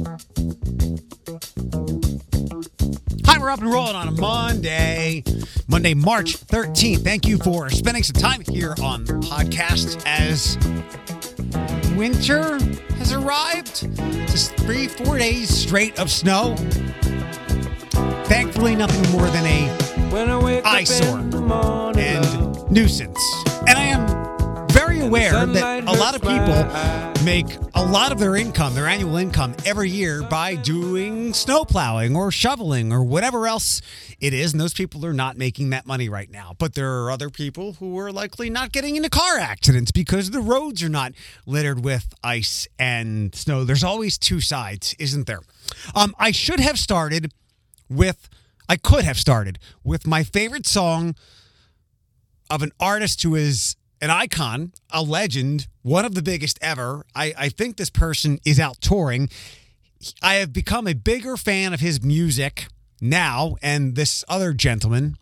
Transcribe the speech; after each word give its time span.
Hi, 0.00 0.16
we're 3.38 3.50
up 3.50 3.60
and 3.60 3.70
rolling 3.70 3.94
on 3.96 4.08
a 4.08 4.12
Monday, 4.12 5.22
Monday, 5.68 5.92
March 5.92 6.38
13th. 6.38 7.04
Thank 7.04 7.26
you 7.26 7.36
for 7.36 7.68
spending 7.68 8.02
some 8.02 8.14
time 8.14 8.40
here 8.40 8.74
on 8.82 9.04
the 9.04 9.12
podcast 9.14 10.02
as 10.06 10.56
winter 11.96 12.58
has 12.94 13.12
arrived. 13.12 13.94
Just 14.26 14.54
three, 14.56 14.88
four 14.88 15.18
days 15.18 15.50
straight 15.50 15.98
of 15.98 16.10
snow. 16.10 16.56
Thankfully, 18.24 18.76
nothing 18.76 19.12
more 19.12 19.28
than 19.28 19.44
a 19.44 19.68
eyesore 20.64 21.18
and 21.98 22.70
nuisance. 22.70 23.20
And 23.68 23.78
I 23.78 23.84
am 23.84 24.09
aware 25.10 25.44
that 25.44 25.88
a 25.88 25.92
lot 25.98 26.14
of 26.14 26.22
people 26.22 27.24
make 27.24 27.46
a 27.74 27.84
lot 27.84 28.12
of 28.12 28.20
their 28.20 28.36
income, 28.36 28.76
their 28.76 28.86
annual 28.86 29.16
income, 29.16 29.56
every 29.66 29.90
year 29.90 30.22
by 30.22 30.54
doing 30.54 31.34
snow 31.34 31.64
plowing 31.64 32.14
or 32.14 32.30
shoveling 32.30 32.92
or 32.92 33.02
whatever 33.02 33.48
else 33.48 33.82
it 34.20 34.32
is. 34.32 34.52
And 34.52 34.60
those 34.60 34.72
people 34.72 35.04
are 35.04 35.12
not 35.12 35.36
making 35.36 35.70
that 35.70 35.84
money 35.84 36.08
right 36.08 36.30
now. 36.30 36.54
But 36.56 36.74
there 36.74 37.02
are 37.02 37.10
other 37.10 37.28
people 37.28 37.72
who 37.72 37.98
are 37.98 38.12
likely 38.12 38.50
not 38.50 38.70
getting 38.70 38.94
into 38.94 39.10
car 39.10 39.36
accidents 39.36 39.90
because 39.90 40.30
the 40.30 40.40
roads 40.40 40.80
are 40.80 40.88
not 40.88 41.12
littered 41.44 41.84
with 41.84 42.14
ice 42.22 42.68
and 42.78 43.34
snow. 43.34 43.64
There's 43.64 43.82
always 43.82 44.16
two 44.16 44.40
sides, 44.40 44.94
isn't 45.00 45.26
there? 45.26 45.40
Um, 45.92 46.14
I 46.20 46.30
should 46.30 46.60
have 46.60 46.78
started 46.78 47.32
with, 47.88 48.28
I 48.68 48.76
could 48.76 49.02
have 49.02 49.18
started 49.18 49.58
with 49.82 50.06
my 50.06 50.22
favorite 50.22 50.68
song 50.68 51.16
of 52.48 52.62
an 52.62 52.70
artist 52.78 53.24
who 53.24 53.34
is 53.34 53.74
an 54.00 54.10
icon, 54.10 54.72
a 54.90 55.02
legend, 55.02 55.68
one 55.82 56.04
of 56.04 56.14
the 56.14 56.22
biggest 56.22 56.58
ever. 56.62 57.04
I, 57.14 57.34
I 57.36 57.48
think 57.48 57.76
this 57.76 57.90
person 57.90 58.38
is 58.44 58.58
out 58.58 58.80
touring. 58.80 59.28
I 60.22 60.34
have 60.34 60.52
become 60.52 60.86
a 60.86 60.94
bigger 60.94 61.36
fan 61.36 61.72
of 61.72 61.80
his 61.80 62.02
music 62.02 62.68
now 63.00 63.56
and 63.62 63.94
this 63.96 64.24
other 64.28 64.52
gentleman 64.52 65.16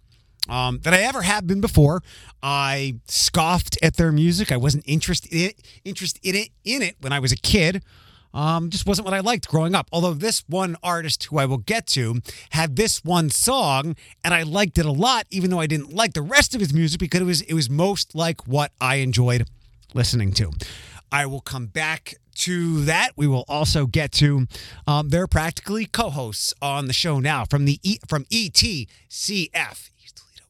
um, 0.48 0.80
than 0.80 0.94
I 0.94 1.02
ever 1.02 1.22
have 1.22 1.46
been 1.46 1.60
before. 1.60 2.02
I 2.42 2.96
scoffed 3.06 3.78
at 3.82 3.96
their 3.96 4.12
music. 4.12 4.52
I 4.52 4.56
wasn't 4.56 4.84
interested 4.86 5.32
in 5.32 5.50
it, 5.50 5.62
interested 5.84 6.24
in 6.24 6.34
it, 6.36 6.50
in 6.64 6.82
it 6.82 6.96
when 7.00 7.12
I 7.12 7.18
was 7.18 7.32
a 7.32 7.36
kid. 7.36 7.82
Um, 8.34 8.70
just 8.70 8.86
wasn't 8.86 9.06
what 9.06 9.14
I 9.14 9.20
liked 9.20 9.48
growing 9.48 9.74
up. 9.74 9.88
Although 9.92 10.14
this 10.14 10.44
one 10.48 10.76
artist, 10.82 11.24
who 11.24 11.38
I 11.38 11.46
will 11.46 11.58
get 11.58 11.86
to, 11.88 12.20
had 12.50 12.76
this 12.76 13.04
one 13.04 13.30
song, 13.30 13.96
and 14.22 14.34
I 14.34 14.42
liked 14.42 14.78
it 14.78 14.86
a 14.86 14.92
lot, 14.92 15.26
even 15.30 15.50
though 15.50 15.60
I 15.60 15.66
didn't 15.66 15.92
like 15.92 16.14
the 16.14 16.22
rest 16.22 16.54
of 16.54 16.60
his 16.60 16.72
music 16.72 17.00
because 17.00 17.20
it 17.20 17.24
was 17.24 17.40
it 17.42 17.54
was 17.54 17.70
most 17.70 18.14
like 18.14 18.46
what 18.46 18.72
I 18.80 18.96
enjoyed 18.96 19.48
listening 19.94 20.32
to. 20.34 20.52
I 21.10 21.26
will 21.26 21.40
come 21.40 21.66
back 21.66 22.14
to 22.36 22.84
that. 22.84 23.12
We 23.16 23.26
will 23.26 23.44
also 23.48 23.86
get 23.86 24.12
to 24.12 24.46
um, 24.86 25.08
they're 25.08 25.26
practically 25.26 25.86
co-hosts 25.86 26.54
on 26.62 26.86
the 26.86 26.92
show 26.92 27.18
now 27.18 27.44
from 27.44 27.64
the 27.64 27.80
e, 27.82 27.98
from 28.06 28.24
ETCF. 28.26 29.90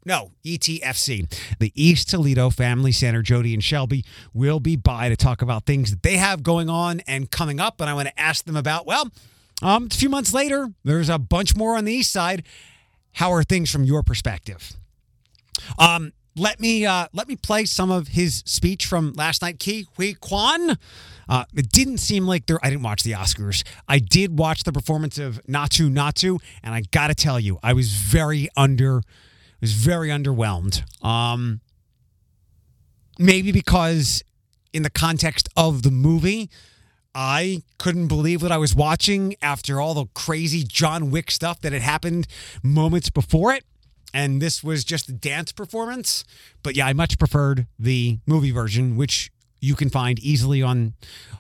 No, 0.08 0.30
ETFC. 0.42 1.30
The 1.58 1.70
East 1.74 2.08
Toledo 2.08 2.48
Family 2.48 2.92
Center, 2.92 3.20
Jody 3.20 3.52
and 3.52 3.62
Shelby, 3.62 4.06
will 4.32 4.58
be 4.58 4.74
by 4.74 5.10
to 5.10 5.16
talk 5.16 5.42
about 5.42 5.66
things 5.66 5.90
that 5.90 6.02
they 6.02 6.16
have 6.16 6.42
going 6.42 6.70
on 6.70 7.00
and 7.00 7.30
coming 7.30 7.60
up. 7.60 7.78
And 7.78 7.90
I 7.90 7.94
want 7.94 8.08
to 8.08 8.18
ask 8.18 8.46
them 8.46 8.56
about, 8.56 8.86
well, 8.86 9.10
um, 9.60 9.88
a 9.92 9.94
few 9.94 10.08
months 10.08 10.32
later, 10.32 10.72
there's 10.82 11.10
a 11.10 11.18
bunch 11.18 11.54
more 11.54 11.76
on 11.76 11.84
the 11.84 11.92
East 11.92 12.10
Side. 12.10 12.44
How 13.12 13.30
are 13.32 13.44
things 13.44 13.70
from 13.70 13.84
your 13.84 14.02
perspective? 14.02 14.72
Um, 15.78 16.14
let 16.34 16.58
me 16.58 16.86
uh, 16.86 17.08
let 17.12 17.28
me 17.28 17.36
play 17.36 17.66
some 17.66 17.90
of 17.90 18.08
his 18.08 18.42
speech 18.46 18.86
from 18.86 19.12
last 19.12 19.42
night. 19.42 19.58
Ke 19.58 19.86
Huy 19.96 20.14
Quan. 20.14 20.78
Uh, 21.28 21.44
it 21.54 21.68
didn't 21.70 21.98
seem 21.98 22.26
like 22.26 22.46
there. 22.46 22.58
I 22.62 22.70
didn't 22.70 22.84
watch 22.84 23.02
the 23.02 23.12
Oscars. 23.12 23.62
I 23.86 23.98
did 23.98 24.38
watch 24.38 24.62
the 24.62 24.72
performance 24.72 25.18
of 25.18 25.44
Naatu 25.46 25.90
Naatu, 25.90 26.38
and 26.62 26.74
I 26.74 26.80
got 26.92 27.08
to 27.08 27.14
tell 27.14 27.38
you, 27.38 27.58
I 27.62 27.74
was 27.74 27.92
very 27.92 28.48
under 28.56 29.02
was 29.60 29.72
very 29.72 30.08
underwhelmed. 30.08 30.82
Um, 31.04 31.60
maybe 33.18 33.52
because 33.52 34.22
in 34.72 34.82
the 34.82 34.90
context 34.90 35.48
of 35.56 35.82
the 35.82 35.90
movie, 35.90 36.50
I 37.14 37.62
couldn't 37.78 38.08
believe 38.08 38.42
what 38.42 38.52
I 38.52 38.58
was 38.58 38.74
watching 38.74 39.34
after 39.42 39.80
all 39.80 39.94
the 39.94 40.06
crazy 40.14 40.62
John 40.62 41.10
Wick 41.10 41.30
stuff 41.30 41.60
that 41.62 41.72
had 41.72 41.82
happened 41.82 42.26
moments 42.62 43.10
before 43.10 43.52
it. 43.52 43.64
And 44.14 44.40
this 44.40 44.62
was 44.62 44.84
just 44.84 45.08
a 45.08 45.12
dance 45.12 45.52
performance. 45.52 46.24
But 46.62 46.76
yeah, 46.76 46.86
I 46.86 46.92
much 46.92 47.18
preferred 47.18 47.66
the 47.78 48.20
movie 48.26 48.52
version, 48.52 48.96
which 48.96 49.30
you 49.60 49.74
can 49.74 49.90
find 49.90 50.18
easily 50.20 50.62
on 50.62 50.94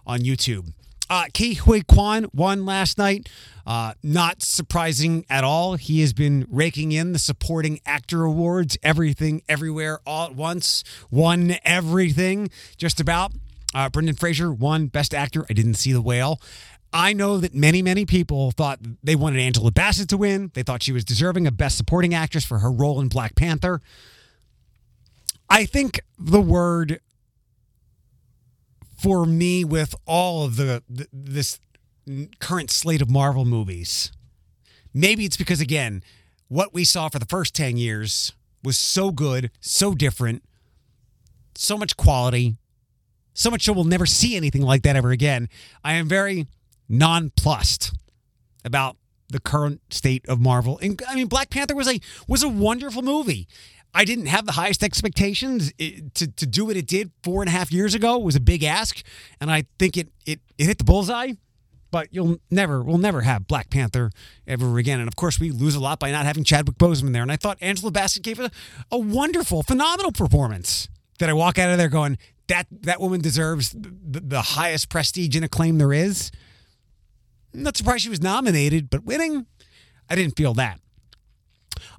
on 0.06 0.20
YouTube. 0.20 0.72
Uh, 1.10 1.24
Ke 1.32 1.56
Huy 1.58 1.82
Quan 1.82 2.26
won 2.34 2.66
last 2.66 2.98
night. 2.98 3.28
Uh, 3.66 3.92
not 4.02 4.42
surprising 4.42 5.24
at 5.28 5.44
all. 5.44 5.74
He 5.74 6.00
has 6.00 6.12
been 6.12 6.46
raking 6.50 6.92
in 6.92 7.12
the 7.12 7.18
supporting 7.18 7.80
actor 7.84 8.24
awards, 8.24 8.78
everything, 8.82 9.42
everywhere, 9.48 10.00
all 10.06 10.26
at 10.26 10.34
once. 10.34 10.84
Won 11.10 11.56
everything, 11.64 12.50
just 12.76 13.00
about. 13.00 13.32
Uh, 13.74 13.88
Brendan 13.90 14.16
Fraser 14.16 14.50
won 14.52 14.86
Best 14.86 15.12
Actor. 15.12 15.44
I 15.50 15.52
didn't 15.52 15.74
see 15.74 15.92
The 15.92 16.00
Whale. 16.00 16.40
I 16.92 17.12
know 17.12 17.36
that 17.38 17.54
many, 17.54 17.82
many 17.82 18.06
people 18.06 18.50
thought 18.50 18.78
they 19.02 19.14
wanted 19.14 19.40
Angela 19.40 19.70
Bassett 19.70 20.08
to 20.08 20.16
win. 20.16 20.50
They 20.54 20.62
thought 20.62 20.82
she 20.82 20.92
was 20.92 21.04
deserving 21.04 21.46
of 21.46 21.56
Best 21.58 21.76
Supporting 21.76 22.14
Actress 22.14 22.46
for 22.46 22.60
her 22.60 22.72
role 22.72 23.00
in 23.00 23.08
Black 23.08 23.34
Panther. 23.34 23.82
I 25.50 25.66
think 25.66 26.00
the 26.18 26.40
word 26.40 27.00
for 28.98 29.24
me 29.26 29.64
with 29.64 29.94
all 30.06 30.44
of 30.44 30.56
the 30.56 30.82
this 31.12 31.60
current 32.40 32.70
slate 32.70 33.02
of 33.02 33.10
Marvel 33.10 33.44
movies. 33.44 34.12
Maybe 34.92 35.24
it's 35.24 35.36
because 35.36 35.60
again, 35.60 36.02
what 36.48 36.72
we 36.72 36.84
saw 36.84 37.08
for 37.08 37.18
the 37.18 37.26
first 37.26 37.54
10 37.54 37.76
years 37.76 38.32
was 38.64 38.76
so 38.76 39.10
good, 39.10 39.50
so 39.60 39.94
different, 39.94 40.42
so 41.54 41.76
much 41.76 41.96
quality, 41.96 42.56
so 43.34 43.50
much 43.50 43.64
so 43.64 43.72
we'll 43.72 43.84
never 43.84 44.06
see 44.06 44.36
anything 44.36 44.62
like 44.62 44.82
that 44.82 44.96
ever 44.96 45.10
again. 45.10 45.48
I 45.84 45.94
am 45.94 46.08
very 46.08 46.46
nonplussed 46.88 47.94
about 48.64 48.96
the 49.28 49.40
current 49.40 49.80
state 49.90 50.26
of 50.28 50.40
Marvel. 50.40 50.78
And 50.82 51.00
I 51.08 51.14
mean 51.14 51.28
Black 51.28 51.50
Panther 51.50 51.74
was 51.74 51.88
a 51.88 52.00
was 52.26 52.42
a 52.42 52.48
wonderful 52.48 53.02
movie. 53.02 53.46
I 53.94 54.04
didn't 54.04 54.26
have 54.26 54.46
the 54.46 54.52
highest 54.52 54.82
expectations 54.82 55.72
it, 55.78 56.14
to, 56.14 56.30
to 56.30 56.46
do 56.46 56.66
what 56.66 56.76
it 56.76 56.86
did 56.86 57.10
four 57.22 57.42
and 57.42 57.48
a 57.48 57.52
half 57.52 57.72
years 57.72 57.94
ago. 57.94 58.18
Was 58.18 58.36
a 58.36 58.40
big 58.40 58.62
ask, 58.62 59.02
and 59.40 59.50
I 59.50 59.64
think 59.78 59.96
it 59.96 60.08
it, 60.26 60.40
it 60.56 60.66
hit 60.66 60.78
the 60.78 60.84
bullseye. 60.84 61.32
But 61.90 62.08
you'll 62.10 62.38
never, 62.50 62.82
we'll 62.82 62.98
never 62.98 63.22
have 63.22 63.46
Black 63.46 63.70
Panther 63.70 64.10
ever 64.46 64.76
again. 64.76 65.00
And 65.00 65.08
of 65.08 65.16
course, 65.16 65.40
we 65.40 65.50
lose 65.50 65.74
a 65.74 65.80
lot 65.80 65.98
by 65.98 66.10
not 66.10 66.26
having 66.26 66.44
Chadwick 66.44 66.76
Boseman 66.76 67.14
there. 67.14 67.22
And 67.22 67.32
I 67.32 67.36
thought 67.36 67.56
Angela 67.62 67.90
Bassett 67.90 68.22
gave 68.22 68.38
a, 68.38 68.50
a 68.92 68.98
wonderful, 68.98 69.62
phenomenal 69.62 70.12
performance. 70.12 70.90
That 71.18 71.30
I 71.30 71.32
walk 71.32 71.58
out 71.58 71.70
of 71.70 71.78
there 71.78 71.88
going, 71.88 72.18
that 72.48 72.66
that 72.70 73.00
woman 73.00 73.20
deserves 73.20 73.70
the, 73.70 74.20
the 74.20 74.42
highest 74.42 74.88
prestige 74.88 75.34
and 75.34 75.44
acclaim 75.44 75.78
there 75.78 75.92
is. 75.92 76.30
I'm 77.54 77.62
not 77.62 77.76
surprised 77.76 78.04
she 78.04 78.10
was 78.10 78.20
nominated, 78.20 78.90
but 78.90 79.02
winning, 79.02 79.46
I 80.10 80.14
didn't 80.14 80.36
feel 80.36 80.54
that. 80.54 80.78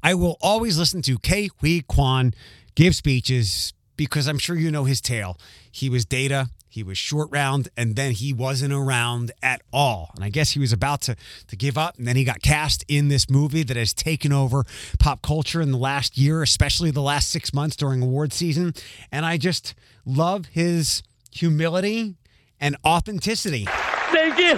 I 0.03 0.13
will 0.13 0.37
always 0.41 0.77
listen 0.77 1.01
to 1.03 1.17
Ke 1.17 1.51
Huy 1.59 1.81
Quan 1.81 2.33
give 2.75 2.95
speeches 2.95 3.73
because 3.97 4.27
I'm 4.27 4.37
sure 4.37 4.55
you 4.55 4.71
know 4.71 4.85
his 4.85 5.01
tale. 5.01 5.37
He 5.71 5.89
was 5.89 6.05
data, 6.05 6.49
he 6.69 6.83
was 6.83 6.97
short 6.97 7.29
round, 7.31 7.67
and 7.75 7.95
then 7.95 8.11
he 8.11 8.31
wasn't 8.31 8.71
around 8.71 9.31
at 9.43 9.61
all. 9.73 10.11
And 10.15 10.23
I 10.23 10.29
guess 10.29 10.51
he 10.51 10.59
was 10.59 10.71
about 10.71 11.01
to, 11.01 11.15
to 11.47 11.55
give 11.55 11.77
up, 11.77 11.97
and 11.97 12.07
then 12.07 12.15
he 12.15 12.23
got 12.23 12.41
cast 12.41 12.85
in 12.87 13.09
this 13.09 13.29
movie 13.29 13.63
that 13.63 13.75
has 13.75 13.93
taken 13.93 14.31
over 14.31 14.63
pop 14.99 15.21
culture 15.21 15.61
in 15.61 15.71
the 15.71 15.77
last 15.77 16.17
year, 16.17 16.41
especially 16.41 16.91
the 16.91 17.01
last 17.01 17.29
six 17.29 17.53
months 17.53 17.75
during 17.75 18.01
award 18.01 18.31
season. 18.31 18.73
And 19.11 19.25
I 19.25 19.37
just 19.37 19.75
love 20.05 20.45
his 20.45 21.03
humility 21.31 22.15
and 22.59 22.77
authenticity. 22.85 23.67
Thank 24.11 24.37
you. 24.37 24.57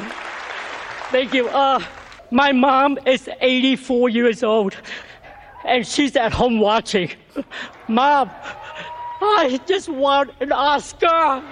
Thank 1.10 1.34
you. 1.34 1.48
Uh, 1.50 1.84
my 2.30 2.52
mom 2.52 3.00
is 3.06 3.30
84 3.40 4.10
years 4.10 4.44
old 4.44 4.76
and 5.66 5.86
she's 5.86 6.16
at 6.16 6.34
home 6.34 6.60
watching. 6.60 7.12
Mom, 7.88 8.30
I 9.22 9.60
just 9.68 9.90
want 9.90 10.32
an 10.40 10.52
Oscar. 10.52 11.44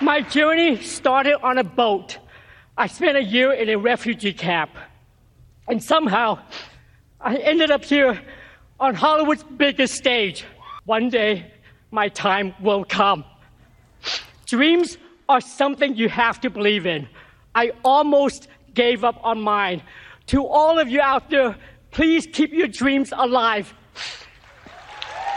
My 0.00 0.20
journey 0.20 0.82
started 0.82 1.40
on 1.42 1.58
a 1.58 1.64
boat. 1.64 2.18
I 2.76 2.88
spent 2.88 3.16
a 3.16 3.22
year 3.22 3.52
in 3.52 3.68
a 3.68 3.76
refugee 3.76 4.32
camp. 4.32 4.70
And 5.68 5.80
somehow, 5.80 6.40
I 7.20 7.36
ended 7.36 7.70
up 7.70 7.84
here 7.84 8.20
on 8.80 8.96
Hollywood's 8.96 9.44
biggest 9.44 9.94
stage. 9.94 10.44
One 10.86 11.08
day, 11.08 11.52
my 11.92 12.08
time 12.08 12.52
will 12.60 12.84
come. 12.84 13.24
Dreams 14.52 14.98
are 15.30 15.40
something 15.40 15.96
you 15.96 16.10
have 16.10 16.38
to 16.42 16.50
believe 16.50 16.84
in. 16.84 17.08
I 17.54 17.72
almost 17.86 18.48
gave 18.74 19.02
up 19.02 19.18
on 19.24 19.40
mine. 19.40 19.82
To 20.26 20.46
all 20.46 20.78
of 20.78 20.90
you 20.90 21.00
out 21.00 21.30
there, 21.30 21.56
please 21.90 22.28
keep 22.30 22.52
your 22.52 22.68
dreams 22.68 23.14
alive. 23.16 23.72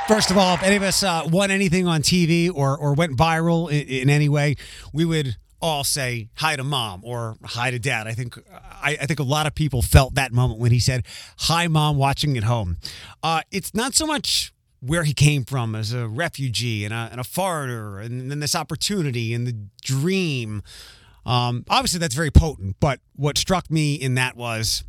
First 0.10 0.32
of 0.32 0.38
all, 0.38 0.56
if 0.56 0.64
any 0.64 0.76
of 0.76 0.84
us 0.84 1.02
uh, 1.02 1.24
won 1.32 1.50
anything 1.50 1.88
on 1.88 2.02
TV 2.02 2.52
or 2.54 2.78
or 2.78 2.94
went 2.94 3.16
viral 3.16 3.72
in, 3.72 3.88
in, 3.88 4.10
any 4.10 4.28
way, 4.28 4.56
we 4.92 5.06
would 5.06 5.38
all 5.62 5.86
say 5.86 6.28
hi 6.36 6.58
to 6.58 6.66
mom 6.66 7.00
or 7.06 7.38
hi 7.42 7.72
to 7.72 7.80
dad. 7.80 8.08
I 8.08 8.12
think 8.12 8.38
I, 8.84 8.98
I, 9.02 9.06
think 9.06 9.22
a 9.22 9.24
lot 9.24 9.48
of 9.48 9.56
people 9.56 9.82
felt 9.82 10.16
that 10.16 10.34
moment 10.34 10.60
when 10.60 10.74
he 10.74 10.80
said 10.80 11.06
hi, 11.40 11.70
mom, 11.70 11.96
watching 11.96 12.36
at 12.36 12.44
home. 12.44 12.76
Uh, 13.24 13.44
it's 13.50 13.74
not 13.74 13.96
so 13.96 14.06
much 14.06 14.52
where 14.86 15.04
he 15.04 15.14
came 15.14 15.44
from 15.44 15.76
as 15.76 15.94
a 15.94 16.08
refugee 16.08 16.86
and 16.86 16.94
a, 16.94 17.10
and 17.12 17.20
a 17.20 17.24
foreigner, 17.24 18.00
and 18.00 18.30
then 18.30 18.40
this 18.40 18.56
opportunity 18.56 19.34
and 19.34 19.48
the 19.48 19.56
dream. 19.82 20.62
Um, 21.26 21.66
obviously, 21.70 22.00
that's 22.00 22.16
very 22.16 22.32
potent. 22.32 22.78
But 22.80 23.00
what 23.16 23.38
struck 23.38 23.72
me 23.72 23.96
in 23.96 24.16
that 24.16 24.38
was 24.38 24.84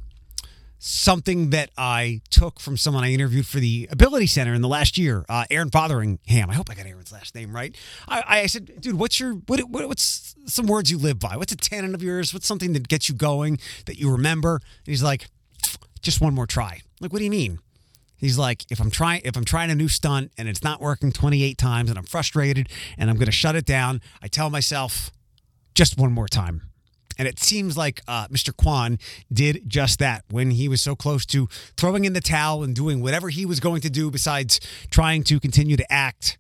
something 0.79 1.51
that 1.51 1.71
I 1.79 2.21
took 2.31 2.61
from 2.61 2.77
someone 2.77 3.03
I 3.03 3.13
interviewed 3.13 3.47
for 3.47 3.59
the 3.59 3.89
Ability 3.91 4.27
Center 4.27 4.53
in 4.53 4.61
the 4.61 4.69
last 4.69 4.99
year, 4.99 5.25
uh, 5.29 5.45
Aaron 5.51 5.71
Fotheringham. 5.71 6.51
I 6.51 6.55
hope 6.55 6.69
I 6.71 6.75
got 6.75 6.87
Aaron's 6.87 7.13
last 7.13 7.35
name 7.35 7.55
right. 7.55 7.75
I, 8.07 8.23
I 8.27 8.47
said, 8.47 8.81
dude, 8.81 8.99
what's 8.99 9.19
your 9.19 9.35
what, 9.47 9.61
what, 9.71 9.89
what's 9.89 10.37
some 10.47 10.67
words 10.67 10.91
you 10.91 10.99
live 10.99 11.19
by? 11.19 11.37
What's 11.37 11.53
a 11.53 11.57
tenet 11.57 11.95
of 11.95 12.03
yours? 12.03 12.35
What's 12.35 12.47
something 12.47 12.73
that 12.75 12.89
gets 12.89 13.09
you 13.09 13.15
going 13.15 13.59
that 13.87 13.99
you 13.99 14.11
remember? 14.11 14.57
And 14.57 14.87
he's 14.87 15.03
like, 15.03 15.29
just 16.03 16.21
one 16.21 16.35
more 16.35 16.47
try. 16.47 16.83
Like, 17.01 17.13
what 17.13 17.19
do 17.19 17.25
you 17.25 17.31
mean? 17.31 17.59
He's 18.17 18.39
like, 18.39 18.65
if 18.71 18.81
I'm 18.81 18.91
trying, 18.91 19.23
if 19.25 19.37
I'm 19.37 19.45
trying 19.45 19.71
a 19.71 19.75
new 19.75 19.89
stunt 19.89 20.33
and 20.39 20.49
it's 20.49 20.63
not 20.63 20.81
working 20.81 21.13
28 21.13 21.59
times 21.59 21.91
and 21.91 21.99
I'm 21.99 22.05
frustrated 22.05 22.69
and 22.97 23.11
I'm 23.11 23.17
going 23.17 23.27
to 23.27 23.33
shut 23.33 23.57
it 23.57 23.67
down, 23.67 24.01
I 24.23 24.29
tell 24.29 24.51
myself, 24.51 25.11
just 25.75 25.99
one 25.99 26.13
more 26.13 26.29
time. 26.29 26.63
And 27.19 27.27
it 27.27 27.39
seems 27.39 27.77
like 27.77 28.03
uh, 28.07 28.29
Mr. 28.29 28.55
Quan 28.55 28.99
did 29.33 29.63
just 29.67 29.99
that 30.01 30.25
when 30.31 30.51
he 30.53 30.69
was 30.69 30.83
so 30.83 30.95
close 30.95 31.25
to 31.27 31.49
throwing 31.77 32.05
in 32.05 32.13
the 32.13 32.21
towel 32.21 32.63
and 32.63 32.75
doing 32.75 33.01
whatever 33.01 33.29
he 33.29 33.47
was 33.47 33.61
going 33.61 33.81
to 33.83 33.91
do 33.91 34.11
besides 34.11 34.61
trying 34.91 35.23
to 35.25 35.41
continue 35.41 35.77
to 35.77 35.93
act 35.93 36.37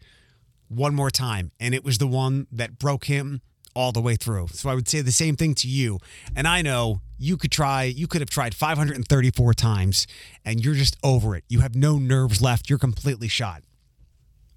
one 0.68 0.94
more 0.94 1.10
time. 1.10 1.52
And 1.60 1.74
it 1.74 1.84
was 1.84 1.98
the 1.98 2.06
one 2.06 2.46
that 2.52 2.78
broke 2.78 3.06
him 3.06 3.40
all 3.74 3.92
the 3.92 4.00
way 4.00 4.16
through. 4.16 4.48
So 4.48 4.68
I 4.68 4.74
would 4.74 4.88
say 4.88 5.00
the 5.00 5.12
same 5.12 5.36
thing 5.36 5.54
to 5.56 5.68
you. 5.68 5.98
And 6.34 6.48
I 6.48 6.62
know 6.62 7.00
you 7.18 7.36
could 7.36 7.50
try, 7.50 7.84
you 7.84 8.06
could 8.06 8.20
have 8.20 8.30
tried 8.30 8.54
534 8.54 9.54
times 9.54 10.06
and 10.44 10.64
you're 10.64 10.74
just 10.74 10.96
over 11.02 11.34
it. 11.36 11.44
You 11.48 11.60
have 11.60 11.74
no 11.74 11.98
nerves 11.98 12.42
left. 12.42 12.68
You're 12.68 12.78
completely 12.78 13.28
shot. 13.28 13.62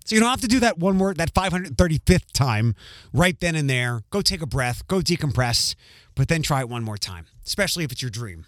So 0.06 0.16
you 0.16 0.22
don't 0.22 0.30
have 0.32 0.42
to 0.42 0.48
do 0.48 0.60
that 0.62 0.80
one 0.80 0.98
more, 0.98 1.14
that 1.14 1.34
535th 1.34 2.32
time 2.34 2.74
right 3.14 3.40
then 3.40 3.56
and 3.56 3.70
there. 3.70 4.02
Go 4.10 4.22
take 4.22 4.42
a 4.42 4.48
breath, 4.48 4.88
go 4.88 5.02
decompress, 5.02 5.76
but 6.16 6.28
then 6.28 6.42
try 6.42 6.62
it 6.62 6.70
one 6.70 6.84
more 6.84 6.98
time, 6.98 7.28
especially 7.46 7.84
if 7.84 7.92
it's 7.92 8.02
your 8.02 8.10
dream. 8.10 8.46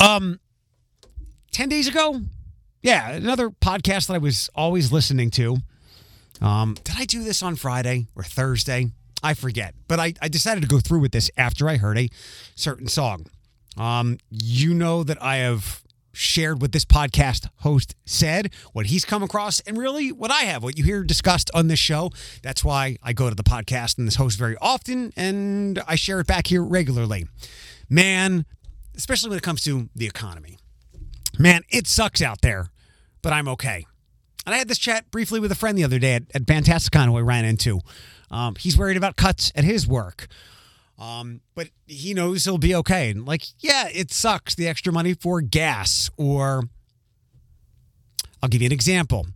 Um, 0.00 0.40
10 1.52 1.68
days 1.68 1.86
ago, 1.86 2.22
yeah, 2.82 3.10
another 3.10 3.50
podcast 3.50 4.08
that 4.08 4.14
I 4.14 4.18
was 4.18 4.50
always 4.54 4.92
listening 4.92 5.30
to. 5.32 5.58
Um, 6.40 6.76
did 6.84 6.96
I 6.98 7.04
do 7.04 7.22
this 7.22 7.42
on 7.42 7.56
Friday 7.56 8.06
or 8.14 8.22
Thursday? 8.22 8.90
I 9.22 9.34
forget, 9.34 9.74
but 9.88 9.98
I, 9.98 10.14
I 10.22 10.28
decided 10.28 10.62
to 10.62 10.68
go 10.68 10.78
through 10.78 11.00
with 11.00 11.12
this 11.12 11.30
after 11.36 11.68
I 11.68 11.76
heard 11.76 11.98
a 11.98 12.08
certain 12.54 12.88
song. 12.88 13.26
Um, 13.76 14.18
you 14.30 14.74
know 14.74 15.02
that 15.04 15.22
I 15.22 15.36
have 15.36 15.82
shared 16.12 16.60
what 16.60 16.72
this 16.72 16.84
podcast 16.84 17.48
host 17.58 17.94
said, 18.04 18.52
what 18.72 18.86
he's 18.86 19.04
come 19.04 19.22
across, 19.22 19.60
and 19.60 19.78
really 19.78 20.10
what 20.10 20.30
I 20.30 20.42
have, 20.42 20.62
what 20.62 20.76
you 20.76 20.84
hear 20.84 21.04
discussed 21.04 21.50
on 21.54 21.68
this 21.68 21.78
show. 21.78 22.10
That's 22.42 22.64
why 22.64 22.96
I 23.02 23.12
go 23.12 23.28
to 23.28 23.36
the 23.36 23.44
podcast 23.44 23.98
and 23.98 24.06
this 24.06 24.16
host 24.16 24.38
very 24.38 24.56
often, 24.60 25.12
and 25.16 25.80
I 25.86 25.94
share 25.94 26.20
it 26.20 26.26
back 26.26 26.48
here 26.48 26.62
regularly. 26.62 27.26
Man, 27.88 28.46
especially 28.96 29.30
when 29.30 29.38
it 29.38 29.44
comes 29.44 29.62
to 29.64 29.88
the 29.94 30.06
economy. 30.06 30.58
Man, 31.38 31.62
it 31.70 31.86
sucks 31.86 32.20
out 32.20 32.40
there, 32.40 32.70
but 33.22 33.32
I'm 33.32 33.46
okay. 33.48 33.86
And 34.44 34.54
I 34.54 34.58
had 34.58 34.68
this 34.68 34.78
chat 34.78 35.10
briefly 35.10 35.38
with 35.40 35.52
a 35.52 35.54
friend 35.54 35.78
the 35.78 35.84
other 35.84 35.98
day 35.98 36.14
at, 36.14 36.24
at 36.34 36.42
Fantasticon 36.46 37.06
who 37.06 37.16
I 37.16 37.20
ran 37.20 37.44
into. 37.44 37.80
Um, 38.30 38.54
he's 38.58 38.76
worried 38.76 38.96
about 38.96 39.16
cuts 39.16 39.52
at 39.54 39.64
his 39.64 39.86
work. 39.86 40.28
Um, 40.98 41.42
but 41.54 41.68
he 41.86 42.12
knows 42.12 42.44
he'll 42.44 42.58
be 42.58 42.74
okay. 42.74 43.10
And 43.10 43.26
like, 43.26 43.44
yeah, 43.60 43.88
it 43.92 44.10
sucks 44.10 44.54
the 44.54 44.66
extra 44.66 44.92
money 44.92 45.14
for 45.14 45.40
gas. 45.40 46.10
Or 46.16 46.64
I'll 48.42 48.48
give 48.48 48.62
you 48.62 48.66
an 48.66 48.72
example. 48.72 49.26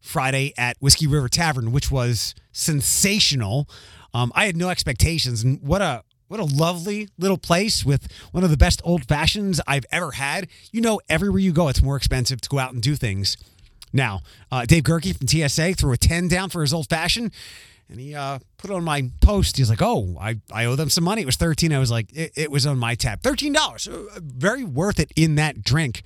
Friday 0.00 0.54
at 0.56 0.76
Whiskey 0.80 1.06
River 1.06 1.28
Tavern, 1.28 1.72
which 1.72 1.90
was 1.90 2.34
sensational. 2.52 3.68
Um, 4.14 4.32
I 4.34 4.46
had 4.46 4.56
no 4.56 4.70
expectations, 4.70 5.42
and 5.42 5.62
what 5.62 5.82
a 5.82 6.02
what 6.26 6.40
a 6.40 6.44
lovely 6.44 7.08
little 7.18 7.36
place 7.36 7.84
with 7.84 8.08
one 8.32 8.44
of 8.44 8.50
the 8.50 8.56
best 8.56 8.80
old 8.84 9.06
fashions 9.06 9.60
I've 9.66 9.84
ever 9.92 10.12
had. 10.12 10.48
You 10.72 10.80
know, 10.80 11.00
everywhere 11.08 11.40
you 11.40 11.52
go, 11.52 11.68
it's 11.68 11.82
more 11.82 11.96
expensive 11.96 12.40
to 12.40 12.48
go 12.48 12.58
out 12.58 12.72
and 12.72 12.82
do 12.82 12.96
things. 12.96 13.36
Now, 13.92 14.20
uh, 14.50 14.64
Dave 14.64 14.84
Gerke 14.84 15.16
from 15.16 15.26
TSA 15.26 15.74
threw 15.74 15.92
a 15.92 15.96
10 15.96 16.28
down 16.28 16.48
for 16.48 16.62
his 16.62 16.72
old 16.72 16.88
fashioned 16.88 17.32
and 17.90 17.98
he 18.00 18.14
uh, 18.14 18.38
put 18.56 18.70
on 18.70 18.84
my 18.84 19.10
post. 19.20 19.56
He's 19.56 19.68
like, 19.68 19.82
"Oh, 19.82 20.16
I, 20.20 20.36
I 20.52 20.64
owe 20.66 20.76
them 20.76 20.88
some 20.88 21.04
money. 21.04 21.22
It 21.22 21.26
was 21.26 21.36
thirteen. 21.36 21.72
I 21.72 21.78
was 21.78 21.90
like, 21.90 22.12
it, 22.12 22.32
it 22.36 22.50
was 22.50 22.66
on 22.66 22.78
my 22.78 22.94
tab. 22.94 23.22
Thirteen 23.22 23.52
dollars, 23.52 23.88
uh, 23.88 24.20
very 24.20 24.64
worth 24.64 25.00
it 25.00 25.12
in 25.16 25.34
that 25.34 25.62
drink. 25.62 26.02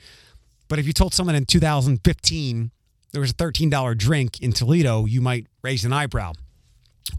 But 0.69 0.79
if 0.79 0.87
you 0.87 0.93
told 0.93 1.13
someone 1.13 1.35
in 1.35 1.45
2015 1.45 2.71
there 3.13 3.21
was 3.21 3.31
a 3.31 3.35
thirteen 3.35 3.71
dollar 3.71 3.95
drink 3.95 4.41
in 4.41 4.53
Toledo, 4.53 5.05
you 5.05 5.21
might 5.21 5.47
raise 5.63 5.85
an 5.85 5.93
eyebrow. 5.93 6.33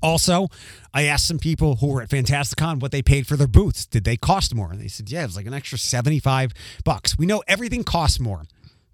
Also, 0.02 0.48
I 0.94 1.04
asked 1.04 1.28
some 1.28 1.38
people 1.38 1.76
who 1.78 1.88
were 1.88 2.02
at 2.02 2.10
Fantasticon 2.10 2.80
what 2.80 2.92
they 2.92 3.04
paid 3.04 3.28
for 3.28 3.38
their 3.38 3.48
booths. 3.48 3.86
Did 3.86 4.04
they 4.04 4.18
cost 4.18 4.54
more? 4.54 4.72
And 4.72 4.82
they 4.82 4.88
said, 4.88 5.12
yeah, 5.12 5.24
it 5.24 5.28
was 5.28 5.36
like 5.36 5.46
an 5.46 5.54
extra 5.54 5.78
75 5.78 6.54
bucks. 6.84 7.18
We 7.18 7.28
know 7.28 7.44
everything 7.48 7.84
costs 7.84 8.20
more. 8.20 8.44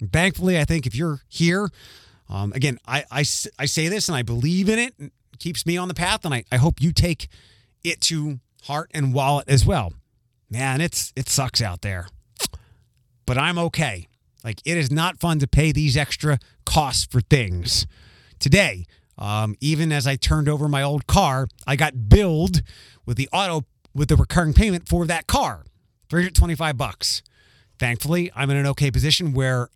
And 0.02 0.12
thankfully, 0.12 0.60
I 0.60 0.66
think 0.66 0.86
if 0.86 0.94
you're 0.94 1.22
here, 1.30 1.70
um, 2.30 2.52
again, 2.54 2.78
I, 2.86 3.06
I, 3.10 3.20
I 3.58 3.66
say 3.66 3.88
this 3.88 4.10
and 4.10 4.18
I 4.18 4.22
believe 4.22 4.68
in 4.68 4.80
it 4.80 5.12
keeps 5.42 5.66
me 5.66 5.76
on 5.76 5.88
the 5.88 5.94
path, 5.96 6.24
and 6.24 6.34
I, 6.34 6.44
I 6.52 6.58
hope 6.58 6.80
you 6.80 6.92
take 6.92 7.28
it 7.84 8.00
to 8.02 8.40
heart 8.64 8.92
and 8.94 9.12
wallet 9.12 9.50
as 9.50 9.66
well. 9.66 9.94
Man, 10.50 10.82
it's 10.82 11.12
it 11.16 11.28
sucks 11.28 11.62
out 11.62 11.82
there. 11.82 12.08
But 13.26 13.38
I'm 13.38 13.58
okay. 13.58 14.08
Like 14.44 14.62
it 14.66 14.78
is 14.78 14.92
not 14.92 15.20
fun 15.20 15.40
to 15.40 15.48
pay 15.48 15.72
these 15.72 15.98
extra 15.98 16.38
costs 16.66 17.06
for 17.06 17.22
things. 17.22 17.88
Today, 18.40 18.86
um, 19.18 19.56
even 19.60 19.92
as 19.92 20.06
I 20.06 20.16
turned 20.16 20.48
over 20.48 20.68
my 20.68 20.84
old 20.84 21.08
car, 21.08 21.48
I 21.66 21.76
got 21.76 22.10
billed 22.10 22.62
with 23.06 23.18
the 23.18 23.30
auto 23.34 23.66
with 23.96 24.10
the 24.10 24.16
recurring 24.16 24.54
payment 24.54 24.88
for 24.88 25.06
that 25.08 25.28
car, 25.28 25.64
325 26.10 26.78
bucks. 26.78 27.24
Thankfully, 27.80 28.32
I'm 28.36 28.50
in 28.52 28.58
an 28.58 28.68
okay 28.68 28.92
position 28.92 29.34
where 29.34 29.70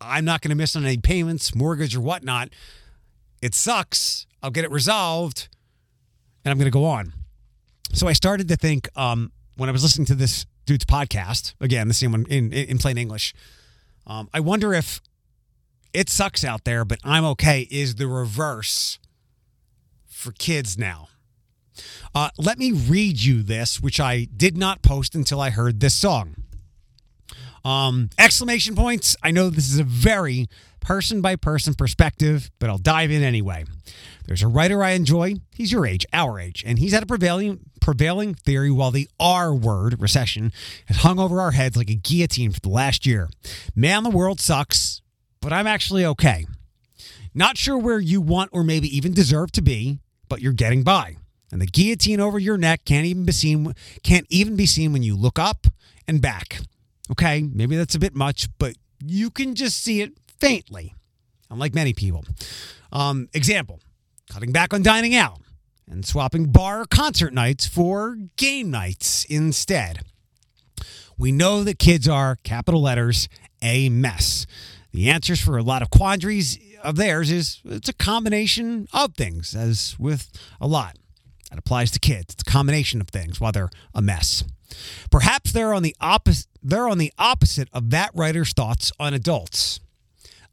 I'm 0.00 0.24
not 0.24 0.40
going 0.40 0.50
to 0.50 0.56
miss 0.56 0.74
on 0.74 0.84
any 0.84 0.98
payments, 0.98 1.54
mortgage, 1.54 1.94
or 1.94 2.00
whatnot. 2.00 2.50
It 3.40 3.54
sucks, 3.54 4.26
I'll 4.42 4.50
get 4.50 4.64
it 4.64 4.70
resolved, 4.70 5.48
and 6.44 6.52
I'm 6.52 6.58
going 6.58 6.70
to 6.70 6.70
go 6.70 6.84
on. 6.84 7.12
So 7.92 8.06
I 8.06 8.12
started 8.12 8.48
to 8.48 8.56
think 8.56 8.88
um, 8.96 9.32
when 9.56 9.68
I 9.68 9.72
was 9.72 9.82
listening 9.82 10.06
to 10.06 10.14
this 10.14 10.46
dude's 10.66 10.84
podcast, 10.84 11.54
again, 11.60 11.88
the 11.88 11.94
same 11.94 12.12
one 12.12 12.26
in, 12.28 12.52
in 12.52 12.78
plain 12.78 12.98
English, 12.98 13.34
um, 14.06 14.28
I 14.32 14.40
wonder 14.40 14.72
if 14.72 15.00
it 15.92 16.08
sucks 16.08 16.44
out 16.44 16.64
there, 16.64 16.84
but 16.84 16.98
I'm 17.02 17.24
okay 17.24 17.66
is 17.70 17.96
the 17.96 18.06
reverse 18.06 18.98
for 20.06 20.32
kids 20.32 20.76
now. 20.76 21.08
Uh, 22.14 22.30
let 22.38 22.58
me 22.58 22.72
read 22.72 23.20
you 23.20 23.42
this, 23.42 23.80
which 23.80 24.00
I 24.00 24.26
did 24.36 24.56
not 24.56 24.82
post 24.82 25.14
until 25.14 25.40
I 25.40 25.50
heard 25.50 25.80
this 25.80 25.94
song. 25.94 26.36
Um, 27.68 28.08
exclamation 28.18 28.74
points. 28.74 29.14
I 29.22 29.30
know 29.30 29.50
this 29.50 29.70
is 29.70 29.78
a 29.78 29.84
very 29.84 30.46
person 30.80 31.20
by 31.20 31.36
person 31.36 31.74
perspective, 31.74 32.50
but 32.58 32.70
I'll 32.70 32.78
dive 32.78 33.10
in 33.10 33.22
anyway. 33.22 33.66
There's 34.26 34.42
a 34.42 34.48
writer 34.48 34.82
I 34.82 34.92
enjoy. 34.92 35.34
He's 35.54 35.70
your 35.70 35.84
age, 35.84 36.06
our 36.14 36.40
age, 36.40 36.64
and 36.66 36.78
he's 36.78 36.94
had 36.94 37.02
a 37.02 37.06
prevailing 37.06 37.60
prevailing 37.82 38.32
theory 38.32 38.70
while 38.70 38.90
the 38.90 39.06
R 39.20 39.54
word, 39.54 40.00
recession, 40.00 40.50
has 40.86 40.98
hung 40.98 41.18
over 41.18 41.42
our 41.42 41.50
heads 41.50 41.76
like 41.76 41.90
a 41.90 41.94
guillotine 41.94 42.52
for 42.52 42.60
the 42.60 42.70
last 42.70 43.04
year. 43.04 43.28
Man, 43.76 44.02
the 44.02 44.08
world 44.08 44.40
sucks, 44.40 45.02
but 45.42 45.52
I'm 45.52 45.66
actually 45.66 46.06
okay. 46.06 46.46
Not 47.34 47.58
sure 47.58 47.76
where 47.76 48.00
you 48.00 48.22
want 48.22 48.48
or 48.50 48.64
maybe 48.64 48.96
even 48.96 49.12
deserve 49.12 49.52
to 49.52 49.60
be, 49.60 49.98
but 50.30 50.40
you're 50.40 50.54
getting 50.54 50.84
by. 50.84 51.18
And 51.52 51.60
the 51.60 51.66
guillotine 51.66 52.18
over 52.18 52.38
your 52.38 52.56
neck 52.56 52.86
can't 52.86 53.04
even 53.04 53.26
be 53.26 53.32
seen 53.32 53.74
can't 54.02 54.26
even 54.30 54.56
be 54.56 54.64
seen 54.64 54.94
when 54.94 55.02
you 55.02 55.14
look 55.14 55.38
up 55.38 55.66
and 56.06 56.22
back. 56.22 56.60
Okay, 57.10 57.42
maybe 57.42 57.76
that's 57.76 57.94
a 57.94 57.98
bit 57.98 58.14
much, 58.14 58.48
but 58.58 58.74
you 59.04 59.30
can 59.30 59.54
just 59.54 59.82
see 59.82 60.00
it 60.02 60.12
faintly, 60.38 60.94
unlike 61.50 61.74
many 61.74 61.92
people. 61.92 62.24
Um, 62.92 63.28
example 63.34 63.80
cutting 64.30 64.52
back 64.52 64.74
on 64.74 64.82
dining 64.82 65.14
out 65.14 65.40
and 65.90 66.04
swapping 66.04 66.50
bar 66.50 66.84
concert 66.84 67.32
nights 67.32 67.66
for 67.66 68.18
game 68.36 68.70
nights 68.70 69.24
instead. 69.24 70.00
We 71.16 71.32
know 71.32 71.64
that 71.64 71.78
kids 71.78 72.06
are, 72.06 72.36
capital 72.44 72.82
letters, 72.82 73.28
a 73.62 73.88
mess. 73.88 74.46
The 74.92 75.08
answers 75.08 75.40
for 75.40 75.56
a 75.56 75.62
lot 75.62 75.82
of 75.82 75.90
quandaries 75.90 76.58
of 76.82 76.96
theirs 76.96 77.30
is 77.30 77.60
it's 77.64 77.88
a 77.88 77.94
combination 77.94 78.86
of 78.92 79.14
things, 79.14 79.54
as 79.54 79.96
with 79.98 80.30
a 80.60 80.66
lot. 80.66 80.96
That 81.50 81.58
applies 81.58 81.90
to 81.92 81.98
kids. 81.98 82.34
It's 82.34 82.42
a 82.46 82.50
combination 82.50 83.00
of 83.00 83.08
things 83.08 83.40
while 83.40 83.52
they're 83.52 83.70
a 83.94 84.02
mess. 84.02 84.44
Perhaps 85.10 85.52
they're 85.52 85.74
on 85.74 85.82
the 85.82 85.96
opposite 86.00 86.46
they're 86.62 86.88
on 86.88 86.98
the 86.98 87.12
opposite 87.18 87.68
of 87.72 87.90
that 87.90 88.10
writer's 88.14 88.52
thoughts 88.52 88.92
on 88.98 89.14
adults. 89.14 89.80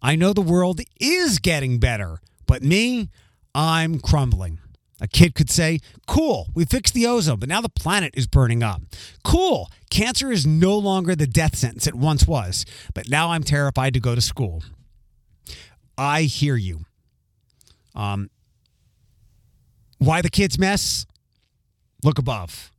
I 0.02 0.16
know 0.16 0.34
the 0.34 0.42
world 0.42 0.82
is 1.00 1.40
getting 1.40 1.80
better, 1.80 2.20
but 2.46 2.62
me, 2.62 3.10
I'm 3.56 4.00
crumbling. 4.00 4.60
A 5.02 5.08
kid 5.08 5.36
could 5.36 5.50
say, 5.50 5.80
Cool, 6.08 6.48
we 6.54 6.64
fixed 6.64 6.94
the 6.94 7.08
ozone, 7.08 7.40
but 7.40 7.50
now 7.50 7.60
the 7.60 7.70
planet 7.70 8.14
is 8.16 8.28
burning 8.28 8.64
up. 8.64 8.82
Cool, 9.24 9.70
cancer 9.90 10.32
is 10.32 10.46
no 10.46 10.78
longer 10.78 11.16
the 11.16 11.28
death 11.28 11.56
sentence 11.56 11.88
it 11.88 11.96
once 11.96 12.28
was, 12.28 12.66
but 12.94 13.10
now 13.10 13.32
I'm 13.32 13.44
terrified 13.44 13.94
to 13.96 14.00
go 14.00 14.16
to 14.16 14.22
school. 14.22 14.64
I 15.98 16.24
hear 16.24 16.56
you. 16.56 16.86
Um, 17.94 18.30
why 19.98 20.22
the 20.22 20.30
kids 20.30 20.60
mess? 20.60 21.06
Look 22.04 22.20
above. 22.20 22.72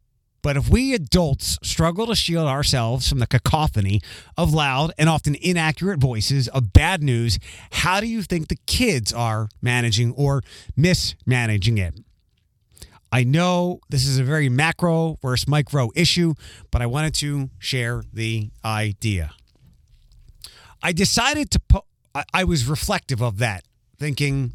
But 0.46 0.56
if 0.56 0.68
we 0.68 0.94
adults 0.94 1.58
struggle 1.64 2.06
to 2.06 2.14
shield 2.14 2.46
ourselves 2.46 3.08
from 3.08 3.18
the 3.18 3.26
cacophony 3.26 4.00
of 4.36 4.54
loud 4.54 4.92
and 4.96 5.08
often 5.08 5.34
inaccurate 5.34 5.98
voices 5.98 6.46
of 6.46 6.72
bad 6.72 7.02
news, 7.02 7.40
how 7.72 7.98
do 7.98 8.06
you 8.06 8.22
think 8.22 8.46
the 8.46 8.58
kids 8.64 9.12
are 9.12 9.48
managing 9.60 10.12
or 10.12 10.42
mismanaging 10.76 11.78
it? 11.78 11.98
I 13.10 13.24
know 13.24 13.80
this 13.88 14.06
is 14.06 14.20
a 14.20 14.22
very 14.22 14.48
macro 14.48 15.18
versus 15.20 15.48
micro 15.48 15.90
issue, 15.96 16.34
but 16.70 16.80
I 16.80 16.86
wanted 16.86 17.14
to 17.14 17.50
share 17.58 18.04
the 18.12 18.50
idea. 18.64 19.32
I 20.80 20.92
decided 20.92 21.50
to, 21.50 21.58
po- 21.58 21.86
I 22.32 22.44
was 22.44 22.66
reflective 22.66 23.20
of 23.20 23.38
that, 23.38 23.64
thinking 23.98 24.52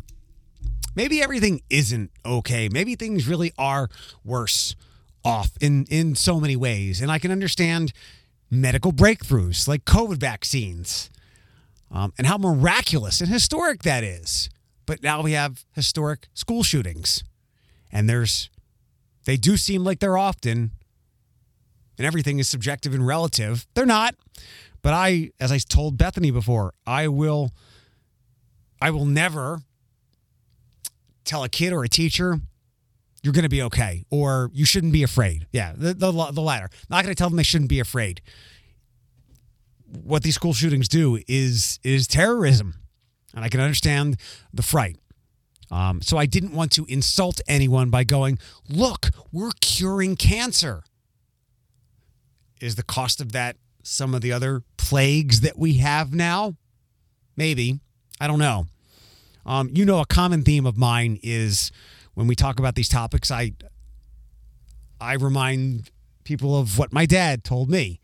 maybe 0.96 1.22
everything 1.22 1.60
isn't 1.70 2.12
okay. 2.26 2.70
Maybe 2.70 2.96
things 2.96 3.28
really 3.28 3.52
are 3.58 3.90
worse 4.24 4.74
off 5.24 5.52
in 5.62 5.86
in 5.90 6.16
so 6.16 6.40
many 6.40 6.56
ways, 6.56 7.02
and 7.02 7.12
I 7.12 7.20
can 7.20 7.32
understand 7.32 7.94
medical 8.50 8.92
breakthroughs 8.92 9.68
like 9.68 9.86
COVID 9.86 10.18
vaccines, 10.18 11.10
um, 11.92 12.14
and 12.18 12.28
how 12.28 12.38
miraculous 12.38 13.22
and 13.22 13.30
historic 13.30 13.84
that 13.84 14.04
is. 14.04 14.50
But 14.86 15.04
now 15.04 15.22
we 15.22 15.34
have 15.34 15.64
historic 15.74 16.28
school 16.34 16.64
shootings, 16.64 17.24
and 17.92 18.10
there's 18.10 18.50
they 19.26 19.38
do 19.38 19.58
seem 19.58 19.84
like 19.84 20.00
they're 20.00 20.18
often, 20.18 20.72
and 21.98 22.08
everything 22.08 22.40
is 22.40 22.50
subjective 22.50 22.94
and 22.94 23.06
relative. 23.06 23.68
They're 23.74 23.86
not, 23.86 24.16
but 24.82 24.94
I, 24.94 25.32
as 25.40 25.52
I 25.52 25.60
told 25.60 25.98
Bethany 25.98 26.32
before, 26.32 26.74
I 26.86 27.08
will, 27.08 27.52
I 28.82 28.90
will 28.90 29.06
never 29.06 29.62
tell 31.24 31.44
a 31.44 31.50
kid 31.50 31.72
or 31.72 31.84
a 31.84 31.90
teacher 31.90 32.40
you're 33.24 33.34
going 33.34 33.44
to 33.44 33.50
be 33.50 33.62
okay 33.64 34.04
or 34.10 34.50
you 34.54 34.66
shouldn't 34.66 34.94
be 34.94 35.04
afraid. 35.04 35.48
Yeah, 35.52 35.74
the, 35.76 35.94
the, 35.94 36.12
the 36.12 36.42
latter. 36.42 36.70
Not 36.90 37.04
going 37.04 37.14
to 37.14 37.18
tell 37.18 37.30
them 37.30 37.38
they 37.38 37.44
shouldn't 37.44 37.70
be 37.70 37.80
afraid. 37.80 38.22
What 40.04 40.24
these 40.24 40.36
school 40.36 40.54
shootings 40.54 40.88
do 40.88 41.20
is 41.28 41.80
is 41.84 42.08
terrorism, 42.08 42.76
and 43.36 43.44
I 43.44 43.50
can 43.50 43.60
understand 43.60 44.18
the 44.54 44.64
fright. 44.64 44.98
Um, 45.70 46.02
so 46.02 46.18
I 46.18 46.26
didn't 46.26 46.54
want 46.54 46.72
to 46.74 46.86
insult 46.86 47.42
anyone 47.46 47.90
by 47.90 48.06
going, 48.06 48.40
"Look, 48.70 49.10
we're 49.34 49.52
curing 49.60 50.16
cancer." 50.16 50.84
Is 52.62 52.76
the 52.76 52.84
cost 52.84 53.20
of 53.20 53.34
that 53.34 53.58
some 53.84 54.14
of 54.14 54.22
the 54.22 54.32
other 54.32 54.64
plagues 54.78 55.42
that 55.42 55.58
we 55.58 55.74
have 55.76 56.14
now? 56.14 56.56
Maybe 57.36 57.82
I 58.22 58.28
don't 58.28 58.40
know. 58.40 58.68
Um, 59.46 59.72
you 59.74 59.84
know, 59.84 60.00
a 60.00 60.06
common 60.06 60.44
theme 60.44 60.66
of 60.66 60.78
mine 60.78 61.20
is 61.22 61.72
when 62.14 62.28
we 62.28 62.36
talk 62.36 62.60
about 62.60 62.76
these 62.76 62.90
topics, 62.90 63.32
I 63.32 63.54
I 65.00 65.14
remind 65.14 65.90
people 66.24 66.58
of 66.58 66.78
what 66.78 66.94
my 66.94 67.06
dad 67.06 67.44
told 67.44 67.70
me. 67.70 68.00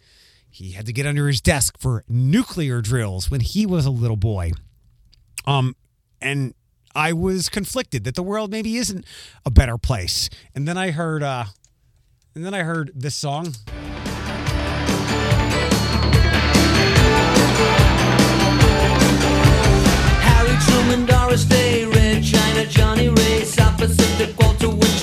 He 0.50 0.72
had 0.72 0.88
to 0.88 0.94
get 0.94 1.06
under 1.06 1.28
his 1.28 1.40
desk 1.40 1.78
for 1.78 2.04
nuclear 2.10 2.82
drills 2.82 3.30
when 3.30 3.42
he 3.42 3.66
was 3.66 3.86
a 3.86 3.92
little 3.92 4.18
boy. 4.18 4.52
Um, 5.46 5.76
and 6.20 6.56
I 6.96 7.14
was 7.14 7.48
conflicted 7.48 8.06
that 8.06 8.16
the 8.16 8.24
world 8.24 8.50
maybe 8.50 8.78
isn't 8.78 9.06
a 9.46 9.52
better 9.52 9.78
place. 9.78 10.30
And 10.56 10.68
then 10.68 10.78
I 10.78 10.90
heard, 10.90 11.22
uh, 11.22 11.46
and 12.34 12.44
then 12.44 12.56
I 12.56 12.64
heard 12.64 12.92
this 12.96 13.16
song. 13.16 13.54
Harry 20.24 20.58
Truman, 20.66 21.06
Doris 21.06 21.46
Day, 21.46 21.86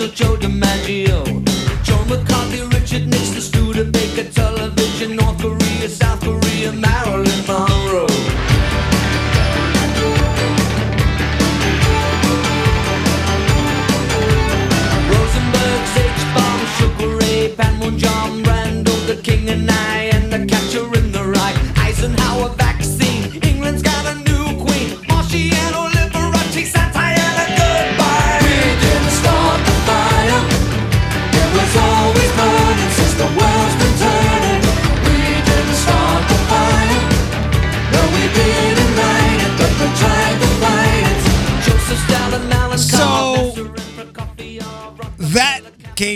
Winchell, 0.05 0.37
Joe 0.37 0.37
DiMaggio, 0.37 1.25
Joe 1.83 2.05
McCarthy, 2.07 2.63
Richard 2.77 3.07
Nixon, 3.09 3.41
Studebaker, 3.41 4.25
Television, 4.25 5.19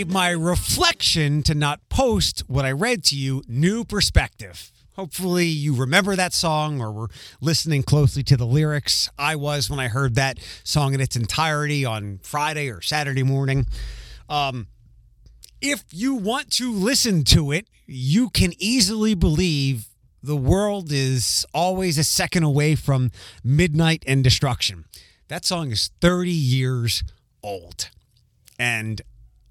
my 0.09 0.31
reflection 0.31 1.43
to 1.43 1.53
not 1.53 1.87
post 1.87 2.39
what 2.47 2.65
I 2.65 2.71
read 2.71 3.03
to 3.05 3.15
you 3.15 3.43
new 3.47 3.83
perspective. 3.83 4.71
Hopefully, 4.93 5.45
you 5.45 5.75
remember 5.75 6.15
that 6.15 6.33
song 6.33 6.81
or 6.81 6.91
were 6.91 7.09
listening 7.39 7.83
closely 7.83 8.23
to 8.23 8.35
the 8.35 8.45
lyrics. 8.45 9.07
I 9.19 9.35
was 9.35 9.69
when 9.69 9.79
I 9.79 9.87
heard 9.87 10.15
that 10.15 10.39
song 10.63 10.95
in 10.95 10.99
its 10.99 11.15
entirety 11.15 11.85
on 11.85 12.19
Friday 12.23 12.69
or 12.69 12.81
Saturday 12.81 13.21
morning. 13.21 13.67
Um, 14.27 14.67
if 15.61 15.83
you 15.91 16.15
want 16.15 16.49
to 16.53 16.73
listen 16.73 17.23
to 17.25 17.51
it, 17.51 17.67
you 17.85 18.31
can 18.31 18.53
easily 18.57 19.13
believe 19.13 19.89
the 20.23 20.35
world 20.35 20.91
is 20.91 21.45
always 21.53 21.99
a 21.99 22.03
second 22.03 22.43
away 22.43 22.73
from 22.73 23.11
midnight 23.43 24.03
and 24.07 24.23
destruction. 24.23 24.85
That 25.27 25.45
song 25.45 25.71
is 25.71 25.91
30 26.01 26.31
years 26.31 27.03
old. 27.43 27.89
And 28.57 29.01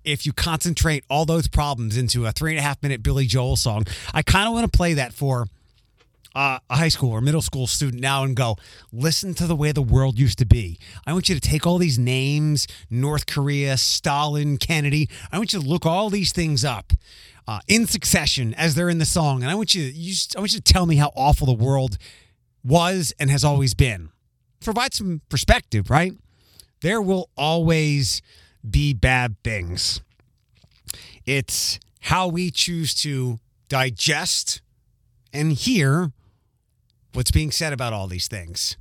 if 0.09 0.25
you 0.25 0.33
concentrate 0.33 1.05
all 1.11 1.27
those 1.27 1.49
problems 1.49 1.97
into 1.97 2.25
a 2.25 2.33
three 2.33 2.53
and 2.53 2.59
a 2.59 2.63
half 2.63 2.83
minute 2.83 3.03
Billy 3.03 3.27
Joel 3.27 3.57
song, 3.57 3.85
I 4.15 4.23
kind 4.23 4.49
of 4.49 4.55
want 4.55 4.71
to 4.71 4.77
play 4.77 4.95
that 4.95 5.13
for 5.13 5.47
uh, 6.35 6.59
a 6.71 6.77
high 6.77 6.89
school 6.89 7.11
or 7.11 7.21
middle 7.21 7.43
school 7.43 7.67
student 7.67 8.01
now 8.01 8.25
and 8.25 8.35
go, 8.35 8.57
listen 8.93 9.35
to 9.35 9.47
the 9.47 9.55
way 9.55 9.71
the 9.71 9.83
world 9.83 10.19
used 10.19 10.39
to 10.39 10.47
be. 10.47 10.79
I 11.07 11.13
want 11.13 11.29
you 11.29 11.35
to 11.35 11.41
take 11.41 11.67
all 11.67 11.79
these 11.79 11.99
names 11.99 12.67
North 12.91 13.27
Korea, 13.27 13.77
Stalin, 13.77 14.57
Kennedy. 14.57 15.09
I 15.31 15.39
want 15.39 15.53
you 15.53 15.61
to 15.61 15.67
look 15.67 15.85
all 15.85 16.11
these 16.11 16.33
things 16.33 16.65
up. 16.65 16.93
Uh, 17.47 17.61
in 17.67 17.87
succession 17.87 18.53
as 18.59 18.75
they're 18.75 18.91
in 18.91 18.99
the 18.99 19.07
song, 19.07 19.43
and 19.43 19.51
I 19.51 19.55
want 19.55 19.75
you, 19.75 19.83
you 19.83 20.15
I 20.37 20.41
want 20.41 20.53
you 20.53 20.59
to 20.59 20.73
tell 20.73 20.85
me 20.85 20.97
how 20.97 21.11
awful 21.17 21.47
the 21.47 21.55
world 21.55 21.97
was 22.63 23.15
and 23.19 23.31
has 23.31 23.43
always 23.43 23.73
been. 23.73 24.11
Provide 24.61 24.93
some 24.93 25.23
perspective, 25.31 25.89
right? 25.89 26.13
There 26.83 27.01
will 27.01 27.31
always 27.39 28.21
be 28.69 28.93
bad 28.95 29.37
things. 29.43 30.01
It's 31.27 31.79
how 32.01 32.29
we 32.29 32.51
choose 32.51 32.95
to 33.03 33.39
digest 33.69 34.61
and 35.33 35.53
hear 35.53 36.13
what's 37.13 37.31
being 37.31 37.51
said 37.51 37.73
about 37.73 37.93
all 37.93 38.07
these 38.07 38.29
things. 38.29 38.77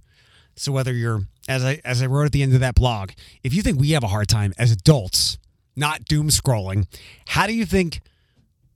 So 0.56 0.72
whether 0.72 0.94
you're 0.94 1.22
as 1.48 1.64
I 1.64 1.82
as 1.86 2.02
I 2.02 2.08
wrote 2.08 2.26
at 2.26 2.32
the 2.32 2.44
end 2.44 2.54
of 2.54 2.60
that 2.60 2.76
blog, 2.76 3.12
if 3.44 3.54
you 3.54 3.62
think 3.62 3.80
we 3.80 3.92
have 3.92 4.04
a 4.04 4.08
hard 4.08 4.28
time 4.28 4.54
as 4.58 4.72
adults 4.72 5.38
not 5.76 6.06
doom 6.06 6.30
scrolling, 6.30 6.88
how 7.28 7.46
do 7.46 7.54
you 7.54 7.66
think 7.66 8.02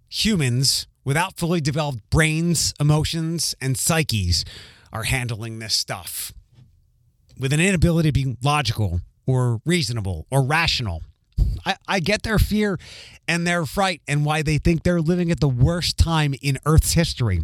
humans 0.07 0.87
without 1.03 1.37
fully 1.37 1.59
developed 1.59 2.07
brains, 2.09 2.73
emotions, 2.79 3.55
and 3.59 3.77
psyches 3.77 4.45
are 4.93 5.03
handling 5.03 5.59
this 5.59 5.73
stuff? 5.73 6.31
With 7.39 7.53
an 7.53 7.59
inability 7.59 8.09
to 8.09 8.13
be 8.13 8.37
logical 8.43 9.01
or 9.25 9.61
reasonable 9.65 10.27
or 10.29 10.43
rational. 10.43 11.03
I, 11.65 11.75
I 11.87 11.99
get 11.99 12.23
their 12.23 12.39
fear 12.39 12.79
and 13.27 13.45
their 13.45 13.65
fright 13.65 14.01
and 14.07 14.25
why 14.25 14.41
they 14.41 14.57
think 14.57 14.83
they're 14.83 15.01
living 15.01 15.31
at 15.31 15.39
the 15.39 15.49
worst 15.49 15.97
time 15.97 16.33
in 16.41 16.57
Earth's 16.65 16.93
history. 16.93 17.41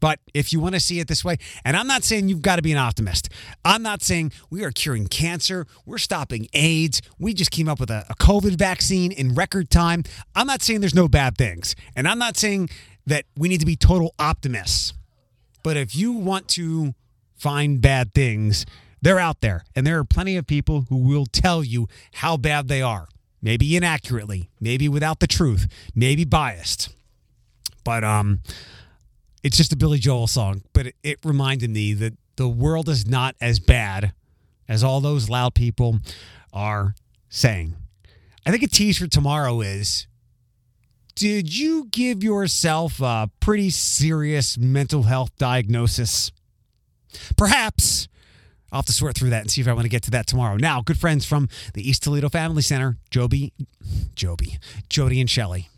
But 0.00 0.18
if 0.34 0.52
you 0.52 0.58
want 0.58 0.74
to 0.74 0.80
see 0.80 0.98
it 0.98 1.06
this 1.06 1.24
way, 1.24 1.36
and 1.64 1.76
I'm 1.76 1.86
not 1.86 2.02
saying 2.02 2.28
you've 2.28 2.42
got 2.42 2.56
to 2.56 2.62
be 2.62 2.72
an 2.72 2.78
optimist. 2.78 3.28
I'm 3.64 3.84
not 3.84 4.02
saying 4.02 4.32
we 4.50 4.64
are 4.64 4.72
curing 4.72 5.06
cancer, 5.06 5.64
we're 5.86 5.98
stopping 5.98 6.48
AIDS, 6.54 7.00
we 7.20 7.34
just 7.34 7.52
came 7.52 7.68
up 7.68 7.78
with 7.78 7.88
a, 7.88 8.04
a 8.10 8.16
COVID 8.16 8.56
vaccine 8.56 9.12
in 9.12 9.34
record 9.34 9.70
time. 9.70 10.02
I'm 10.34 10.48
not 10.48 10.60
saying 10.60 10.80
there's 10.80 10.94
no 10.94 11.06
bad 11.06 11.38
things. 11.38 11.76
And 11.94 12.08
I'm 12.08 12.18
not 12.18 12.36
saying 12.36 12.70
that 13.06 13.26
we 13.36 13.48
need 13.48 13.60
to 13.60 13.66
be 13.66 13.76
total 13.76 14.12
optimists. 14.18 14.92
But 15.62 15.76
if 15.76 15.94
you 15.94 16.10
want 16.10 16.48
to 16.48 16.96
find 17.36 17.80
bad 17.80 18.12
things, 18.12 18.66
they're 19.02 19.18
out 19.18 19.40
there. 19.40 19.64
And 19.76 19.86
there 19.86 19.98
are 19.98 20.04
plenty 20.04 20.36
of 20.36 20.46
people 20.46 20.86
who 20.88 20.96
will 20.96 21.26
tell 21.26 21.62
you 21.62 21.88
how 22.14 22.36
bad 22.36 22.68
they 22.68 22.80
are. 22.80 23.08
Maybe 23.42 23.76
inaccurately, 23.76 24.50
maybe 24.60 24.88
without 24.88 25.18
the 25.18 25.26
truth, 25.26 25.66
maybe 25.94 26.24
biased. 26.24 26.88
But 27.84 28.04
um 28.04 28.40
it's 29.42 29.56
just 29.56 29.72
a 29.72 29.76
Billy 29.76 29.98
Joel 29.98 30.28
song, 30.28 30.62
but 30.72 30.86
it, 30.86 30.94
it 31.02 31.18
reminded 31.24 31.70
me 31.70 31.94
that 31.94 32.12
the 32.36 32.48
world 32.48 32.88
is 32.88 33.06
not 33.06 33.34
as 33.40 33.58
bad 33.58 34.12
as 34.68 34.84
all 34.84 35.00
those 35.00 35.28
loud 35.28 35.54
people 35.54 35.98
are 36.52 36.94
saying. 37.28 37.74
I 38.46 38.50
think 38.50 38.62
a 38.62 38.68
tease 38.68 38.98
for 38.98 39.08
tomorrow 39.08 39.60
is 39.60 40.06
Did 41.14 41.56
you 41.56 41.88
give 41.90 42.22
yourself 42.22 43.00
a 43.00 43.30
pretty 43.40 43.70
serious 43.70 44.56
mental 44.56 45.02
health 45.04 45.36
diagnosis? 45.36 46.30
Perhaps. 47.36 48.08
I'll 48.72 48.78
have 48.78 48.86
to 48.86 48.92
sort 48.92 49.14
through 49.16 49.30
that 49.30 49.42
and 49.42 49.50
see 49.50 49.60
if 49.60 49.68
I 49.68 49.72
want 49.74 49.84
to 49.84 49.88
get 49.90 50.02
to 50.04 50.10
that 50.12 50.26
tomorrow. 50.26 50.56
Now, 50.56 50.80
good 50.80 50.98
friends 50.98 51.24
from 51.26 51.48
the 51.74 51.86
East 51.88 52.02
Toledo 52.02 52.28
Family 52.30 52.62
Center, 52.62 52.96
Joby, 53.10 53.52
Joby, 54.16 54.58
Jody 54.88 55.20
and 55.20 55.28
Shelly. 55.28 55.68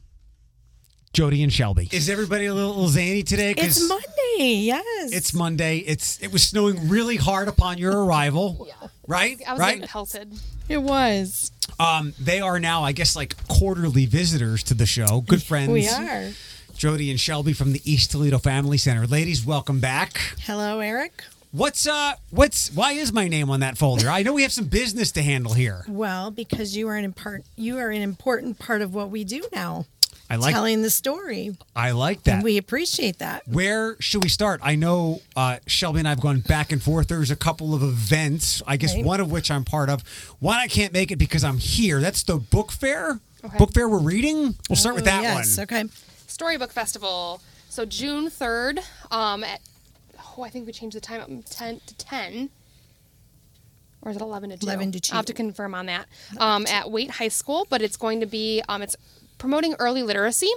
Jody 1.12 1.42
and 1.44 1.52
Shelby. 1.52 1.88
Is 1.92 2.08
everybody 2.08 2.46
a 2.46 2.54
little, 2.54 2.70
little 2.70 2.88
zany 2.88 3.22
today? 3.22 3.54
'Cause 3.54 3.76
It's 3.78 3.88
Monday, 3.88 4.54
yes. 4.64 5.12
It's 5.12 5.32
Monday. 5.32 5.78
It's 5.78 6.18
it 6.20 6.32
was 6.32 6.42
snowing 6.42 6.88
really 6.88 7.16
hard 7.16 7.46
upon 7.48 7.78
your 7.78 8.04
arrival. 8.04 8.66
Yeah. 8.80 8.88
right? 9.06 9.38
I 9.46 9.52
was 9.52 9.60
right? 9.60 9.74
getting 9.74 9.88
pelted. 9.88 10.32
It 10.68 10.78
was. 10.82 11.52
Um, 11.78 12.14
they 12.18 12.40
are 12.40 12.58
now, 12.58 12.82
I 12.82 12.92
guess, 12.92 13.14
like 13.14 13.36
quarterly 13.48 14.06
visitors 14.06 14.62
to 14.64 14.74
the 14.74 14.86
show. 14.86 15.20
Good 15.20 15.42
friends. 15.42 15.70
We 15.70 15.86
are. 15.88 16.30
Jody 16.76 17.10
and 17.10 17.20
Shelby 17.20 17.52
from 17.52 17.72
the 17.72 17.80
East 17.84 18.10
Toledo 18.10 18.38
Family 18.38 18.78
Center. 18.78 19.06
Ladies, 19.06 19.44
welcome 19.44 19.78
back. 19.78 20.18
Hello, 20.40 20.80
Eric. 20.80 21.22
What's 21.54 21.86
uh 21.86 22.14
what's 22.30 22.72
why 22.74 22.94
is 22.94 23.12
my 23.12 23.28
name 23.28 23.48
on 23.48 23.60
that 23.60 23.78
folder? 23.78 24.08
I 24.08 24.24
know 24.24 24.32
we 24.32 24.42
have 24.42 24.50
some 24.52 24.64
business 24.64 25.12
to 25.12 25.22
handle 25.22 25.52
here. 25.52 25.84
Well, 25.86 26.32
because 26.32 26.76
you 26.76 26.88
are 26.88 26.96
an 26.96 27.04
important 27.04 27.46
you 27.54 27.78
are 27.78 27.90
an 27.90 28.02
important 28.02 28.58
part 28.58 28.82
of 28.82 28.92
what 28.92 29.08
we 29.10 29.22
do 29.22 29.40
now. 29.52 29.86
I 30.28 30.34
like 30.34 30.52
telling 30.52 30.82
the 30.82 30.90
story. 30.90 31.56
I 31.76 31.92
like 31.92 32.24
that. 32.24 32.34
And 32.36 32.42
we 32.42 32.56
appreciate 32.58 33.20
that. 33.20 33.46
Where 33.46 33.94
should 34.00 34.24
we 34.24 34.30
start? 34.30 34.62
I 34.64 34.74
know 34.74 35.20
uh, 35.36 35.58
Shelby 35.68 36.00
and 36.00 36.08
I 36.08 36.10
have 36.10 36.20
gone 36.20 36.40
back 36.40 36.72
and 36.72 36.82
forth. 36.82 37.06
There's 37.06 37.30
a 37.30 37.36
couple 37.36 37.72
of 37.72 37.84
events, 37.84 38.60
I 38.66 38.76
guess 38.76 38.96
Right. 38.96 39.04
one 39.04 39.20
of 39.20 39.30
which 39.30 39.48
I'm 39.52 39.64
part 39.64 39.90
of. 39.90 40.02
One 40.40 40.58
I 40.58 40.66
can't 40.66 40.92
make 40.92 41.12
it 41.12 41.18
because 41.18 41.44
I'm 41.44 41.58
here. 41.58 42.00
That's 42.00 42.24
the 42.24 42.38
book 42.38 42.72
fair. 42.72 43.20
Okay. 43.44 43.58
Book 43.58 43.72
fair 43.74 43.88
we're 43.88 43.98
reading. 43.98 44.56
We'll 44.68 44.74
start 44.76 44.96
with 44.96 45.04
Oh, 45.04 45.06
that 45.10 45.22
yes, 45.22 45.56
one. 45.56 45.62
okay. 45.64 45.84
Storybook 46.26 46.72
Festival. 46.72 47.40
So 47.68 47.84
June 47.84 48.28
3rd, 48.28 48.80
um, 49.12 49.44
at, 49.44 49.60
oh, 50.36 50.42
I 50.42 50.50
think 50.50 50.66
we 50.66 50.72
changed 50.72 50.96
the 50.96 51.00
time 51.00 51.20
up 51.20 51.26
from 51.26 51.42
10 51.42 51.80
to 51.86 51.96
10. 51.96 52.50
Or 54.02 54.10
is 54.10 54.16
it 54.16 54.22
11 54.22 54.50
to 54.50 54.56
2? 54.58 54.66
11 54.66 54.92
to 54.92 55.00
2. 55.00 55.12
I'll 55.12 55.18
have 55.18 55.26
to 55.26 55.32
confirm 55.32 55.74
on 55.74 55.86
that. 55.86 56.06
Um, 56.38 56.66
at 56.66 56.90
Waite 56.90 57.12
High 57.12 57.28
School, 57.28 57.66
but 57.70 57.80
it's 57.80 57.96
going 57.96 58.20
to 58.20 58.26
be, 58.26 58.62
um, 58.68 58.82
it's 58.82 58.96
promoting 59.38 59.74
early 59.78 60.02
literacy. 60.02 60.50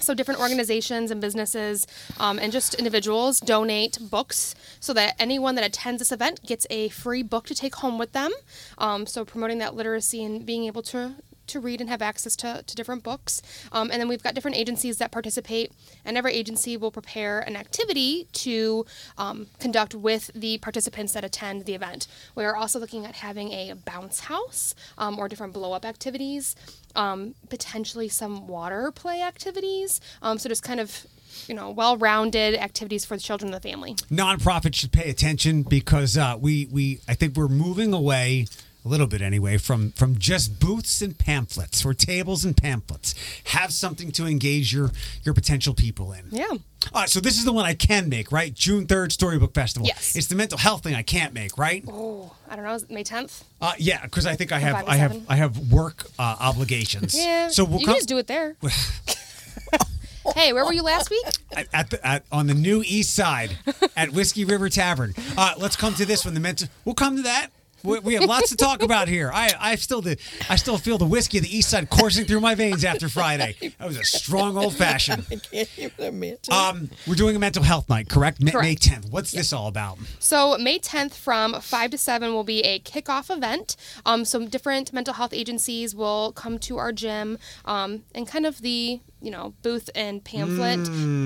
So 0.00 0.14
different 0.14 0.38
organizations 0.38 1.10
and 1.10 1.20
businesses 1.20 1.84
um, 2.20 2.38
and 2.38 2.52
just 2.52 2.74
individuals 2.74 3.40
donate 3.40 3.98
books 4.00 4.54
so 4.78 4.92
that 4.92 5.16
anyone 5.18 5.56
that 5.56 5.64
attends 5.64 5.98
this 5.98 6.12
event 6.12 6.40
gets 6.46 6.68
a 6.70 6.88
free 6.90 7.24
book 7.24 7.46
to 7.46 7.54
take 7.54 7.74
home 7.76 7.98
with 7.98 8.12
them. 8.12 8.30
Um, 8.78 9.06
so 9.06 9.24
promoting 9.24 9.58
that 9.58 9.74
literacy 9.74 10.22
and 10.22 10.46
being 10.46 10.66
able 10.66 10.82
to 10.82 11.14
to 11.48 11.60
read 11.60 11.80
and 11.80 11.90
have 11.90 12.02
access 12.02 12.36
to, 12.36 12.62
to 12.66 12.76
different 12.76 13.02
books. 13.02 13.42
Um, 13.72 13.90
and 13.90 14.00
then 14.00 14.08
we've 14.08 14.22
got 14.22 14.34
different 14.34 14.56
agencies 14.56 14.98
that 14.98 15.10
participate, 15.10 15.72
and 16.04 16.16
every 16.16 16.32
agency 16.34 16.76
will 16.76 16.90
prepare 16.90 17.40
an 17.40 17.56
activity 17.56 18.28
to 18.32 18.86
um, 19.16 19.46
conduct 19.58 19.94
with 19.94 20.30
the 20.34 20.58
participants 20.58 21.12
that 21.12 21.24
attend 21.24 21.64
the 21.64 21.74
event. 21.74 22.06
We 22.34 22.44
are 22.44 22.56
also 22.56 22.78
looking 22.78 23.06
at 23.06 23.16
having 23.16 23.52
a 23.52 23.74
bounce 23.74 24.20
house 24.20 24.74
um, 24.96 25.18
or 25.18 25.28
different 25.28 25.52
blow 25.52 25.72
up 25.72 25.84
activities, 25.84 26.56
um, 26.94 27.34
potentially 27.48 28.08
some 28.08 28.46
water 28.46 28.90
play 28.90 29.22
activities. 29.22 30.00
Um, 30.22 30.38
so 30.38 30.48
just 30.48 30.62
kind 30.62 30.80
of 30.80 31.06
you 31.46 31.54
know, 31.54 31.70
well-rounded 31.70 32.54
activities 32.54 33.04
for 33.04 33.16
the 33.16 33.22
children 33.22 33.52
of 33.52 33.62
the 33.62 33.68
family. 33.68 33.94
Nonprofits 34.10 34.76
should 34.76 34.92
pay 34.92 35.10
attention 35.10 35.62
because 35.62 36.16
uh, 36.16 36.36
we 36.38 36.66
we 36.70 37.00
I 37.08 37.14
think 37.14 37.36
we're 37.36 37.48
moving 37.48 37.92
away 37.92 38.46
a 38.88 38.90
little 38.90 39.06
bit 39.06 39.20
anyway 39.20 39.58
from 39.58 39.92
from 39.92 40.18
just 40.18 40.58
booths 40.58 41.02
and 41.02 41.18
pamphlets 41.18 41.84
or 41.84 41.92
tables 41.92 42.44
and 42.44 42.56
pamphlets. 42.56 43.14
Have 43.44 43.70
something 43.72 44.10
to 44.12 44.26
engage 44.26 44.72
your 44.72 44.90
your 45.24 45.34
potential 45.34 45.74
people 45.74 46.12
in. 46.12 46.24
Yeah. 46.30 46.46
All 46.50 47.02
right, 47.02 47.08
so 47.08 47.20
this 47.20 47.36
is 47.36 47.44
the 47.44 47.52
one 47.52 47.66
I 47.66 47.74
can 47.74 48.08
make, 48.08 48.32
right? 48.32 48.54
June 48.54 48.86
3rd, 48.86 49.12
Storybook 49.12 49.52
Festival. 49.52 49.86
Yes. 49.86 50.16
It's 50.16 50.28
the 50.28 50.36
mental 50.36 50.56
health 50.56 50.84
thing 50.84 50.94
I 50.94 51.02
can't 51.02 51.34
make, 51.34 51.58
right? 51.58 51.84
Oh, 51.86 52.32
I 52.48 52.56
don't 52.56 52.64
know, 52.64 52.72
is 52.72 52.84
it 52.84 52.90
May 52.90 53.04
10th? 53.04 53.42
Uh, 53.60 53.72
yeah, 53.78 54.00
because 54.04 54.26
I 54.26 54.36
think 54.36 54.52
I 54.52 54.58
have 54.58 54.88
I 54.88 54.96
have? 54.96 55.20
I 55.28 55.36
have 55.36 55.70
work 55.72 56.06
uh, 56.18 56.36
obligations. 56.40 57.14
Yeah. 57.28 57.48
So 57.48 57.64
we'll 57.64 57.80
you 57.80 57.86
come 57.86 57.94
can 57.94 58.00
just 58.00 58.08
do 58.08 58.18
it 58.18 58.26
there. 58.26 58.56
hey, 60.34 60.52
where 60.52 60.64
were 60.64 60.72
you 60.72 60.82
last 60.82 61.10
week? 61.10 61.26
at, 61.56 61.66
at 61.72 61.90
the, 61.90 62.06
at, 62.06 62.24
on 62.30 62.46
the 62.46 62.54
new 62.54 62.82
east 62.86 63.14
side 63.14 63.58
at 63.96 64.10
Whiskey 64.12 64.44
River 64.44 64.68
Tavern. 64.68 65.14
Uh, 65.36 65.54
let's 65.58 65.76
come 65.76 65.94
to 65.94 66.06
this 66.06 66.24
one. 66.24 66.34
The 66.34 66.40
mental. 66.40 66.68
We'll 66.84 66.94
come 66.94 67.16
to 67.16 67.22
that. 67.22 67.50
We, 67.82 67.98
we 68.00 68.14
have 68.14 68.24
lots 68.24 68.48
to 68.50 68.56
talk 68.56 68.82
about 68.82 69.08
here. 69.08 69.30
I 69.32 69.52
I 69.58 69.74
still 69.76 70.00
the 70.00 70.18
I 70.48 70.56
still 70.56 70.78
feel 70.78 70.98
the 70.98 71.06
whiskey 71.06 71.38
of 71.38 71.44
the 71.44 71.56
east 71.56 71.70
side 71.70 71.88
coursing 71.90 72.24
through 72.24 72.40
my 72.40 72.54
veins 72.54 72.84
after 72.84 73.08
Friday. 73.08 73.54
That 73.78 73.86
was 73.86 73.96
a 73.96 74.04
strong 74.04 74.56
old 74.56 74.74
fashioned. 74.74 75.24
I 75.30 75.36
can't 75.36 75.68
even. 75.78 76.36
Um, 76.50 76.90
we're 77.06 77.14
doing 77.14 77.36
a 77.36 77.38
mental 77.38 77.62
health 77.62 77.88
night, 77.88 78.08
correct? 78.08 78.42
Ma- 78.42 78.60
May 78.60 78.74
10th. 78.74 79.10
What's 79.10 79.30
this 79.32 79.52
all 79.52 79.68
about? 79.68 79.98
So 80.18 80.56
May 80.58 80.78
10th 80.78 81.14
from 81.14 81.60
5 81.60 81.90
to 81.92 81.98
7 81.98 82.32
will 82.34 82.44
be 82.44 82.60
a 82.62 82.80
kickoff 82.80 83.34
event. 83.34 83.76
Um, 84.04 84.24
some 84.24 84.48
different 84.48 84.92
mental 84.92 85.14
health 85.14 85.32
agencies 85.32 85.94
will 85.94 86.32
come 86.32 86.58
to 86.60 86.78
our 86.78 86.92
gym 86.92 87.38
um, 87.64 88.04
and 88.14 88.26
kind 88.26 88.46
of 88.46 88.60
the 88.62 89.00
you 89.20 89.30
know 89.32 89.54
booth 89.62 89.90
and 89.94 90.22
pamphlet, 90.24 90.78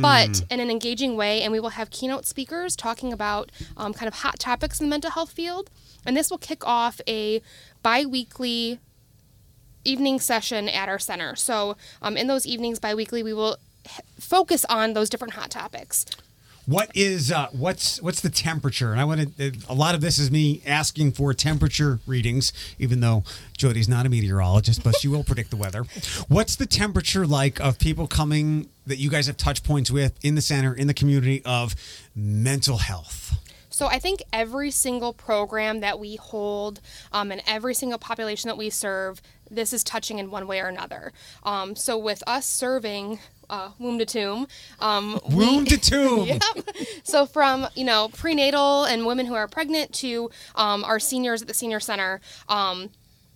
but 0.03 0.43
in 0.51 0.61
an 0.61 0.71
engaging 0.71 1.17
way. 1.17 1.43
And 1.43 1.53
we 1.53 1.61
will 1.61 1.71
have 1.71 1.91
keynote 1.91 2.27
speakers 2.27 2.77
talking 2.77 3.13
about 3.13 3.51
um, 3.77 3.93
kind 3.93 4.09
of 4.09 4.15
hot 4.15 4.39
topics 4.39 4.81
in 4.81 4.87
the 4.87 4.91
mental 4.91 5.11
health 5.11 5.31
field. 5.33 5.71
And 6.05 6.17
this 6.17 6.31
will 6.31 6.39
kick 6.39 6.67
off 6.67 7.01
a 7.07 7.43
bi-weekly 7.83 8.79
evening 9.85 10.21
session 10.21 10.69
at 10.69 10.89
our 10.89 10.99
center. 10.99 11.35
So 11.37 11.77
um, 12.01 12.17
in 12.17 12.27
those 12.27 12.47
evenings 12.47 12.79
bi-weekly, 12.79 13.23
we 13.23 13.33
will 13.33 13.57
h- 13.85 14.01
focus 14.19 14.65
on 14.67 14.93
those 14.95 15.11
different 15.11 15.35
hot 15.35 15.51
topics. 15.51 16.07
What 16.65 16.93
is 16.95 17.33
uh, 17.33 17.49
what's 17.51 18.01
what's 18.01 18.21
the 18.21 18.31
temperature? 18.31 18.93
And 18.93 19.01
I 19.01 19.05
want 19.05 19.37
to. 19.37 19.53
A 19.69 19.75
lot 19.75 19.97
of 19.97 20.01
this 20.01 20.17
is 20.17 20.31
me 20.31 20.63
asking 20.65 21.11
for 21.11 21.35
temperature 21.35 21.99
readings, 22.07 22.53
even 22.79 23.01
though 23.01 23.25
Jody's 23.57 23.89
not 23.89 24.07
a 24.07 24.09
meteorologist, 24.09 24.85
but 24.85 24.95
she 24.97 25.09
will 25.09 25.25
predict 25.25 25.51
the 25.51 25.57
weather. 25.57 25.83
What's 26.29 26.55
the 26.55 26.67
temperature 26.67 27.27
like 27.27 27.61
of 27.61 27.81
people 27.81 28.07
coming 28.07 28.69
that 28.87 28.99
you 28.99 29.11
guys 29.11 29.27
have 29.27 29.37
touch 29.37 29.65
points 29.65 29.91
with 29.91 30.17
in 30.25 30.37
the 30.37 30.41
center 30.41 30.73
in 30.73 30.87
the 30.87 30.95
community 30.95 31.43
of 31.45 31.75
mental 32.15 32.77
health? 32.77 33.35
So 33.73 33.87
I 33.87 33.99
think 33.99 34.23
every 34.33 34.71
single 34.71 35.13
program 35.13 35.81
that 35.81 35.99
we 35.99 36.17
hold 36.17 36.81
um, 37.13 37.33
and 37.33 37.43
every 37.47 37.75
single 37.75 37.99
population 37.99 38.49
that 38.49 38.57
we 38.57 38.71
serve, 38.71 39.21
this 39.51 39.73
is 39.73 39.83
touching 39.83 40.19
in 40.19 40.31
one 40.31 40.47
way 40.47 40.61
or 40.61 40.67
another. 40.67 41.13
Um, 41.43 41.75
so 41.77 41.99
with 41.99 42.23
us 42.27 42.47
serving 42.47 43.19
uh, 43.51 43.71
womb 43.79 43.99
to 43.99 44.07
tomb, 44.07 44.47
um, 44.81 45.19
we- 45.29 45.37
Womb 45.47 45.65
to 45.67 45.79
tomb. 45.79 46.27
Yep. 46.27 46.41
So 47.05 47.27
from 47.27 47.67
you 47.75 47.85
know 47.85 48.09
prenatal 48.13 48.85
and 48.85 49.05
women 49.05 49.27
who 49.27 49.35
are 49.35 49.49
pregnant 49.49 49.93
to 49.95 50.31
um, 50.55 50.85
our 50.85 50.99
seniors 51.01 51.43
at 51.43 51.49
the 51.49 51.55
senior 51.55 51.81
center. 51.81 52.21
Um, 52.49 52.91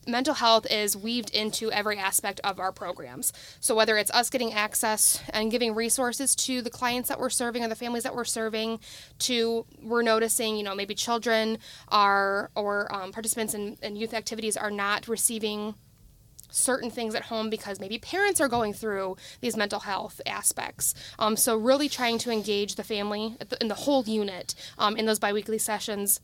Mental 0.06 0.34
health 0.34 0.70
is 0.70 0.96
weaved 0.96 1.30
into 1.30 1.70
every 1.72 1.98
aspect 1.98 2.40
of 2.44 2.60
our 2.60 2.70
programs. 2.70 3.32
So, 3.58 3.74
whether 3.74 3.96
it's 3.96 4.10
us 4.12 4.30
getting 4.30 4.52
access 4.52 5.20
and 5.30 5.50
giving 5.50 5.74
resources 5.74 6.36
to 6.36 6.62
the 6.62 6.70
clients 6.70 7.08
that 7.08 7.18
we're 7.18 7.30
serving 7.30 7.64
or 7.64 7.68
the 7.68 7.74
families 7.74 8.04
that 8.04 8.14
we're 8.14 8.24
serving, 8.24 8.78
to 9.20 9.66
we're 9.82 10.02
noticing, 10.02 10.56
you 10.56 10.62
know, 10.62 10.74
maybe 10.76 10.94
children 10.94 11.58
are 11.88 12.50
or 12.54 12.92
um, 12.94 13.10
participants 13.10 13.52
in, 13.54 13.76
in 13.82 13.96
youth 13.96 14.14
activities 14.14 14.56
are 14.56 14.70
not 14.70 15.08
receiving 15.08 15.74
certain 16.50 16.90
things 16.90 17.14
at 17.14 17.24
home 17.24 17.50
because 17.50 17.80
maybe 17.80 17.98
parents 17.98 18.40
are 18.40 18.48
going 18.48 18.72
through 18.72 19.16
these 19.40 19.56
mental 19.56 19.80
health 19.80 20.20
aspects. 20.24 20.94
Um, 21.18 21.36
so 21.36 21.56
really 21.56 21.88
trying 21.88 22.18
to 22.18 22.30
engage 22.30 22.76
the 22.76 22.84
family 22.84 23.36
in 23.60 23.68
the 23.68 23.74
whole 23.74 24.04
unit 24.04 24.54
um, 24.78 24.96
in 24.96 25.06
those 25.06 25.18
biweekly 25.18 25.58
sessions 25.58 26.20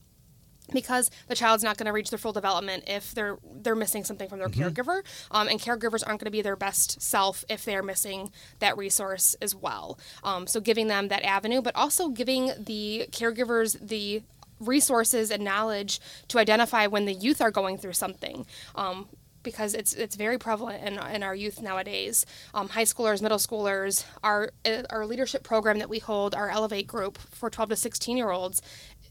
because 0.73 1.11
the 1.29 1.35
child's 1.35 1.63
not 1.63 1.77
going 1.77 1.87
to 1.87 1.93
reach 1.93 2.11
their 2.11 2.19
full 2.19 2.33
development 2.33 2.85
if 2.87 3.15
they're 3.15 3.39
they're 3.63 3.75
missing 3.75 4.05
something 4.05 4.29
from 4.29 4.39
their 4.39 4.49
caregiver. 4.49 5.03
Um, 5.31 5.49
and 5.49 5.61
caregivers 5.61 6.03
aren't 6.07 6.21
going 6.21 6.27
to 6.27 6.31
be 6.31 6.43
their 6.43 6.57
best 6.57 7.01
self 7.01 7.45
if 7.49 7.65
they're 7.65 7.83
missing 7.83 8.33
that 8.59 8.77
resource 8.77 9.35
as 9.41 9.55
well. 9.55 9.99
Um, 10.25 10.47
so 10.47 10.61
giving 10.61 10.89
them 10.89 11.09
that 11.09 11.23
avenue 11.23 11.63
but 11.63 11.75
also 11.77 12.09
giving 12.09 12.53
the 12.59 13.07
caregivers 13.11 13.79
the 13.81 14.23
resources 14.61 15.31
and 15.31 15.45
knowledge 15.45 16.01
to 16.29 16.39
identify 16.39 16.87
when 16.87 17.05
the 17.05 17.13
youth 17.13 17.41
are 17.41 17.51
going 17.51 17.79
through 17.79 17.95
something. 17.95 18.47
Um, 18.75 19.09
because 19.43 19.75
it's 19.75 19.93
it's 19.95 20.17
very 20.17 20.39
prevalent 20.39 20.85
in, 20.85 20.99
in 21.15 21.23
our 21.23 21.35
youth 21.35 21.61
nowadays. 21.61 22.25
Um, 22.55 22.69
high 22.69 22.85
schoolers, 22.85 23.23
middle 23.23 23.39
schoolers, 23.39 24.05
our 24.23 24.51
uh, 24.65 24.83
our 24.91 25.07
leadership 25.07 25.43
program 25.43 25.79
that 25.79 25.89
we 25.89 25.99
hold, 25.99 26.35
our 26.35 26.49
Elevate 26.49 26.87
group 26.87 27.19
for 27.19 27.51
12 27.51 27.71
to 27.71 27.77
16 27.77 28.17
year 28.17 28.31
olds, 28.31 28.63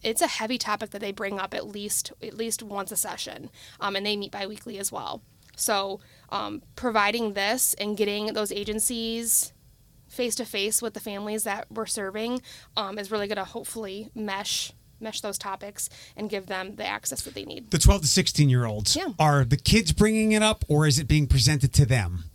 it's 0.04 0.22
a 0.22 0.28
heavy 0.28 0.58
topic 0.58 0.90
that 0.92 1.00
they 1.02 1.12
bring 1.12 1.40
up 1.40 1.54
at 1.54 1.68
least 1.68 2.12
at 2.22 2.36
least 2.36 2.64
once 2.64 2.92
a 2.92 2.98
session, 2.98 3.50
um, 3.80 3.96
and 3.96 4.06
they 4.06 4.16
meet 4.18 4.32
biweekly 4.32 4.78
as 4.80 4.92
well. 4.92 5.22
So 5.56 6.00
um, 6.30 6.62
providing 6.76 7.34
this 7.34 7.74
and 7.76 7.96
getting 7.98 8.34
those 8.34 8.52
agencies 8.52 9.54
face 10.08 10.36
to 10.36 10.46
face 10.46 10.82
with 10.82 10.94
the 10.94 11.00
families 11.00 11.44
that 11.44 11.68
we're 11.72 11.86
serving 11.86 12.42
um, 12.76 12.98
is 12.98 13.12
really 13.12 13.28
going 13.28 13.38
to 13.38 13.44
hopefully 13.44 14.10
mesh 14.16 14.74
mesh 15.00 15.22
those 15.22 15.38
topics 15.38 15.90
and 16.16 16.30
give 16.30 16.46
them 16.46 16.76
the 16.76 16.86
access 16.86 17.22
that 17.24 17.34
they 17.34 17.44
need. 17.44 17.72
The 17.72 17.80
12 17.80 18.02
to 18.02 18.08
16 18.08 18.50
year 18.50 18.66
olds, 18.66 18.96
Yeah. 18.96 19.10
are 19.18 19.44
the 19.44 19.58
kids 19.58 19.92
bringing 19.94 20.32
it 20.34 20.44
up 20.44 20.64
or 20.68 20.86
is 20.86 21.00
it 21.00 21.08
being 21.08 21.26
presented 21.28 21.74
to 21.74 21.86
them? 21.88 22.26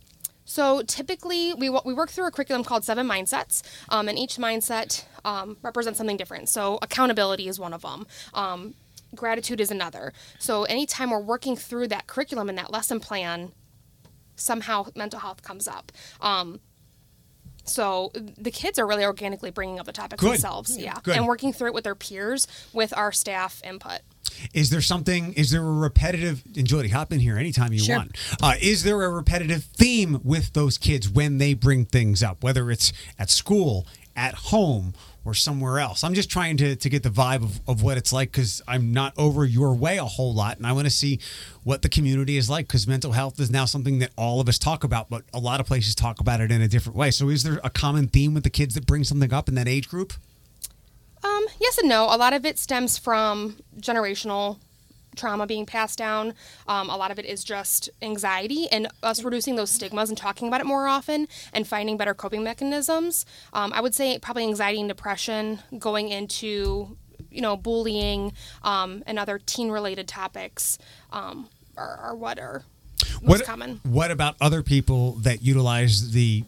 So 0.57 0.81
typically, 0.81 1.53
we, 1.53 1.69
we 1.69 1.93
work 1.93 2.09
through 2.09 2.25
a 2.25 2.31
curriculum 2.31 2.63
called 2.63 2.83
Seven 2.83 3.07
Mindsets, 3.07 3.61
um, 3.89 4.09
and 4.09 4.17
each 4.17 4.37
mindset 4.37 5.05
um, 5.23 5.55
represents 5.61 5.99
something 5.99 6.17
different. 6.17 6.49
So 6.49 6.79
accountability 6.81 7.47
is 7.47 7.59
one 7.59 7.75
of 7.75 7.83
them. 7.83 8.07
Um, 8.33 8.73
gratitude 9.13 9.61
is 9.61 9.69
another. 9.69 10.13
So 10.39 10.63
anytime 10.63 11.11
we're 11.11 11.19
working 11.19 11.55
through 11.55 11.89
that 11.89 12.07
curriculum 12.07 12.49
and 12.49 12.57
that 12.57 12.71
lesson 12.71 12.99
plan, 12.99 13.51
somehow 14.35 14.87
mental 14.95 15.19
health 15.19 15.43
comes 15.43 15.67
up. 15.67 15.91
Um, 16.21 16.59
so 17.63 18.11
the 18.15 18.49
kids 18.49 18.79
are 18.79 18.87
really 18.87 19.05
organically 19.05 19.51
bringing 19.51 19.79
up 19.79 19.85
the 19.85 19.91
topics 19.91 20.23
Good. 20.23 20.31
themselves, 20.31 20.75
yeah, 20.75 20.97
Good. 21.03 21.17
and 21.17 21.27
working 21.27 21.53
through 21.53 21.67
it 21.67 21.73
with 21.75 21.83
their 21.83 21.93
peers 21.93 22.47
with 22.73 22.97
our 22.97 23.11
staff 23.11 23.61
input. 23.63 23.99
Is 24.53 24.69
there 24.69 24.81
something, 24.81 25.33
is 25.33 25.51
there 25.51 25.61
a 25.61 25.71
repetitive, 25.71 26.43
and 26.55 26.65
Jody, 26.67 26.89
hop 26.89 27.11
in 27.11 27.19
here 27.19 27.37
anytime 27.37 27.73
you 27.73 27.79
Sure. 27.79 27.97
want. 27.97 28.17
Uh, 28.41 28.53
is 28.61 28.83
there 28.83 29.03
a 29.03 29.09
repetitive 29.09 29.63
theme 29.63 30.19
with 30.23 30.53
those 30.53 30.77
kids 30.77 31.09
when 31.09 31.37
they 31.37 31.53
bring 31.53 31.85
things 31.85 32.21
up, 32.23 32.43
whether 32.43 32.69
it's 32.71 32.91
at 33.19 33.29
school, 33.29 33.85
at 34.15 34.33
home, 34.35 34.93
or 35.25 35.33
somewhere 35.33 35.79
else? 35.79 36.03
I'm 36.03 36.13
just 36.13 36.29
trying 36.29 36.55
to, 36.57 36.75
to 36.75 36.89
get 36.89 37.03
the 37.03 37.09
vibe 37.09 37.43
of, 37.43 37.59
of 37.67 37.83
what 37.83 37.97
it's 37.97 38.13
like 38.13 38.31
because 38.31 38.61
I'm 38.67 38.93
not 38.93 39.13
over 39.17 39.43
your 39.45 39.73
way 39.75 39.97
a 39.97 40.05
whole 40.05 40.33
lot. 40.33 40.57
And 40.57 40.65
I 40.65 40.71
want 40.71 40.85
to 40.85 40.91
see 40.91 41.19
what 41.63 41.81
the 41.81 41.89
community 41.89 42.37
is 42.37 42.49
like 42.49 42.67
because 42.67 42.87
mental 42.87 43.11
health 43.11 43.39
is 43.39 43.51
now 43.51 43.65
something 43.65 43.99
that 43.99 44.11
all 44.17 44.39
of 44.39 44.47
us 44.47 44.57
talk 44.57 44.83
about, 44.83 45.09
but 45.09 45.23
a 45.33 45.39
lot 45.39 45.59
of 45.59 45.65
places 45.65 45.95
talk 45.95 46.19
about 46.19 46.39
it 46.41 46.51
in 46.51 46.61
a 46.61 46.67
different 46.67 46.95
way. 46.95 47.11
So 47.11 47.29
is 47.29 47.43
there 47.43 47.59
a 47.63 47.69
common 47.69 48.07
theme 48.07 48.33
with 48.33 48.43
the 48.43 48.49
kids 48.49 48.73
that 48.75 48.85
bring 48.85 49.03
something 49.03 49.33
up 49.33 49.49
in 49.49 49.55
that 49.55 49.67
age 49.67 49.89
group? 49.89 50.13
Um, 51.23 51.45
yes 51.59 51.77
and 51.77 51.89
no. 51.89 52.05
A 52.05 52.17
lot 52.17 52.33
of 52.33 52.45
it 52.45 52.57
stems 52.57 52.97
from 52.97 53.57
generational 53.79 54.57
trauma 55.17 55.47
being 55.47 55.65
passed 55.65 55.97
down. 55.97 56.33
Um, 56.67 56.89
a 56.89 56.95
lot 56.95 57.11
of 57.11 57.19
it 57.19 57.25
is 57.25 57.43
just 57.43 57.89
anxiety 58.01 58.67
and 58.71 58.87
us 59.03 59.23
reducing 59.23 59.55
those 59.55 59.71
stigmas 59.71 60.09
and 60.09 60.17
talking 60.17 60.47
about 60.47 60.61
it 60.61 60.67
more 60.67 60.87
often 60.87 61.27
and 61.53 61.67
finding 61.67 61.97
better 61.97 62.13
coping 62.13 62.43
mechanisms. 62.43 63.25
Um, 63.51 63.73
I 63.73 63.81
would 63.81 63.95
say 63.95 64.19
probably 64.19 64.43
anxiety 64.43 64.79
and 64.79 64.87
depression 64.87 65.59
going 65.77 66.09
into, 66.09 66.95
you 67.31 67.41
know, 67.41 67.57
bullying 67.57 68.33
um, 68.63 69.03
and 69.05 69.19
other 69.19 69.39
teen 69.39 69.71
related 69.71 70.07
topics 70.07 70.77
um, 71.11 71.49
are, 71.75 71.97
are 71.97 72.15
what 72.15 72.39
are 72.39 72.63
most 73.21 73.39
what, 73.39 73.43
common. 73.45 73.79
What 73.83 74.11
about 74.11 74.35
other 74.39 74.63
people 74.63 75.13
that 75.13 75.41
utilize 75.41 76.11
the 76.11 76.43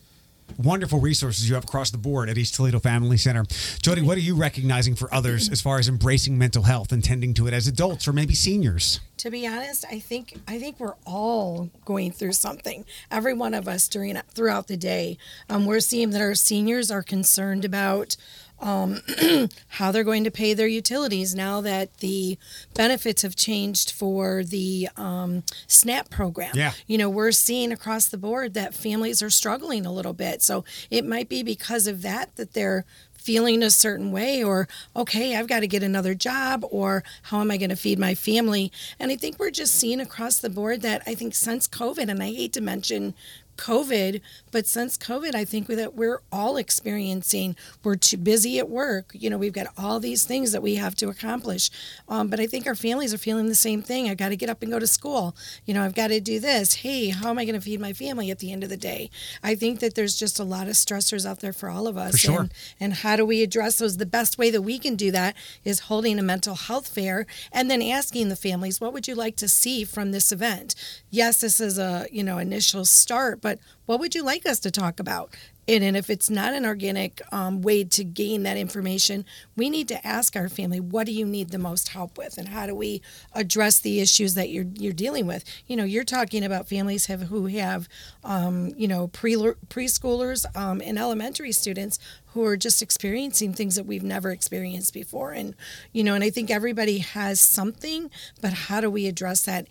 wonderful 0.59 0.99
resources 0.99 1.47
you 1.47 1.55
have 1.55 1.63
across 1.63 1.89
the 1.89 1.97
board 1.97 2.29
at 2.29 2.37
East 2.37 2.55
Toledo 2.55 2.79
Family 2.79 3.17
Center? 3.17 3.45
Jody, 3.81 4.01
what 4.01 4.17
are 4.17 4.21
you 4.21 4.35
recognizing 4.35 4.93
for 4.93 5.13
others 5.13 5.49
as 5.49 5.61
far 5.61 5.79
as 5.79 5.87
embracing 5.87 6.37
mental 6.37 6.63
health 6.63 6.91
and 6.91 7.03
tending 7.03 7.33
to 7.35 7.47
it 7.47 7.53
as 7.53 7.67
adults 7.67 8.07
or 8.07 8.13
maybe 8.13 8.35
seniors? 8.35 8.99
To 9.17 9.29
be 9.29 9.45
honest, 9.47 9.85
I 9.91 9.99
think 9.99 10.39
I 10.47 10.59
think 10.59 10.79
we're 10.79 10.95
all 11.05 11.69
going 11.83 12.11
through 12.11 12.33
something. 12.33 12.85
Every 13.11 13.33
one 13.33 13.53
of 13.53 13.67
us 13.67 13.87
during 13.87 14.15
throughout 14.33 14.67
the 14.67 14.77
day. 14.77 15.17
Um, 15.49 15.65
we're 15.65 15.81
seeing 15.81 16.11
that 16.11 16.21
our 16.21 16.35
seniors 16.35 16.89
are 16.89 17.03
concerned 17.03 17.65
about 17.65 18.15
um, 18.61 19.01
how 19.69 19.91
they're 19.91 20.03
going 20.03 20.23
to 20.23 20.31
pay 20.31 20.53
their 20.53 20.67
utilities 20.67 21.35
now 21.35 21.61
that 21.61 21.97
the 21.97 22.37
benefits 22.73 23.21
have 23.21 23.35
changed 23.35 23.91
for 23.91 24.43
the 24.43 24.89
um, 24.95 25.43
SNAP 25.67 26.09
program. 26.09 26.51
Yeah. 26.55 26.73
You 26.87 26.97
know, 26.97 27.09
we're 27.09 27.31
seeing 27.31 27.71
across 27.71 28.07
the 28.07 28.17
board 28.17 28.53
that 28.53 28.73
families 28.73 29.21
are 29.21 29.29
struggling 29.29 29.85
a 29.85 29.91
little 29.91 30.13
bit. 30.13 30.41
So 30.41 30.63
it 30.89 31.05
might 31.05 31.29
be 31.29 31.43
because 31.43 31.87
of 31.87 32.01
that 32.01 32.35
that 32.35 32.53
they're 32.53 32.85
feeling 33.19 33.61
a 33.61 33.69
certain 33.69 34.11
way 34.13 34.41
or 34.41 34.67
okay 34.95 35.35
i've 35.35 35.47
got 35.47 35.59
to 35.59 35.67
get 35.67 35.83
another 35.83 36.15
job 36.15 36.63
or 36.71 37.03
how 37.23 37.41
am 37.41 37.51
i 37.51 37.57
going 37.57 37.69
to 37.69 37.75
feed 37.75 37.99
my 37.99 38.15
family 38.15 38.71
and 38.97 39.11
i 39.11 39.15
think 39.15 39.37
we're 39.37 39.51
just 39.51 39.75
seeing 39.75 39.99
across 39.99 40.39
the 40.39 40.49
board 40.49 40.81
that 40.81 41.03
i 41.05 41.13
think 41.13 41.35
since 41.35 41.67
covid 41.67 42.07
and 42.07 42.23
i 42.23 42.27
hate 42.27 42.53
to 42.53 42.61
mention 42.61 43.13
covid 43.59 44.21
but 44.51 44.65
since 44.65 44.97
covid 44.97 45.35
i 45.35 45.43
think 45.43 45.67
that 45.67 45.93
we're 45.95 46.21
all 46.31 46.55
experiencing 46.57 47.55
we're 47.83 47.95
too 47.95 48.17
busy 48.17 48.59
at 48.59 48.69
work. 48.69 49.11
You 49.13 49.29
know 49.29 49.37
we've 49.37 49.53
got 49.53 49.67
all 49.77 49.99
these 49.99 50.23
things 50.23 50.51
that 50.51 50.61
we 50.61 50.75
have 50.75 50.95
to 50.95 51.09
accomplish. 51.09 51.69
Um, 52.07 52.27
but 52.27 52.39
i 52.39 52.47
think 52.47 52.67
our 52.67 52.75
families 52.75 53.13
are 53.13 53.17
feeling 53.17 53.47
the 53.47 53.55
same 53.55 53.81
thing. 53.81 54.09
I've 54.09 54.17
got 54.17 54.29
to 54.29 54.35
get 54.35 54.49
up 54.49 54.61
and 54.61 54.71
go 54.71 54.79
to 54.79 54.87
school. 54.87 55.35
You 55.65 55.73
know 55.73 55.83
i've 55.83 55.95
got 55.95 56.07
to 56.07 56.19
do 56.19 56.39
this. 56.39 56.75
Hey 56.75 57.09
how 57.09 57.29
am 57.29 57.37
i 57.37 57.45
going 57.45 57.55
to 57.55 57.61
feed 57.61 57.79
my 57.79 57.93
family 57.93 58.31
at 58.31 58.39
the 58.39 58.51
end 58.51 58.63
of 58.63 58.69
the 58.69 58.77
day? 58.77 59.09
I 59.43 59.55
think 59.55 59.79
that 59.79 59.95
there's 59.95 60.15
just 60.15 60.39
a 60.39 60.43
lot 60.43 60.67
of 60.67 60.73
stressors 60.73 61.25
out 61.25 61.39
there 61.39 61.53
for 61.53 61.69
all 61.69 61.87
of 61.87 61.97
us. 61.97 62.17
Sure. 62.19 62.41
and, 62.41 62.53
and 62.79 62.93
how 62.95 63.15
do 63.15 63.25
we 63.25 63.41
address 63.41 63.77
those? 63.77 63.97
The 63.97 64.05
best 64.05 64.37
way 64.37 64.49
that 64.51 64.61
we 64.61 64.79
can 64.79 64.95
do 64.95 65.11
that 65.11 65.35
is 65.63 65.81
holding 65.81 66.19
a 66.19 66.23
mental 66.23 66.55
health 66.55 66.87
fair 66.87 67.25
and 67.51 67.69
then 67.69 67.81
asking 67.81 68.29
the 68.29 68.35
families 68.35 68.79
what 68.79 68.93
would 68.93 69.07
you 69.07 69.15
like 69.15 69.35
to 69.37 69.47
see 69.47 69.83
from 69.83 70.11
this 70.11 70.31
event? 70.31 70.75
Yes 71.09 71.41
this 71.41 71.59
is 71.59 71.77
a 71.79 72.07
you 72.11 72.23
know 72.23 72.37
initial 72.37 72.85
start 72.85 73.41
but 73.41 73.48
what 73.85 73.99
would 73.99 74.13
you 74.13 74.23
like 74.23 74.45
us 74.45 74.59
to 74.59 74.71
talk 74.71 74.99
about? 74.99 75.35
And, 75.67 75.83
and 75.83 75.95
if 75.95 76.09
it's 76.09 76.29
not 76.29 76.53
an 76.53 76.65
organic 76.65 77.21
um, 77.31 77.61
way 77.61 77.83
to 77.83 78.03
gain 78.03 78.41
that 78.43 78.57
information 78.57 79.23
we 79.55 79.69
need 79.69 79.87
to 79.89 80.07
ask 80.07 80.35
our 80.35 80.49
family 80.49 80.79
what 80.79 81.05
do 81.05 81.11
you 81.11 81.25
need 81.25 81.49
the 81.49 81.57
most 81.57 81.89
help 81.89 82.17
with? 82.17 82.37
And 82.37 82.49
how 82.49 82.65
do 82.65 82.75
we 82.75 83.01
address 83.33 83.79
the 83.79 83.99
issues 83.99 84.33
that 84.35 84.49
you're 84.49 84.65
you're 84.75 84.93
dealing 84.93 85.27
with? 85.27 85.43
You 85.67 85.75
know 85.75 85.83
you're 85.83 86.03
talking 86.03 86.43
about 86.43 86.67
families 86.67 87.05
have 87.05 87.23
who 87.23 87.47
have 87.47 87.87
um, 88.23 88.73
you 88.75 88.87
know 88.87 89.07
pre 89.07 89.35
preschoolers 89.35 90.45
um, 90.55 90.81
and 90.83 90.97
elementary 90.97 91.51
students 91.51 91.99
who 92.33 92.45
are 92.45 92.57
just 92.57 92.81
experiencing 92.81 93.53
things 93.53 93.75
that 93.75 93.85
we've 93.85 94.03
never 94.03 94.31
experienced 94.31 94.93
before. 94.93 95.31
And 95.31 95.55
you 95.93 96.03
know 96.03 96.15
and 96.15 96.23
i 96.23 96.29
think 96.29 96.49
everybody 96.49 96.99
has 96.99 97.39
something 97.41 98.09
but 98.41 98.53
how 98.53 98.81
do 98.81 98.89
we 98.89 99.07
address 99.07 99.43
that 99.43 99.67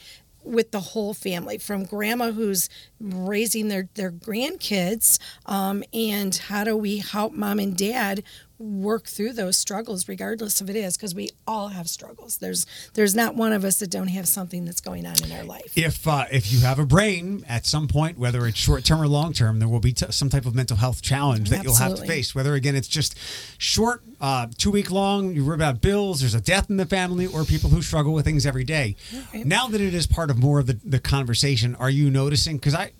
with 0.48 0.70
the 0.70 0.80
whole 0.80 1.14
family 1.14 1.58
from 1.58 1.84
grandma 1.84 2.30
who's 2.32 2.68
raising 3.00 3.68
their 3.68 3.88
their 3.94 4.10
grandkids 4.10 5.18
um, 5.46 5.82
and 5.92 6.34
how 6.36 6.64
do 6.64 6.76
we 6.76 6.98
help 6.98 7.32
mom 7.32 7.58
and 7.58 7.76
dad 7.76 8.22
work 8.58 9.06
through 9.06 9.32
those 9.32 9.56
struggles 9.56 10.08
regardless 10.08 10.60
of 10.60 10.68
it 10.68 10.76
is 10.76 10.96
because 10.96 11.14
we 11.14 11.28
all 11.46 11.68
have 11.68 11.88
struggles 11.88 12.38
there's 12.38 12.66
there's 12.94 13.14
not 13.14 13.36
one 13.36 13.52
of 13.52 13.64
us 13.64 13.78
that 13.78 13.90
don't 13.90 14.08
have 14.08 14.26
something 14.26 14.64
that's 14.64 14.80
going 14.80 15.06
on 15.06 15.14
in 15.22 15.30
our 15.30 15.44
life 15.44 15.76
If 15.76 16.06
uh, 16.08 16.24
if 16.32 16.52
you 16.52 16.60
have 16.60 16.78
a 16.78 16.86
brain, 16.86 17.44
at 17.48 17.66
some 17.66 17.86
point, 17.88 18.18
whether 18.18 18.46
it's 18.46 18.58
short 18.58 18.84
term 18.84 19.00
or 19.00 19.06
long 19.06 19.32
term, 19.32 19.58
there 19.58 19.68
will 19.68 19.80
be 19.80 19.92
t- 19.92 20.06
some 20.10 20.28
type 20.28 20.46
of 20.46 20.54
mental 20.54 20.76
health 20.76 21.02
challenge 21.02 21.50
that 21.50 21.62
you'll 21.62 21.74
have 21.76 21.94
to 21.96 22.06
face. 22.06 22.34
Whether 22.34 22.54
again 22.54 22.74
it's 22.74 22.88
just 22.88 23.16
short, 23.58 24.02
uh, 24.20 24.48
two 24.56 24.70
week 24.70 24.90
long, 24.90 25.34
you 25.34 25.44
worry 25.44 25.54
about 25.54 25.80
bills, 25.80 26.20
there's 26.20 26.34
a 26.34 26.40
death 26.40 26.68
in 26.70 26.76
the 26.78 26.86
family, 26.86 27.26
or 27.26 27.44
people 27.44 27.70
who 27.70 27.82
struggle 27.82 28.12
with 28.12 28.24
things 28.24 28.44
every 28.46 28.64
day. 28.64 28.96
Now 29.32 29.68
that 29.68 29.80
it 29.80 29.94
is 29.94 30.06
part 30.06 30.30
of 30.30 30.38
more 30.38 30.58
of 30.58 30.66
the, 30.66 30.78
the 30.84 30.98
conversation, 30.98 31.74
are 31.76 31.90
you 31.90 32.10
noticing? 32.10 32.56
Because 32.56 32.74
I, 32.74 32.92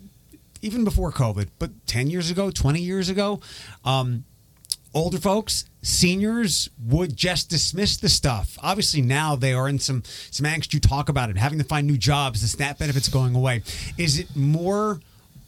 even 0.61 0.83
before 0.83 1.11
COVID, 1.11 1.49
but 1.59 1.71
ten 1.85 2.09
years 2.09 2.29
ago, 2.31 2.51
twenty 2.51 2.81
years 2.81 3.09
ago, 3.09 3.41
um, 3.83 4.23
older 4.93 5.17
folks, 5.17 5.65
seniors 5.81 6.69
would 6.85 7.15
just 7.15 7.49
dismiss 7.49 7.97
the 7.97 8.09
stuff. 8.09 8.57
Obviously, 8.61 9.01
now 9.01 9.35
they 9.35 9.53
are 9.53 9.69
in 9.69 9.79
some 9.79 10.03
some 10.31 10.45
angst. 10.45 10.73
You 10.73 10.79
talk 10.79 11.09
about 11.09 11.29
it, 11.29 11.37
having 11.37 11.59
to 11.59 11.65
find 11.65 11.87
new 11.87 11.97
jobs, 11.97 12.41
the 12.41 12.47
SNAP 12.47 12.79
benefits 12.79 13.09
going 13.09 13.35
away. 13.35 13.63
Is 13.97 14.19
it 14.19 14.35
more? 14.35 14.99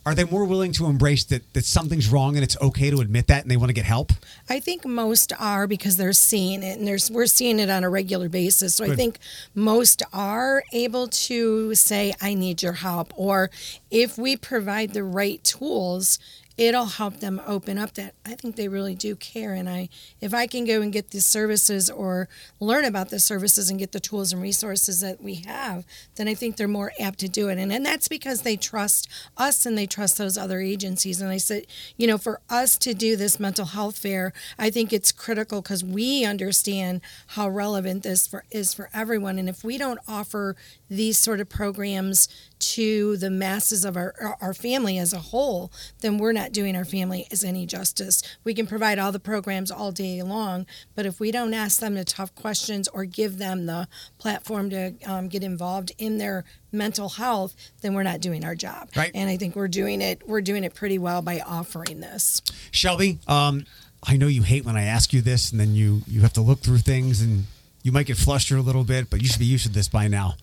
Are 0.03 0.15
they 0.15 0.23
more 0.23 0.45
willing 0.45 0.71
to 0.73 0.87
embrace 0.87 1.25
that 1.25 1.53
that 1.53 1.63
something's 1.63 2.09
wrong 2.09 2.35
and 2.35 2.43
it's 2.43 2.59
okay 2.59 2.89
to 2.89 3.01
admit 3.01 3.27
that, 3.27 3.43
and 3.43 3.51
they 3.51 3.57
want 3.57 3.69
to 3.69 3.73
get 3.73 3.85
help? 3.85 4.11
I 4.49 4.59
think 4.59 4.83
most 4.83 5.31
are 5.39 5.67
because 5.67 5.97
they're 5.97 6.11
seeing 6.11 6.63
it, 6.63 6.79
and 6.79 6.87
there's 6.87 7.11
we're 7.11 7.27
seeing 7.27 7.59
it 7.59 7.69
on 7.69 7.83
a 7.83 7.89
regular 7.89 8.27
basis. 8.27 8.75
So 8.75 8.85
I 8.85 8.95
think 8.95 9.19
most 9.53 10.01
are 10.11 10.63
able 10.73 11.07
to 11.07 11.75
say, 11.75 12.15
"I 12.19 12.33
need 12.33 12.63
your 12.63 12.73
help," 12.73 13.13
or 13.15 13.51
if 13.91 14.17
we 14.17 14.35
provide 14.35 14.93
the 14.93 15.03
right 15.03 15.43
tools, 15.43 16.17
it'll 16.61 16.85
help 16.85 17.19
them 17.19 17.41
open 17.47 17.79
up 17.79 17.95
that 17.95 18.13
I 18.23 18.35
think 18.35 18.55
they 18.55 18.67
really 18.67 18.93
do 18.93 19.15
care. 19.15 19.55
And 19.55 19.67
I, 19.67 19.89
if 20.19 20.31
I 20.31 20.45
can 20.45 20.63
go 20.63 20.83
and 20.83 20.93
get 20.93 21.09
the 21.09 21.19
services 21.19 21.89
or 21.89 22.29
learn 22.59 22.85
about 22.85 23.09
the 23.09 23.17
services 23.17 23.71
and 23.71 23.79
get 23.79 23.93
the 23.93 23.99
tools 23.99 24.31
and 24.31 24.39
resources 24.39 24.99
that 24.99 25.23
we 25.23 25.35
have, 25.47 25.85
then 26.17 26.27
I 26.27 26.35
think 26.35 26.57
they're 26.57 26.67
more 26.67 26.91
apt 26.99 27.17
to 27.19 27.27
do 27.27 27.49
it. 27.49 27.57
And 27.57 27.73
and 27.73 27.83
that's 27.83 28.07
because 28.07 28.43
they 28.43 28.57
trust 28.57 29.09
us 29.37 29.65
and 29.65 29.75
they 29.75 29.87
trust 29.87 30.19
those 30.19 30.37
other 30.37 30.61
agencies. 30.61 31.19
And 31.19 31.31
I 31.31 31.37
said, 31.37 31.65
you 31.97 32.05
know, 32.05 32.19
for 32.19 32.41
us 32.47 32.77
to 32.77 32.93
do 32.93 33.15
this 33.15 33.39
mental 33.39 33.65
health 33.65 33.97
fair, 33.97 34.31
I 34.59 34.69
think 34.69 34.93
it's 34.93 35.11
critical 35.11 35.63
because 35.63 35.83
we 35.83 36.23
understand 36.25 37.01
how 37.29 37.49
relevant 37.49 38.03
this 38.03 38.27
for, 38.27 38.43
is 38.51 38.71
for 38.71 38.91
everyone. 38.93 39.39
And 39.39 39.49
if 39.49 39.63
we 39.63 39.79
don't 39.79 39.99
offer 40.07 40.55
these 40.91 41.17
sort 41.17 41.39
of 41.39 41.47
programs 41.47 42.27
to 42.59 43.15
the 43.17 43.29
masses 43.29 43.85
of 43.85 43.95
our 43.95 44.37
our 44.41 44.53
family 44.53 44.97
as 44.97 45.13
a 45.13 45.19
whole, 45.19 45.71
then 46.01 46.17
we're 46.17 46.33
not 46.33 46.51
doing 46.51 46.75
our 46.75 46.83
family 46.83 47.25
as 47.31 47.43
any 47.43 47.65
justice. 47.65 48.21
We 48.43 48.53
can 48.53 48.67
provide 48.67 48.99
all 48.99 49.11
the 49.11 49.19
programs 49.19 49.71
all 49.71 49.91
day 49.91 50.21
long, 50.21 50.67
but 50.93 51.05
if 51.05 51.19
we 51.19 51.31
don't 51.31 51.53
ask 51.53 51.79
them 51.79 51.95
the 51.95 52.03
tough 52.03 52.35
questions 52.35 52.89
or 52.89 53.05
give 53.05 53.37
them 53.37 53.65
the 53.65 53.87
platform 54.17 54.69
to 54.71 54.93
um, 55.05 55.29
get 55.29 55.43
involved 55.43 55.93
in 55.97 56.17
their 56.17 56.43
mental 56.73 57.09
health, 57.09 57.55
then 57.81 57.93
we're 57.93 58.03
not 58.03 58.19
doing 58.19 58.43
our 58.43 58.55
job. 58.55 58.89
Right. 58.95 59.11
And 59.15 59.29
I 59.29 59.37
think 59.37 59.55
we're 59.55 59.69
doing 59.69 60.01
it. 60.01 60.27
We're 60.27 60.41
doing 60.41 60.65
it 60.65 60.75
pretty 60.75 60.99
well 60.99 61.21
by 61.21 61.39
offering 61.39 62.01
this. 62.01 62.41
Shelby, 62.71 63.19
um, 63.27 63.65
I 64.03 64.17
know 64.17 64.27
you 64.27 64.43
hate 64.43 64.65
when 64.65 64.75
I 64.75 64.83
ask 64.83 65.13
you 65.13 65.21
this, 65.21 65.51
and 65.51 65.59
then 65.59 65.73
you 65.73 66.01
you 66.05 66.21
have 66.21 66.33
to 66.33 66.41
look 66.41 66.59
through 66.59 66.79
things, 66.79 67.21
and 67.21 67.45
you 67.83 67.91
might 67.91 68.05
get 68.05 68.17
flustered 68.17 68.59
a 68.59 68.61
little 68.61 68.83
bit, 68.83 69.09
but 69.09 69.21
you 69.21 69.27
should 69.27 69.39
be 69.39 69.45
used 69.45 69.65
to 69.65 69.71
this 69.71 69.87
by 69.87 70.07
now. 70.07 70.35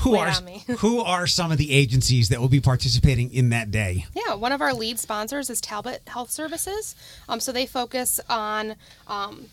Who 0.00 0.12
Wait 0.12 0.20
are 0.20 0.32
who 0.78 1.00
are 1.00 1.26
some 1.26 1.50
of 1.50 1.58
the 1.58 1.72
agencies 1.72 2.28
that 2.28 2.40
will 2.40 2.48
be 2.48 2.60
participating 2.60 3.32
in 3.32 3.50
that 3.50 3.70
day? 3.70 4.06
Yeah, 4.14 4.34
one 4.34 4.52
of 4.52 4.60
our 4.60 4.74
lead 4.74 4.98
sponsors 4.98 5.50
is 5.50 5.60
Talbot 5.60 6.02
Health 6.06 6.30
Services. 6.30 6.94
Um, 7.28 7.40
so 7.40 7.52
they 7.52 7.66
focus 7.66 8.20
on 8.28 8.76
um, 9.08 9.46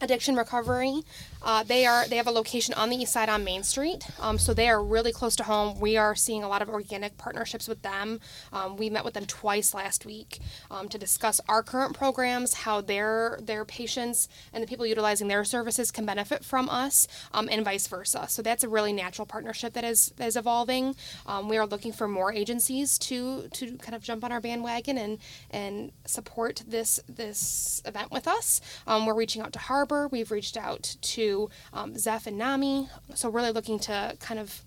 addiction 0.00 0.36
recovery. 0.36 1.02
Uh, 1.46 1.62
they 1.62 1.86
are 1.86 2.08
they 2.08 2.16
have 2.16 2.26
a 2.26 2.30
location 2.32 2.74
on 2.74 2.90
the 2.90 2.96
east 2.96 3.12
side 3.12 3.28
on 3.28 3.44
Main 3.44 3.62
Street, 3.62 4.04
um, 4.18 4.36
so 4.36 4.52
they 4.52 4.68
are 4.68 4.82
really 4.82 5.12
close 5.12 5.36
to 5.36 5.44
home. 5.44 5.78
We 5.78 5.96
are 5.96 6.16
seeing 6.16 6.42
a 6.42 6.48
lot 6.48 6.60
of 6.60 6.68
organic 6.68 7.16
partnerships 7.18 7.68
with 7.68 7.82
them. 7.82 8.18
Um, 8.52 8.76
we 8.76 8.90
met 8.90 9.04
with 9.04 9.14
them 9.14 9.26
twice 9.26 9.72
last 9.72 10.04
week 10.04 10.40
um, 10.72 10.88
to 10.88 10.98
discuss 10.98 11.40
our 11.48 11.62
current 11.62 11.96
programs, 11.96 12.54
how 12.54 12.80
their 12.80 13.38
their 13.40 13.64
patients 13.64 14.28
and 14.52 14.60
the 14.60 14.66
people 14.66 14.84
utilizing 14.84 15.28
their 15.28 15.44
services 15.44 15.92
can 15.92 16.04
benefit 16.04 16.44
from 16.44 16.68
us, 16.68 17.06
um, 17.32 17.48
and 17.48 17.64
vice 17.64 17.86
versa. 17.86 18.26
So 18.28 18.42
that's 18.42 18.64
a 18.64 18.68
really 18.68 18.92
natural 18.92 19.24
partnership 19.24 19.72
that 19.74 19.84
is 19.84 20.12
that 20.16 20.26
is 20.26 20.36
evolving. 20.36 20.96
Um, 21.26 21.48
we 21.48 21.58
are 21.58 21.66
looking 21.66 21.92
for 21.92 22.08
more 22.08 22.32
agencies 22.32 22.98
to 22.98 23.46
to 23.52 23.76
kind 23.76 23.94
of 23.94 24.02
jump 24.02 24.24
on 24.24 24.32
our 24.32 24.40
bandwagon 24.40 24.98
and 24.98 25.18
and 25.52 25.92
support 26.06 26.64
this 26.66 26.98
this 27.08 27.82
event 27.84 28.10
with 28.10 28.26
us. 28.26 28.60
Um, 28.88 29.06
we're 29.06 29.14
reaching 29.14 29.42
out 29.42 29.52
to 29.52 29.60
Harbor. 29.60 30.08
We've 30.08 30.32
reached 30.32 30.56
out 30.56 30.96
to 31.00 31.35
um, 31.72 31.94
Zepf 31.94 32.26
and 32.26 32.38
Nami. 32.38 32.88
So 33.14 33.28
really 33.28 33.52
looking 33.52 33.78
to 33.80 34.16
kind 34.20 34.40
of 34.40 34.62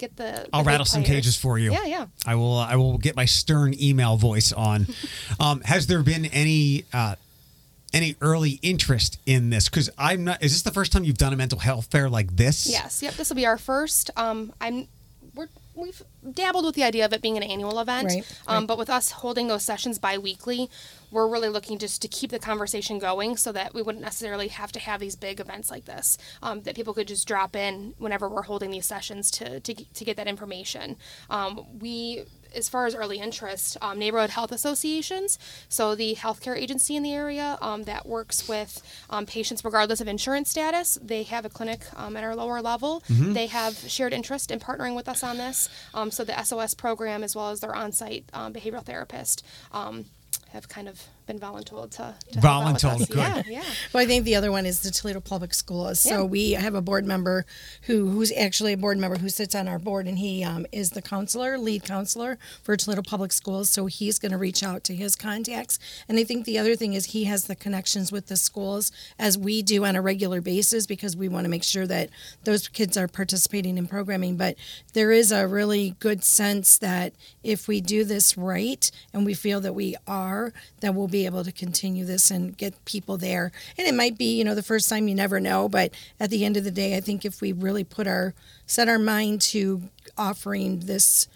get 0.00 0.16
the. 0.16 0.48
I'll 0.52 0.62
the 0.64 0.68
rattle 0.68 0.86
some 0.86 1.04
cages 1.04 1.36
for 1.36 1.58
you. 1.58 1.72
Yeah, 1.72 1.84
yeah. 1.84 2.06
I 2.26 2.34
will. 2.34 2.56
I 2.56 2.76
will 2.76 2.98
get 2.98 3.14
my 3.14 3.26
stern 3.26 3.74
email 3.80 4.16
voice 4.16 4.52
on. 4.52 4.86
um, 5.40 5.60
has 5.60 5.86
there 5.86 6.02
been 6.02 6.24
any 6.26 6.84
uh, 6.92 7.14
any 7.92 8.16
early 8.20 8.58
interest 8.62 9.18
in 9.26 9.50
this? 9.50 9.68
Because 9.68 9.90
I'm 9.96 10.24
not. 10.24 10.42
Is 10.42 10.52
this 10.52 10.62
the 10.62 10.72
first 10.72 10.92
time 10.92 11.04
you've 11.04 11.18
done 11.18 11.32
a 11.32 11.36
mental 11.36 11.58
health 11.58 11.86
fair 11.90 12.08
like 12.08 12.36
this? 12.36 12.68
Yes. 12.68 13.02
Yep. 13.02 13.14
This 13.14 13.28
will 13.28 13.36
be 13.36 13.46
our 13.46 13.58
first. 13.58 14.10
Um, 14.16 14.52
I'm. 14.60 14.88
We're 15.34 15.48
we've 15.80 16.02
dabbled 16.32 16.64
with 16.64 16.74
the 16.74 16.84
idea 16.84 17.04
of 17.04 17.12
it 17.12 17.22
being 17.22 17.36
an 17.36 17.42
annual 17.42 17.78
event. 17.80 18.08
Right, 18.08 18.38
Um, 18.46 18.58
right. 18.58 18.66
but 18.66 18.78
with 18.78 18.90
us 18.90 19.10
holding 19.10 19.48
those 19.48 19.62
sessions 19.64 19.98
bi-weekly, 19.98 20.70
we're 21.10 21.28
really 21.28 21.48
looking 21.48 21.78
just 21.78 22.00
to 22.02 22.08
keep 22.08 22.30
the 22.30 22.38
conversation 22.38 22.98
going, 22.98 23.36
so 23.36 23.52
that 23.52 23.74
we 23.74 23.82
wouldn't 23.82 24.04
necessarily 24.04 24.48
have 24.48 24.70
to 24.72 24.78
have 24.78 25.00
these 25.00 25.16
big 25.16 25.40
events 25.40 25.70
like 25.70 25.86
this. 25.86 26.18
Um, 26.42 26.62
that 26.62 26.74
people 26.76 26.94
could 26.94 27.08
just 27.08 27.26
drop 27.26 27.56
in 27.56 27.94
whenever 27.98 28.28
we're 28.28 28.42
holding 28.42 28.70
these 28.70 28.86
sessions 28.86 29.30
to 29.32 29.60
to, 29.60 29.74
to 29.74 30.04
get 30.04 30.16
that 30.16 30.28
information. 30.28 30.96
Um, 31.28 31.64
we 31.78 32.24
as 32.54 32.68
far 32.68 32.86
as 32.86 32.94
early 32.94 33.18
interest, 33.18 33.76
um, 33.80 33.98
neighborhood 33.98 34.30
health 34.30 34.52
associations, 34.52 35.38
so 35.68 35.94
the 35.94 36.14
healthcare 36.14 36.56
agency 36.56 36.96
in 36.96 37.02
the 37.02 37.12
area 37.12 37.58
um, 37.60 37.84
that 37.84 38.06
works 38.06 38.48
with 38.48 38.82
um, 39.10 39.26
patients 39.26 39.64
regardless 39.64 40.00
of 40.00 40.08
insurance 40.08 40.50
status, 40.50 40.98
they 41.02 41.22
have 41.24 41.44
a 41.44 41.48
clinic 41.48 41.82
um, 41.96 42.16
at 42.16 42.24
our 42.24 42.34
lower 42.34 42.60
level. 42.60 43.02
They 43.34 43.46
have 43.46 43.74
shared 43.76 44.12
interest 44.12 44.50
in 44.50 44.60
partnering 44.60 44.94
with 44.96 45.08
us 45.08 45.22
on 45.22 45.36
this. 45.38 45.68
Um, 45.94 46.10
so 46.10 46.24
the 46.24 46.42
SOS 46.42 46.74
program, 46.74 47.22
as 47.22 47.34
well 47.36 47.50
as 47.50 47.60
their 47.60 47.74
on-site 47.74 48.24
um, 48.32 48.52
behavioral 48.52 48.84
therapist, 48.84 49.44
um, 49.72 50.06
have 50.52 50.68
kind 50.68 50.88
of 50.88 51.02
been 51.26 51.38
voluntold 51.38 51.90
to, 51.92 52.14
to 52.32 52.40
help 52.40 52.64
Voluntold, 52.64 53.08
good. 53.08 53.16
Yeah, 53.16 53.42
yeah. 53.46 53.64
Well, 53.92 54.02
I 54.02 54.06
think 54.06 54.24
the 54.24 54.34
other 54.34 54.50
one 54.50 54.66
is 54.66 54.80
the 54.80 54.90
Toledo 54.90 55.20
Public 55.20 55.54
Schools. 55.54 56.00
So 56.00 56.10
Yeah. 56.10 56.22
we 56.22 56.52
have 56.52 56.74
a 56.74 56.82
board 56.82 57.04
member 57.06 57.46
who 57.82 58.08
who's 58.10 58.32
actually 58.32 58.72
a 58.72 58.76
board 58.76 58.98
member 58.98 59.16
who 59.18 59.28
sits 59.28 59.54
on 59.54 59.68
our 59.68 59.78
board, 59.78 60.06
and 60.06 60.18
he 60.18 60.42
um, 60.44 60.66
is 60.72 60.90
the 60.90 61.02
counselor, 61.02 61.56
lead 61.58 61.84
counselor 61.84 62.38
for 62.62 62.76
Toledo 62.76 63.02
Public 63.02 63.32
Schools. 63.32 63.70
So 63.70 63.86
he's 63.86 64.18
going 64.18 64.32
to 64.32 64.38
reach 64.38 64.62
out 64.62 64.84
to 64.84 64.94
his 64.94 65.16
contacts. 65.16 65.78
And 66.08 66.18
I 66.18 66.24
think 66.24 66.44
the 66.44 66.58
other 66.58 66.76
thing 66.76 66.94
is 66.94 67.06
he 67.06 67.24
has 67.24 67.44
the 67.44 67.56
connections 67.56 68.10
with 68.10 68.26
the 68.26 68.36
schools 68.36 68.90
as 69.18 69.38
we 69.38 69.62
do 69.62 69.84
on 69.84 69.96
a 69.96 70.02
regular 70.02 70.40
basis 70.40 70.86
because 70.86 71.16
we 71.16 71.28
want 71.28 71.44
to 71.44 71.50
make 71.50 71.64
sure 71.64 71.86
that 71.86 72.10
those 72.44 72.68
kids 72.68 72.96
are 72.96 73.08
participating 73.08 73.78
in 73.78 73.86
programming. 73.86 74.36
But 74.36 74.56
there 74.94 75.12
is 75.12 75.32
a 75.32 75.46
really 75.46 75.96
good 76.00 76.24
sense 76.24 76.78
that 76.78 77.12
if 77.42 77.68
we 77.68 77.80
do 77.80 78.04
this 78.04 78.36
right, 78.36 78.90
and 79.12 79.24
we 79.24 79.34
feel 79.34 79.60
that 79.60 79.74
we 79.74 79.96
are, 80.06 80.52
that 80.80 80.94
we'll 80.94 81.08
be 81.10 81.26
able 81.26 81.44
to 81.44 81.52
continue 81.52 82.04
this 82.04 82.30
and 82.30 82.56
get 82.56 82.84
people 82.84 83.16
there. 83.16 83.52
And 83.76 83.86
it 83.86 83.94
might 83.94 84.16
be, 84.16 84.36
you 84.36 84.44
know, 84.44 84.54
the 84.54 84.62
first 84.62 84.88
time 84.88 85.08
you 85.08 85.14
never 85.14 85.40
know, 85.40 85.68
but 85.68 85.92
at 86.18 86.30
the 86.30 86.44
end 86.44 86.56
of 86.56 86.64
the 86.64 86.70
day, 86.70 86.96
I 86.96 87.00
think 87.00 87.24
if 87.24 87.40
we 87.40 87.52
really 87.52 87.84
put 87.84 88.06
our 88.06 88.34
set 88.66 88.88
our 88.88 88.98
mind 88.98 89.40
to 89.40 89.82
offering 90.16 90.80
this 90.80 91.28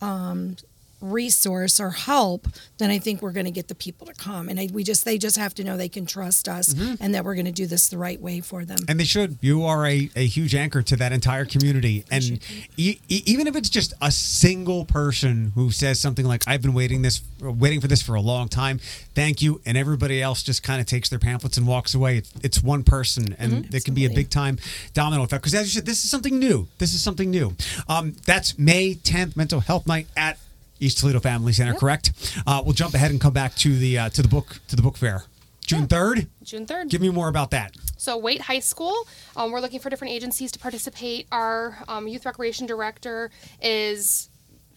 um, 0.00 0.56
resource 1.00 1.80
or 1.80 1.90
help, 1.90 2.46
then 2.78 2.90
I 2.90 2.98
think 2.98 3.22
we're 3.22 3.32
going 3.32 3.46
to 3.46 3.50
get 3.52 3.68
the 3.68 3.74
people 3.74 4.06
to 4.06 4.14
come. 4.14 4.48
And 4.48 4.58
I, 4.60 4.68
we 4.72 4.84
just 4.84 5.04
they 5.04 5.18
just 5.18 5.36
have 5.36 5.54
to 5.54 5.64
know 5.64 5.76
they 5.76 5.88
can 5.88 6.06
trust 6.06 6.48
us 6.48 6.74
and 7.00 7.14
that 7.14 7.24
we're 7.24 7.34
going 7.34 7.46
to 7.46 7.52
do 7.52 7.66
this 7.66 7.88
the 7.88 7.98
right 7.98 8.20
way 8.20 8.40
for 8.40 8.64
them. 8.64 8.78
And 8.88 8.98
they 9.00 9.04
should. 9.04 9.38
You 9.40 9.64
are 9.64 9.86
a, 9.86 10.10
a 10.16 10.26
huge 10.26 10.54
anchor 10.54 10.82
to 10.82 10.96
that 10.96 11.12
entire 11.12 11.44
community. 11.44 12.04
And 12.10 12.40
e- 12.76 12.98
e- 13.08 13.22
even 13.26 13.46
if 13.46 13.56
it's 13.56 13.70
just 13.70 13.94
a 14.00 14.10
single 14.10 14.84
person 14.84 15.52
who 15.54 15.70
says 15.70 16.00
something 16.00 16.24
like, 16.26 16.44
I've 16.46 16.62
been 16.62 16.74
waiting 16.74 17.02
this 17.02 17.22
waiting 17.40 17.80
for 17.80 17.88
this 17.88 18.02
for 18.02 18.14
a 18.14 18.20
long 18.20 18.48
time, 18.48 18.78
thank 19.14 19.40
you. 19.42 19.60
And 19.64 19.78
everybody 19.78 20.22
else 20.22 20.42
just 20.42 20.62
kind 20.62 20.80
of 20.80 20.86
takes 20.86 21.08
their 21.08 21.18
pamphlets 21.18 21.56
and 21.56 21.66
walks 21.66 21.94
away. 21.94 22.18
It's, 22.18 22.32
it's 22.42 22.62
one 22.62 22.82
person 22.84 23.34
and 23.38 23.64
there 23.66 23.80
can 23.80 23.94
be 23.94 24.04
a 24.04 24.10
big 24.10 24.30
time 24.30 24.58
domino 24.94 25.22
effect. 25.22 25.42
Because 25.42 25.54
as 25.54 25.66
you 25.66 25.78
said, 25.80 25.86
this 25.86 26.04
is 26.04 26.10
something 26.10 26.38
new. 26.38 26.68
This 26.78 26.94
is 26.94 27.02
something 27.02 27.30
new. 27.30 27.54
Um, 27.88 28.14
that's 28.26 28.58
May 28.58 28.94
10th, 28.94 29.36
Mental 29.36 29.60
Health 29.60 29.86
Night 29.86 30.06
at 30.16 30.38
East 30.80 30.98
Toledo 30.98 31.20
Family 31.20 31.52
Center, 31.52 31.74
correct? 31.74 32.12
Uh, 32.46 32.62
we'll 32.64 32.74
jump 32.74 32.94
ahead 32.94 33.10
and 33.10 33.20
come 33.20 33.32
back 33.32 33.54
to 33.56 33.76
the 33.76 33.98
uh, 33.98 34.08
to 34.10 34.22
the 34.22 34.28
book 34.28 34.60
to 34.68 34.76
the 34.76 34.82
book 34.82 34.96
fair. 34.96 35.24
June 35.66 35.86
3rd? 35.86 36.26
June 36.42 36.66
third. 36.66 36.88
Give 36.88 37.00
me 37.00 37.10
more 37.10 37.28
about 37.28 37.52
that. 37.52 37.76
So, 37.96 38.16
Waite 38.16 38.40
High 38.40 38.58
School, 38.58 39.06
um, 39.36 39.52
we're 39.52 39.60
looking 39.60 39.78
for 39.78 39.88
different 39.88 40.14
agencies 40.14 40.50
to 40.52 40.58
participate. 40.58 41.28
Our 41.30 41.78
um, 41.86 42.08
youth 42.08 42.26
recreation 42.26 42.66
director 42.66 43.30
is 43.62 44.29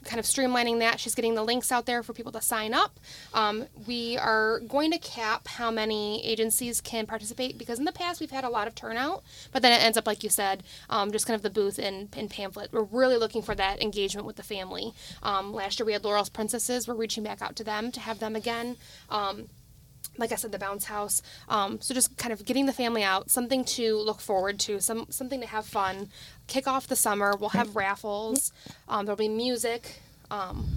kind 0.04 0.20
of 0.20 0.26
streamlining 0.26 0.80
that. 0.80 1.00
She's 1.00 1.16
getting 1.16 1.36
the 1.36 1.44
links 1.44 1.72
out 1.72 1.86
there 1.86 2.04
for 2.04 2.14
people 2.14 2.32
to 2.34 2.42
sign 2.42 2.74
up. 2.74 3.00
Um, 3.34 3.66
we 3.88 4.18
are 4.18 4.60
going 4.60 4.92
to 4.92 4.98
cap 4.98 5.48
how 5.48 5.72
many 5.72 6.26
agencies 6.26 6.82
can 6.82 7.06
participate 7.06 7.58
because 7.58 7.80
in 7.80 7.86
the 7.86 7.92
past 7.92 8.20
we've 8.20 8.32
had 8.32 8.44
a 8.44 8.50
lot 8.50 8.68
of 8.68 8.76
turnout, 8.76 9.24
but 9.52 9.62
then 9.62 9.72
it 9.72 9.84
ends 9.84 9.98
up, 9.98 10.08
like 10.08 10.24
you 10.24 10.30
said, 10.30 10.64
um, 10.90 11.12
just 11.12 11.26
kind 11.26 11.36
of 11.36 11.42
the 11.42 11.50
booth 11.50 11.80
and, 11.80 12.10
and 12.18 12.30
pamphlet. 12.30 12.72
We're 12.72 12.84
really 12.84 13.18
looking 13.18 13.42
for 13.42 13.56
that 13.56 13.82
engagement 13.82 14.28
with 14.28 14.36
the 14.36 14.44
family. 14.44 14.94
Um, 15.22 15.54
last 15.54 15.80
year 15.80 15.86
we 15.86 15.94
had 15.94 16.04
Laurel's 16.04 16.30
Princesses. 16.30 16.88
We're 16.88 16.96
reaching 16.96 17.24
back 17.24 17.42
out 17.42 17.56
to 17.58 17.64
them 17.64 17.92
to 17.92 18.00
have 18.00 18.20
them 18.20 18.36
again. 18.36 18.78
Like 20.18 20.32
I 20.32 20.36
said, 20.36 20.52
the 20.52 20.60
bounce 20.60 20.86
house. 20.86 21.22
Um, 21.50 21.82
so 21.82 21.94
just 21.94 22.18
kind 22.18 22.32
of 22.32 22.46
getting 22.46 22.66
the 22.66 22.74
family 22.74 23.04
out, 23.04 23.32
something 23.32 23.66
to 23.66 23.98
look 23.98 24.20
forward 24.22 24.60
to, 24.62 24.80
some 24.80 25.08
something 25.10 25.42
to 25.42 25.48
have 25.48 25.66
fun. 25.66 26.10
Kick 26.48 26.68
off 26.68 26.88
the 26.88 26.96
summer. 26.96 27.36
We'll 27.40 27.50
have 27.50 27.76
raffles. 27.76 28.52
Um, 28.88 29.06
there'll 29.06 29.18
be 29.18 29.30
music. 29.30 30.02
Um, 30.30 30.68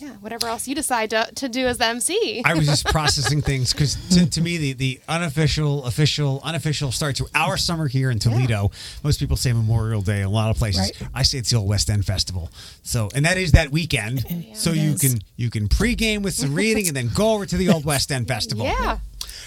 yeah, 0.00 0.10
whatever 0.20 0.48
else 0.48 0.66
you 0.66 0.74
decide 0.74 1.10
to, 1.10 1.28
to 1.34 1.48
do 1.48 1.66
as 1.66 1.78
the 1.78 1.86
MC. 1.86 2.42
I 2.44 2.54
was 2.54 2.66
just 2.66 2.86
processing 2.86 3.42
things 3.42 3.72
because 3.72 3.96
to, 4.16 4.28
to 4.28 4.40
me 4.40 4.56
the, 4.56 4.72
the 4.72 5.00
unofficial, 5.08 5.84
official, 5.84 6.40
unofficial 6.42 6.90
start 6.92 7.16
to 7.16 7.26
our 7.34 7.56
summer 7.56 7.86
here 7.88 8.10
in 8.10 8.18
Toledo. 8.18 8.70
Most 9.04 9.20
people 9.20 9.36
say 9.36 9.52
Memorial 9.52 10.00
Day. 10.02 10.22
A 10.22 10.28
lot 10.28 10.50
of 10.50 10.56
places, 10.56 10.92
Right. 11.00 11.10
I 11.14 11.22
say 11.22 11.38
it's 11.38 11.50
the 11.50 11.56
old 11.56 11.68
West 11.68 11.90
End 11.90 12.04
Festival. 12.04 12.50
So, 12.82 13.08
and 13.14 13.24
that 13.24 13.36
is 13.36 13.52
that 13.52 13.70
weekend. 13.70 14.24
so 14.54 14.72
you 14.72 14.92
is. 14.92 15.00
can 15.00 15.20
you 15.36 15.50
can 15.50 15.68
pregame 15.68 16.22
with 16.22 16.34
some 16.34 16.54
reading 16.54 16.86
and 16.88 16.96
then 16.96 17.10
go 17.14 17.34
over 17.34 17.44
to 17.46 17.56
the 17.56 17.68
old 17.68 17.84
West 17.84 18.10
End 18.10 18.26
Festival. 18.28 18.64
yeah. 18.80 18.98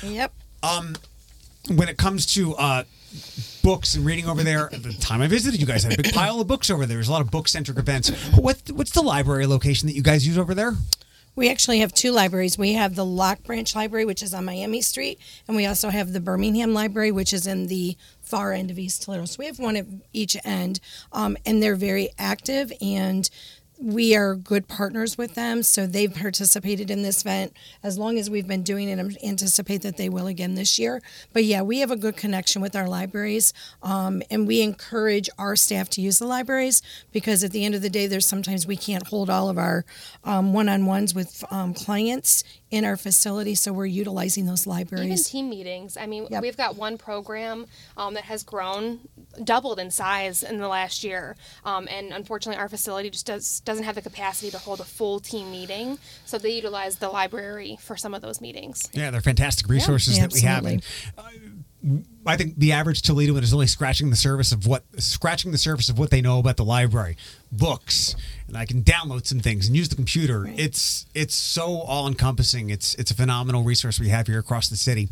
Yep. 0.03 0.33
Um, 0.61 0.95
when 1.69 1.89
it 1.89 1.97
comes 1.97 2.25
to 2.33 2.55
uh, 2.55 2.83
books 3.61 3.95
and 3.95 4.05
reading 4.05 4.27
over 4.27 4.43
there, 4.43 4.69
the 4.71 4.93
time 4.93 5.21
I 5.21 5.27
visited, 5.27 5.59
you 5.59 5.65
guys 5.65 5.83
had 5.83 5.93
a 5.93 6.01
big 6.01 6.13
pile 6.13 6.39
of 6.39 6.47
books 6.47 6.69
over 6.69 6.85
there. 6.85 6.97
There's 6.97 7.07
a 7.07 7.11
lot 7.11 7.21
of 7.21 7.31
book 7.31 7.47
centric 7.47 7.77
events. 7.77 8.09
What 8.35 8.71
what's 8.71 8.91
the 8.91 9.01
library 9.01 9.45
location 9.45 9.87
that 9.87 9.95
you 9.95 10.03
guys 10.03 10.27
use 10.27 10.37
over 10.37 10.53
there? 10.53 10.73
We 11.35 11.49
actually 11.49 11.79
have 11.79 11.93
two 11.93 12.11
libraries. 12.11 12.59
We 12.59 12.73
have 12.73 12.93
the 12.93 13.05
Locke 13.05 13.43
Branch 13.43 13.75
Library, 13.75 14.05
which 14.05 14.21
is 14.21 14.35
on 14.35 14.45
Miami 14.45 14.81
Street, 14.81 15.19
and 15.47 15.57
we 15.57 15.65
also 15.65 15.89
have 15.89 16.13
the 16.13 16.19
Birmingham 16.19 16.75
Library, 16.75 17.11
which 17.11 17.33
is 17.33 17.47
in 17.47 17.67
the 17.67 17.97
far 18.21 18.53
end 18.53 18.69
of 18.69 18.77
East 18.77 19.01
Toledo. 19.01 19.25
So 19.25 19.37
we 19.39 19.47
have 19.47 19.57
one 19.57 19.75
at 19.75 19.85
each 20.11 20.37
end, 20.45 20.79
um, 21.11 21.35
and 21.43 21.61
they're 21.61 21.75
very 21.75 22.09
active 22.19 22.71
and 22.81 23.27
we 23.79 24.15
are 24.15 24.35
good 24.35 24.67
partners 24.67 25.17
with 25.17 25.33
them, 25.35 25.63
so 25.63 25.85
they've 25.85 26.13
participated 26.13 26.89
in 26.89 27.01
this 27.01 27.21
event 27.21 27.55
as 27.81 27.97
long 27.97 28.17
as 28.17 28.29
we've 28.29 28.47
been 28.47 28.63
doing 28.63 28.87
it. 28.87 28.99
I 28.99 29.27
anticipate 29.27 29.81
that 29.81 29.97
they 29.97 30.09
will 30.09 30.27
again 30.27 30.55
this 30.55 30.77
year. 30.79 31.01
But 31.33 31.43
yeah, 31.43 31.61
we 31.61 31.79
have 31.79 31.91
a 31.91 31.95
good 31.95 32.15
connection 32.15 32.61
with 32.61 32.75
our 32.75 32.87
libraries, 32.87 33.53
um, 33.81 34.21
and 34.29 34.47
we 34.47 34.61
encourage 34.61 35.29
our 35.37 35.55
staff 35.55 35.89
to 35.91 36.01
use 36.01 36.19
the 36.19 36.27
libraries 36.27 36.81
because 37.11 37.43
at 37.43 37.51
the 37.51 37.65
end 37.65 37.75
of 37.75 37.81
the 37.81 37.89
day, 37.89 38.07
there's 38.07 38.25
sometimes 38.25 38.65
we 38.67 38.77
can't 38.77 39.07
hold 39.07 39.29
all 39.29 39.49
of 39.49 39.57
our 39.57 39.85
um, 40.23 40.53
one-on-ones 40.53 41.13
with 41.13 41.43
um, 41.51 41.73
clients 41.73 42.43
in 42.71 42.85
our 42.85 42.97
facility, 42.97 43.53
so 43.53 43.71
we're 43.71 43.85
utilizing 43.85 44.45
those 44.45 44.65
libraries. 44.65 45.05
Even 45.05 45.17
team 45.17 45.49
meetings. 45.49 45.95
I 45.95 46.07
mean, 46.07 46.27
Yep. 46.29 46.41
we've 46.41 46.57
got 46.57 46.75
one 46.75 46.97
program 46.97 47.67
um, 47.97 48.15
that 48.15 48.23
has 48.23 48.43
grown, 48.43 49.01
doubled 49.43 49.79
in 49.79 49.91
size 49.91 50.41
in 50.41 50.57
the 50.59 50.67
last 50.67 51.03
year, 51.03 51.35
um, 51.65 51.87
and 51.91 52.11
unfortunately, 52.11 52.59
our 52.59 52.69
facility 52.69 53.11
just 53.11 53.27
does 53.27 53.59
doesn't 53.65 53.83
have 53.85 53.95
the 53.95 54.01
capacity 54.01 54.51
to 54.51 54.57
hold 54.57 54.79
a 54.79 54.83
full 54.83 55.19
team 55.19 55.51
meeting. 55.51 55.97
So 56.25 56.37
they 56.37 56.51
utilize 56.51 56.97
the 56.97 57.09
library 57.09 57.77
for 57.79 57.95
some 57.95 58.13
of 58.13 58.21
those 58.21 58.41
meetings. 58.41 58.89
Yeah, 58.93 59.11
they're 59.11 59.21
fantastic 59.21 59.69
resources 59.69 60.19
that 60.19 60.33
we 60.33 60.41
have. 60.41 60.65
And, 60.65 60.83
uh, 61.17 61.23
I 62.25 62.37
think 62.37 62.57
the 62.57 62.71
average 62.71 63.01
Toledoan 63.01 63.43
is 63.43 63.53
only 63.53 63.67
scratching 63.67 64.09
the 64.09 64.15
surface 64.15 64.53
of 64.53 64.65
what 64.65 64.83
scratching 64.97 65.51
the 65.51 65.57
surface 65.57 65.89
of 65.89 65.99
what 65.99 66.09
they 66.09 66.21
know 66.21 66.39
about 66.39 66.55
the 66.55 66.63
library, 66.63 67.17
books, 67.51 68.15
and 68.47 68.55
I 68.55 68.65
can 68.65 68.83
download 68.83 69.25
some 69.25 69.41
things 69.41 69.67
and 69.67 69.75
use 69.75 69.89
the 69.89 69.95
computer. 69.95 70.49
It's 70.55 71.05
it's 71.13 71.35
so 71.35 71.81
all 71.81 72.07
encompassing. 72.07 72.69
It's 72.69 72.95
it's 72.95 73.11
a 73.11 73.15
phenomenal 73.15 73.63
resource 73.63 73.99
we 73.99 74.09
have 74.09 74.27
here 74.27 74.39
across 74.39 74.69
the 74.69 74.77
city. 74.77 75.09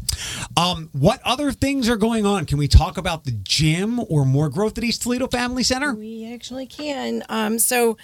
Um, 0.55 0.89
what 0.93 1.21
other 1.25 1.51
things 1.51 1.89
are 1.89 1.97
going 1.97 2.25
on? 2.25 2.45
Can 2.45 2.57
we 2.57 2.69
talk 2.69 2.97
about 2.97 3.25
the 3.25 3.31
gym 3.31 3.99
or 4.09 4.25
more 4.25 4.47
growth 4.47 4.77
at 4.77 4.83
East 4.83 5.01
Toledo 5.01 5.27
Family 5.27 5.63
Center? 5.63 5.93
We 5.93 6.33
actually 6.33 6.67
can. 6.67 7.23
Um, 7.27 7.59
so, 7.59 7.97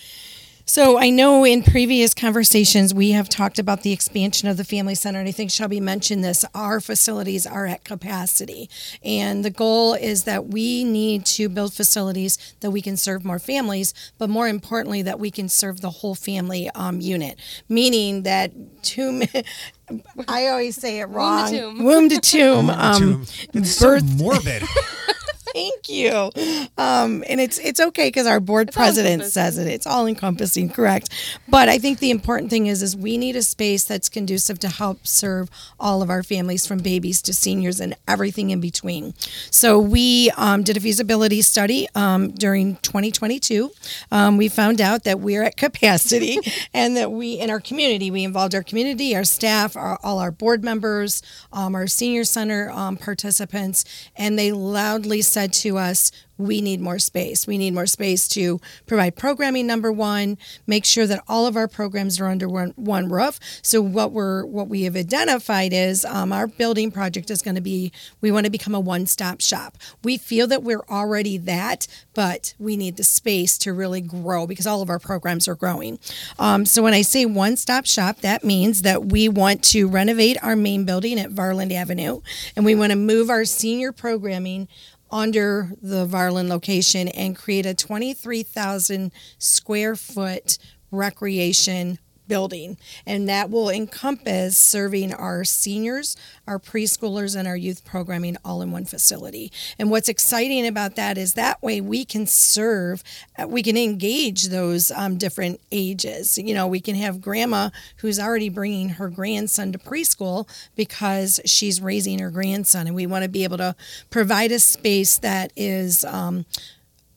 so 0.69 0.97
I 0.99 1.09
know 1.09 1.45
in 1.45 1.63
previous 1.63 2.13
conversations 2.13 2.93
we 2.93 3.11
have 3.11 3.29
talked 3.29 3.57
about 3.57 3.83
the 3.83 3.93
expansion 3.93 4.49
of 4.49 4.57
the 4.57 4.65
family 4.65 4.95
center, 4.95 5.19
and 5.19 5.27
I 5.27 5.31
think 5.31 5.49
Shelby 5.49 5.79
mentioned 5.79 6.23
this. 6.23 6.43
Our 6.53 6.81
facilities 6.81 7.47
are 7.47 7.65
at 7.65 7.85
capacity, 7.85 8.69
and 9.03 9.45
the 9.45 9.49
goal 9.49 9.93
is 9.93 10.25
that 10.25 10.47
we 10.47 10.83
need 10.83 11.25
to 11.27 11.47
build 11.47 11.73
facilities 11.73 12.37
that 12.59 12.71
we 12.71 12.81
can 12.81 12.97
serve 12.97 13.23
more 13.23 13.39
families, 13.39 13.93
but 14.17 14.29
more 14.29 14.47
importantly, 14.47 15.01
that 15.01 15.19
we 15.19 15.31
can 15.31 15.47
serve 15.47 15.79
the 15.79 15.89
whole 15.89 16.15
family 16.15 16.69
um, 16.75 16.99
unit. 16.99 17.39
Meaning 17.69 18.23
that 18.23 18.51
two. 18.83 19.23
I 20.27 20.47
always 20.47 20.75
say 20.75 20.99
it 20.99 21.05
wrong. 21.05 21.49
tomb. 21.49 21.83
Womb 21.83 22.09
to 22.09 22.19
tomb. 22.19 22.69
Um, 22.69 22.99
Tomb. 22.99 23.25
it's 23.53 23.71
so 23.71 23.87
birth- 23.87 24.03
morbid. 24.19 24.63
Thank 25.57 25.89
you. 25.89 26.29
Um, 26.77 27.23
and 27.27 27.41
it's 27.41 27.57
it's 27.57 27.79
okay 27.79 28.09
because 28.09 28.27
our 28.27 28.39
board 28.39 28.69
all 28.69 28.73
president 28.73 29.23
says 29.25 29.57
it. 29.57 29.65
It's 29.65 29.87
all 29.87 30.05
encompassing, 30.05 30.69
correct? 30.69 31.09
But 31.49 31.67
I 31.67 31.79
think 31.79 31.97
the 31.97 32.11
important 32.11 32.51
thing 32.51 32.67
is 32.67 32.83
is 32.83 32.95
we 32.95 33.17
need 33.17 33.35
a 33.35 33.41
space 33.41 33.83
that's 33.83 34.07
conducive 34.07 34.59
to 34.59 34.69
help 34.69 35.07
serve 35.07 35.49
all 35.79 36.03
of 36.03 36.11
our 36.11 36.21
families, 36.21 36.67
from 36.67 36.77
babies 36.77 37.23
to 37.23 37.33
seniors 37.33 37.79
and 37.79 37.95
everything 38.07 38.51
in 38.51 38.61
between. 38.61 39.15
So 39.49 39.79
we 39.79 40.29
um, 40.37 40.61
did 40.61 40.77
a 40.77 40.79
feasibility 40.79 41.41
study 41.41 41.87
um, 41.95 42.29
during 42.29 42.75
2022. 42.77 43.71
Um, 44.11 44.37
we 44.37 44.49
found 44.49 44.79
out 44.79 45.05
that 45.05 45.19
we're 45.19 45.41
at 45.41 45.57
capacity, 45.57 46.37
and 46.73 46.95
that 46.97 47.11
we 47.11 47.33
in 47.33 47.49
our 47.49 47.59
community 47.59 48.11
we 48.11 48.23
involved 48.23 48.53
our 48.53 48.63
community, 48.63 49.15
our 49.15 49.23
staff, 49.23 49.75
our, 49.75 49.97
all 50.03 50.19
our 50.19 50.31
board 50.31 50.63
members, 50.63 51.23
um, 51.51 51.73
our 51.73 51.87
senior 51.87 52.25
center 52.25 52.69
um, 52.69 52.95
participants, 52.95 53.85
and 54.15 54.37
they 54.37 54.51
loudly 54.51 55.23
said 55.23 55.46
to 55.53 55.77
us, 55.77 56.11
we 56.37 56.61
need 56.61 56.79
more 56.79 56.99
space. 56.99 57.47
We 57.47 57.57
need 57.57 57.73
more 57.73 57.87
space 57.87 58.27
to 58.29 58.61
provide 58.85 59.15
programming. 59.15 59.67
Number 59.67 59.91
one, 59.91 60.37
make 60.65 60.85
sure 60.85 61.07
that 61.07 61.23
all 61.27 61.47
of 61.47 61.55
our 61.55 61.67
programs 61.67 62.19
are 62.19 62.27
under 62.27 62.47
one, 62.47 62.73
one 62.75 63.09
roof. 63.09 63.39
So 63.61 63.81
what 63.81 64.11
we're 64.11 64.45
what 64.45 64.67
we 64.67 64.83
have 64.83 64.95
identified 64.95 65.73
is 65.73 66.05
um, 66.05 66.31
our 66.31 66.47
building 66.47 66.91
project 66.91 67.31
is 67.31 67.41
going 67.41 67.55
to 67.55 67.61
be 67.61 67.91
we 68.21 68.31
want 68.31 68.45
to 68.45 68.51
become 68.51 68.75
a 68.75 68.79
one 68.79 69.05
stop 69.07 69.41
shop. 69.41 69.77
We 70.03 70.17
feel 70.17 70.47
that 70.47 70.63
we're 70.63 70.85
already 70.89 71.37
that, 71.39 71.87
but 72.13 72.53
we 72.59 72.77
need 72.77 72.97
the 72.97 73.03
space 73.03 73.57
to 73.59 73.73
really 73.73 74.01
grow 74.01 74.45
because 74.45 74.67
all 74.67 74.81
of 74.81 74.89
our 74.89 74.99
programs 74.99 75.47
are 75.47 75.55
growing. 75.55 75.99
Um, 76.37 76.65
so 76.65 76.83
when 76.83 76.93
I 76.93 77.01
say 77.01 77.25
one 77.25 77.57
stop 77.57 77.85
shop, 77.85 78.21
that 78.21 78.43
means 78.43 78.83
that 78.83 79.05
we 79.05 79.27
want 79.27 79.63
to 79.65 79.87
renovate 79.87 80.37
our 80.43 80.55
main 80.55 80.85
building 80.85 81.19
at 81.19 81.31
Varland 81.31 81.71
Avenue, 81.73 82.21
and 82.55 82.65
we 82.65 82.75
want 82.75 82.91
to 82.91 82.95
move 82.97 83.29
our 83.29 83.45
senior 83.45 83.91
programming 83.91 84.67
under 85.11 85.71
the 85.81 86.05
Varland 86.05 86.49
location 86.49 87.07
and 87.09 87.35
create 87.35 87.65
a 87.65 87.73
23,000 87.73 89.11
square 89.37 89.95
foot 89.95 90.57
recreation 90.91 91.99
building. 92.27 92.77
And 93.05 93.27
that 93.29 93.49
will 93.49 93.69
encompass 93.69 94.57
serving 94.57 95.13
our 95.13 95.43
seniors, 95.43 96.15
our 96.47 96.59
preschoolers, 96.59 97.35
and 97.35 97.47
our 97.47 97.57
youth 97.57 97.85
programming 97.85 98.37
all 98.43 98.61
in 98.61 98.71
one 98.71 98.85
facility. 98.85 99.51
And 99.79 99.89
what's 99.89 100.09
exciting 100.09 100.67
about 100.67 100.95
that 100.95 101.17
is 101.17 101.33
that 101.33 101.61
way 101.61 101.81
we 101.81 102.05
can 102.05 102.25
serve, 102.25 103.03
uh, 103.37 103.47
we 103.47 103.63
can 103.63 103.77
engage 103.77 104.45
those 104.45 104.91
um, 104.91 105.17
different 105.17 105.59
ages. 105.71 106.37
You 106.37 106.53
know, 106.53 106.67
we 106.67 106.79
can 106.79 106.95
have 106.95 107.21
grandma 107.21 107.69
who's 107.97 108.19
already 108.19 108.49
bringing 108.49 108.89
her 108.89 109.09
grandson 109.09 109.71
to 109.71 109.77
preschool 109.77 110.47
because 110.75 111.39
she's 111.45 111.81
raising 111.81 112.19
her 112.19 112.29
grandson. 112.29 112.87
And 112.87 112.95
we 112.95 113.07
want 113.07 113.23
to 113.23 113.29
be 113.29 113.43
able 113.43 113.57
to 113.57 113.75
provide 114.09 114.51
a 114.51 114.59
space 114.59 115.17
that 115.19 115.51
is, 115.55 116.05
um, 116.05 116.45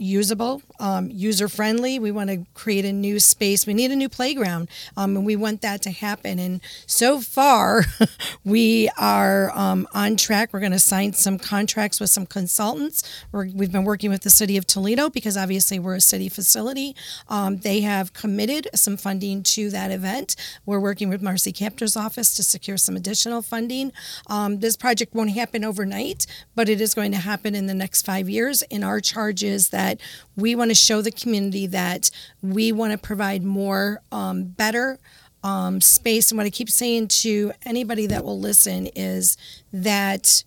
usable, 0.01 0.63
um, 0.79 1.11
user 1.11 1.49
friendly. 1.49 1.99
We 1.99 2.11
want 2.11 2.31
to 2.31 2.47
create 2.55 2.85
a 2.85 2.93
new 2.93 3.21
space. 3.21 3.67
We 3.67 3.75
need 3.75 3.91
a 3.91 3.97
new 3.97 4.09
playground, 4.09 4.69
um, 4.97 5.17
and 5.17 5.27
we 5.27 5.37
want 5.37 5.61
that 5.63 5.83
to 5.83 5.91
happen. 5.91 6.39
And 6.39 6.61
so 6.87 7.21
far, 7.21 7.85
we 8.45 8.89
are 8.99 9.51
um, 9.57 9.87
on 9.93 10.17
track. 10.17 10.53
We're 10.53 10.61
going 10.61 10.73
to 10.73 10.79
sign 10.79 11.13
some 11.13 11.39
contracts 11.39 12.01
with 12.01 12.11
some 12.11 12.27
consultants. 12.27 13.03
We're, 13.31 13.49
we've 13.55 13.73
been 13.73 13.85
working 13.85 14.11
with 14.11 14.23
the 14.23 14.31
city 14.31 14.57
of 14.57 14.67
Toledo 14.67 15.11
because 15.11 15.37
obviously 15.37 15.79
we're 15.79 15.97
a 15.97 16.01
city 16.01 16.29
facility. 16.29 16.97
Um, 17.29 17.59
they 17.59 17.81
have 17.81 18.13
committed 18.13 18.69
some 18.75 18.97
funding 18.97 19.43
to 19.43 19.71
that 19.71 19.91
event. 19.91 20.37
We're 20.65 20.81
working 20.81 21.09
with 21.09 21.23
Marcy 21.23 21.53
Kaptur's 21.53 21.97
office 21.97 22.35
to 22.37 22.43
secure 22.43 22.77
some 22.77 22.97
additional 22.97 23.43
funding. 23.43 23.93
Um, 24.29 24.61
this 24.61 24.77
project 24.77 25.15
won't 25.15 25.31
happen 25.31 25.65
overnight, 25.65 26.27
but 26.55 26.69
it 26.69 26.81
is 26.81 26.95
going 26.95 27.13
to 27.13 27.19
happen 27.19 27.55
in 27.55 27.67
the 27.67 27.75
next 27.75 28.07
five 28.07 28.29
years. 28.29 28.63
And 28.71 28.85
our 28.85 29.01
charge 29.01 29.43
is 29.43 29.69
that 29.71 29.90
we 30.37 30.55
want 30.55 30.71
to 30.71 30.75
show 30.75 31.01
the 31.03 31.11
community 31.11 31.67
that 31.69 32.11
we 32.43 32.71
want 32.73 32.93
to 32.93 32.99
provide 32.99 33.43
more, 33.43 34.03
um, 34.13 34.45
better 34.45 34.99
um, 35.43 35.81
space. 35.81 36.31
And 36.31 36.39
what 36.39 36.47
I 36.47 36.51
keep 36.51 36.71
saying 36.71 37.09
to 37.09 37.53
anybody 37.65 38.07
that 38.07 38.25
will 38.25 38.39
listen 38.39 38.89
is 38.95 39.37
that 39.73 40.45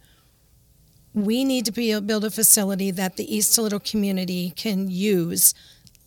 we 1.14 1.44
need 1.44 1.66
to 1.66 1.72
be, 1.72 1.92
able 1.92 2.02
to 2.02 2.08
build 2.08 2.26
a 2.26 2.32
facility 2.32 2.92
that 2.92 3.18
the 3.18 3.36
East 3.36 3.54
Toledo 3.56 3.80
community 3.80 4.52
can 4.56 4.90
use 4.90 5.54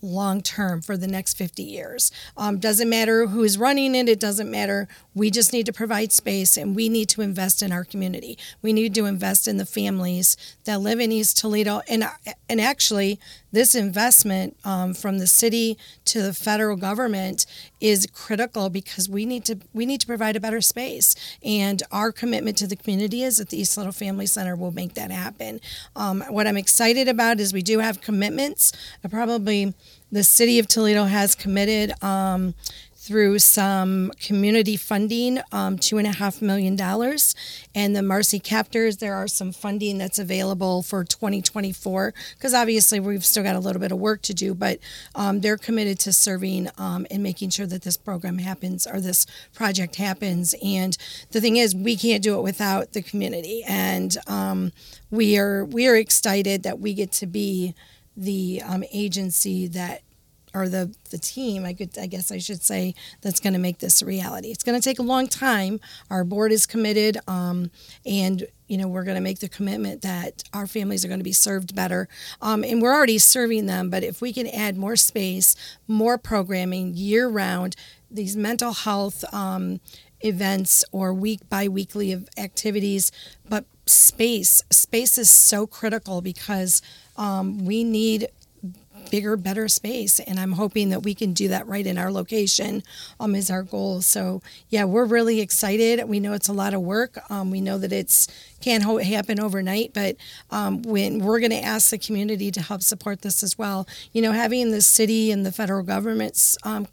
long 0.03 0.43
term 0.43 0.83
for 0.83 0.97
the 0.97 1.07
next 1.07 1.37
50 1.37 1.63
years. 1.63 2.11
Um, 2.37 2.59
doesn't 2.59 2.89
matter 2.89 3.27
who 3.27 3.43
is 3.43 3.59
running 3.59 3.95
it, 3.95 4.09
it 4.09 4.21
doesn't 4.21 4.51
matter. 4.51 4.89
We 5.15 5.31
just 5.31 5.53
need 5.53 5.67
to 5.67 5.73
provide 5.73 6.13
space 6.13 6.57
and 6.57 6.77
we 6.77 6.89
need 6.89 7.09
to 7.11 7.23
invest 7.23 7.63
in 7.63 7.73
our 7.73 7.85
community. 7.85 8.39
We 8.63 8.73
need 8.73 8.95
to 8.95 9.07
invest 9.07 9.49
in 9.49 9.57
the 9.57 9.67
families 9.67 10.37
that 10.65 10.81
live 10.81 11.01
in 11.01 11.13
East 11.13 11.39
Toledo. 11.39 11.83
And, 11.89 12.05
and 12.49 12.61
actually, 12.61 13.19
this 13.53 13.75
investment 13.75 14.57
um, 14.65 14.95
from 14.95 15.19
the 15.19 15.27
city 15.27 15.79
to 16.05 16.23
the 16.23 16.35
federal 16.35 16.77
government 16.77 17.47
is 17.81 18.07
critical 18.13 18.69
because 18.71 19.09
we 19.09 19.25
need 19.27 19.45
to 19.45 19.59
we 19.73 19.87
need 19.87 20.01
to 20.01 20.07
provide 20.07 20.37
a 20.37 20.41
better 20.41 20.61
space 20.61 21.15
and 21.45 21.83
our 21.91 22.13
commitment 22.13 22.57
to 22.59 22.67
the 22.67 22.77
community 22.77 23.23
is 23.23 23.37
that 23.39 23.51
the 23.51 23.61
East 23.61 23.75
Toledo 23.75 23.93
Family 23.93 24.27
Center 24.27 24.57
will 24.57 24.73
make 24.73 24.95
that 24.95 25.11
happen. 25.11 25.61
Um, 25.95 26.23
what 26.29 26.47
I'm 26.47 26.57
excited 26.57 27.09
about 27.09 27.41
is 27.41 27.53
we 27.53 27.63
do 27.63 27.79
have 27.79 28.01
commitments. 28.01 28.73
Probably 29.09 29.75
the 30.11 30.25
city 30.25 30.59
of 30.59 30.67
Toledo 30.67 31.05
has 31.05 31.35
committed 31.35 31.93
um, 32.03 32.55
through 33.07 33.39
some 33.39 34.11
community 34.19 34.77
funding, 34.77 35.41
um, 35.53 35.79
two 35.79 35.97
and 35.97 36.09
a 36.09 36.13
half 36.13 36.43
million 36.43 36.75
dollars, 36.75 37.37
and 37.73 37.95
the 37.95 38.03
Marcy 38.03 38.41
Kapturs. 38.41 38.99
There 38.99 39.15
are 39.15 39.29
some 39.29 39.53
funding 39.53 39.97
that's 39.97 40.19
available 40.19 40.83
for 40.83 41.05
2024 41.05 42.13
because 42.35 42.53
obviously 42.53 42.99
we've 42.99 43.25
still 43.25 43.45
got 43.45 43.55
a 43.55 43.61
little 43.61 43.81
bit 43.81 43.93
of 43.93 43.99
work 43.99 44.23
to 44.23 44.35
do, 44.35 44.55
but 44.55 44.81
um, 45.15 45.41
they're 45.41 45.57
committed 45.57 46.01
to 46.01 46.13
serving 46.13 46.69
um, 46.79 47.07
and 47.09 47.23
making 47.23 47.51
sure 47.51 47.67
that 47.67 47.83
this 47.83 47.97
program 47.97 48.39
happens 48.39 48.89
or 48.89 49.01
this 49.01 49.25
project 49.55 49.95
happens. 49.95 50.57
And 50.61 50.99
the 51.31 51.41
thing 51.41 51.57
is, 51.57 51.77
we 51.77 51.97
can't 51.97 52.25
do 52.25 52.37
it 52.37 52.43
without 52.43 52.93
the 52.93 53.03
community, 53.03 53.63
and 53.69 54.17
um, 54.27 54.73
we 55.13 55.39
are 55.39 55.65
we 55.65 55.87
are 55.87 55.97
excited 55.97 56.65
that 56.65 56.81
we 56.81 56.93
get 56.93 57.13
to 57.13 57.27
be 57.27 57.73
the 58.17 58.63
um, 58.67 58.83
agency 58.93 59.69
that 59.69 60.01
or 60.57 60.69
the 60.69 60.95
the 61.11 61.19
team. 61.19 61.65
I 61.65 61.75
could 61.75 61.97
I 61.99 62.07
guess 62.07 62.33
I 62.33 62.39
should 62.39 62.63
say 62.63 62.95
that's 63.21 63.41
going 63.41 63.53
to 63.53 63.59
make 63.59 63.79
this 63.79 64.01
a 64.01 64.07
reality. 64.07 64.49
It's 64.49 64.65
going 64.65 64.81
to 64.81 64.85
take 64.85 64.99
a 64.99 65.03
long 65.03 65.29
time. 65.29 65.81
Our 66.11 66.25
board 66.25 66.51
is 66.51 66.67
committed, 66.67 67.19
um, 67.29 67.71
and 68.07 68.47
you 68.67 68.79
know 68.79 68.89
we're 68.89 69.05
going 69.05 69.17
to 69.17 69.21
make 69.21 69.41
the 69.41 69.49
commitment 69.49 70.01
that 70.03 70.43
our 70.55 70.67
families 70.67 71.05
are 71.05 71.09
going 71.09 71.21
to 71.21 71.25
be 71.25 71.33
served 71.33 71.75
better, 71.75 72.09
um, 72.41 72.65
and 72.65 72.81
we're 72.81 72.95
already 72.95 73.19
serving 73.19 73.67
them. 73.67 73.91
But 73.91 74.03
if 74.03 74.23
we 74.23 74.33
can 74.33 74.47
add 74.49 74.77
more 74.77 74.97
space, 74.97 75.55
more 75.87 76.17
programming 76.17 76.95
year 76.95 77.29
round, 77.29 77.77
these 78.11 78.37
mental 78.37 78.73
health. 78.73 79.25
Um, 79.33 79.81
events 80.23 80.83
or 80.93 81.13
week 81.13 81.47
by 81.51 81.69
weekly 81.69 82.11
of 82.11 82.27
activities 82.39 83.13
but 83.51 83.67
space 83.85 84.63
space 84.71 85.19
is 85.19 85.29
so 85.29 85.67
critical 85.67 86.23
because 86.23 86.81
um, 87.19 87.67
we 87.67 87.85
need 87.85 88.27
bigger, 89.11 89.37
better 89.37 89.69
space. 89.69 90.21
And 90.21 90.39
I'm 90.39 90.53
hoping 90.53 90.91
that 90.91 91.03
we 91.03 91.15
can 91.15 91.33
do 91.33 91.49
that 91.49 91.67
right 91.67 91.87
in 91.87 91.99
our 91.99 92.11
location 92.11 92.83
um, 93.21 93.35
is 93.35 93.51
our 93.51 93.63
goal. 93.63 94.01
So 94.03 94.43
yeah, 94.69 94.85
we're 94.85 95.05
really 95.05 95.41
excited. 95.41 96.09
We 96.09 96.21
know 96.21 96.33
it's 96.33 96.49
a 96.49 96.53
lot 96.53 96.75
of 96.75 96.81
work. 96.83 97.19
Um, 97.31 97.51
we 97.51 97.61
know 97.61 97.79
that 97.79 97.93
it's 97.93 98.29
can't 98.61 98.83
ho- 98.83 98.99
happen 98.99 99.39
overnight, 99.41 99.93
but 99.93 100.17
um, 100.51 100.83
when 100.83 101.21
we're 101.21 101.41
going 101.41 101.51
to 101.51 101.63
ask 101.63 101.91
the 101.91 101.99
community 101.99 102.51
to 102.51 102.61
help 102.61 102.83
support 102.83 103.23
this 103.23 103.43
as 103.43 103.59
well, 103.59 103.87
you 104.13 104.23
know, 104.23 104.33
having 104.33 104.71
the 104.71 104.81
city 104.81 105.31
and 105.31 105.45
the 105.45 105.53
federal 105.53 105.83
government's 105.83 106.57
um, 106.63 106.87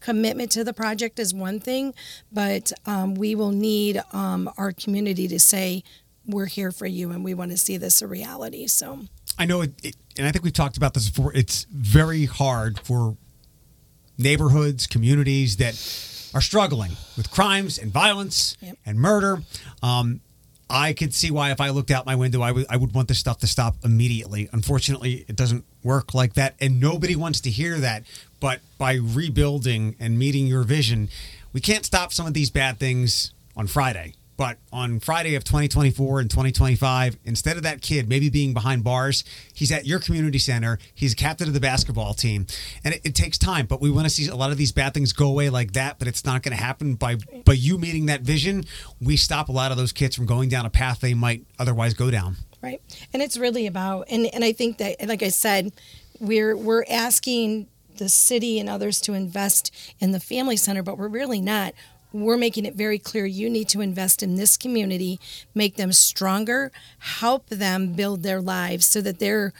commitment 0.00 0.50
to 0.52 0.62
the 0.64 0.72
project 0.72 1.18
is 1.18 1.34
one 1.34 1.58
thing, 1.58 1.94
but 2.30 2.72
um, 2.86 3.14
we 3.14 3.34
will 3.34 3.50
need 3.50 4.02
um, 4.12 4.50
our 4.58 4.70
community 4.70 5.26
to 5.26 5.40
say, 5.40 5.82
we're 6.26 6.46
here 6.46 6.72
for 6.72 6.86
you 6.86 7.10
and 7.10 7.24
we 7.24 7.34
want 7.34 7.50
to 7.50 7.56
see 7.56 7.76
this 7.76 8.02
a 8.02 8.06
reality. 8.06 8.66
So 8.66 9.00
I 9.38 9.46
know 9.46 9.62
it, 9.62 9.72
it, 9.82 9.96
and 10.16 10.26
I 10.26 10.32
think 10.32 10.44
we've 10.44 10.52
talked 10.52 10.76
about 10.76 10.94
this 10.94 11.08
before. 11.08 11.32
It's 11.34 11.64
very 11.70 12.24
hard 12.26 12.78
for 12.80 13.16
neighborhoods, 14.18 14.86
communities 14.86 15.56
that 15.56 15.74
are 16.34 16.40
struggling 16.40 16.92
with 17.16 17.30
crimes 17.30 17.78
and 17.78 17.92
violence 17.92 18.56
Yep. 18.60 18.78
and 18.86 18.98
murder. 18.98 19.42
Um, 19.82 20.20
I 20.70 20.92
could 20.94 21.12
see 21.12 21.30
why, 21.30 21.50
if 21.50 21.60
I 21.60 21.68
looked 21.70 21.90
out 21.90 22.06
my 22.06 22.14
window, 22.16 22.40
I 22.40 22.50
would 22.50 22.66
I 22.70 22.76
would 22.76 22.94
want 22.94 23.08
this 23.08 23.18
stuff 23.18 23.38
to 23.38 23.46
stop 23.46 23.76
immediately. 23.84 24.48
Unfortunately, 24.52 25.24
it 25.28 25.36
doesn't 25.36 25.64
work 25.82 26.14
like 26.14 26.34
that, 26.34 26.54
and 26.58 26.80
nobody 26.80 27.14
wants 27.14 27.40
to 27.42 27.50
hear 27.50 27.78
that. 27.78 28.04
But 28.40 28.60
by 28.78 28.94
rebuilding 28.94 29.94
and 30.00 30.18
meeting 30.18 30.46
your 30.46 30.62
vision, 30.64 31.10
we 31.52 31.60
can't 31.60 31.84
stop 31.84 32.12
some 32.12 32.26
of 32.26 32.32
these 32.34 32.50
bad 32.50 32.78
things 32.78 33.32
on 33.56 33.66
Friday. 33.66 34.14
But 34.36 34.58
on 34.72 35.00
Friday 35.00 35.34
of 35.34 35.44
2024 35.44 36.20
and 36.20 36.30
2025, 36.30 37.18
instead 37.24 37.56
of 37.56 37.62
that 37.62 37.80
kid 37.80 38.08
maybe 38.08 38.30
being 38.30 38.52
behind 38.52 38.84
bars, 38.84 39.24
he's 39.52 39.70
at 39.70 39.86
your 39.86 39.98
community 39.98 40.38
center. 40.38 40.78
He's 40.94 41.14
captain 41.14 41.48
of 41.48 41.54
the 41.54 41.60
basketball 41.60 42.14
team. 42.14 42.46
And 42.84 42.94
it, 42.94 43.00
it 43.04 43.14
takes 43.14 43.38
time, 43.38 43.66
but 43.66 43.80
we 43.80 43.90
want 43.90 44.06
to 44.06 44.10
see 44.10 44.28
a 44.28 44.34
lot 44.34 44.50
of 44.50 44.56
these 44.56 44.72
bad 44.72 44.94
things 44.94 45.12
go 45.12 45.28
away 45.28 45.50
like 45.50 45.72
that. 45.72 45.98
But 45.98 46.08
it's 46.08 46.24
not 46.24 46.42
going 46.42 46.56
to 46.56 46.62
happen 46.62 46.94
by, 46.94 47.16
by 47.44 47.52
you 47.52 47.78
meeting 47.78 48.06
that 48.06 48.22
vision. 48.22 48.64
We 49.00 49.16
stop 49.16 49.48
a 49.48 49.52
lot 49.52 49.70
of 49.70 49.76
those 49.76 49.92
kids 49.92 50.16
from 50.16 50.26
going 50.26 50.48
down 50.48 50.66
a 50.66 50.70
path 50.70 51.00
they 51.00 51.14
might 51.14 51.44
otherwise 51.58 51.94
go 51.94 52.10
down. 52.10 52.36
Right. 52.62 52.80
And 53.12 53.22
it's 53.22 53.36
really 53.36 53.66
about 53.66 54.06
and, 54.10 54.26
and 54.34 54.42
I 54.42 54.52
think 54.52 54.78
that 54.78 55.06
like 55.06 55.22
I 55.22 55.28
said, 55.28 55.72
we're 56.18 56.56
we're 56.56 56.84
asking 56.88 57.68
the 57.96 58.08
city 58.08 58.58
and 58.58 58.68
others 58.68 59.00
to 59.02 59.12
invest 59.12 59.70
in 60.00 60.12
the 60.12 60.20
family 60.20 60.56
center, 60.56 60.82
but 60.82 60.98
we're 60.98 61.08
really 61.08 61.40
not. 61.40 61.74
We're 62.14 62.36
making 62.36 62.64
it 62.64 62.74
very 62.74 62.98
clear 62.98 63.26
you 63.26 63.50
need 63.50 63.68
to 63.70 63.80
invest 63.80 64.22
in 64.22 64.36
this 64.36 64.56
community, 64.56 65.18
make 65.54 65.76
them 65.76 65.92
stronger, 65.92 66.70
help 66.98 67.48
them 67.48 67.92
build 67.92 68.22
their 68.22 68.40
lives 68.40 68.86
so 68.86 69.00
that 69.00 69.18
they're 69.18 69.52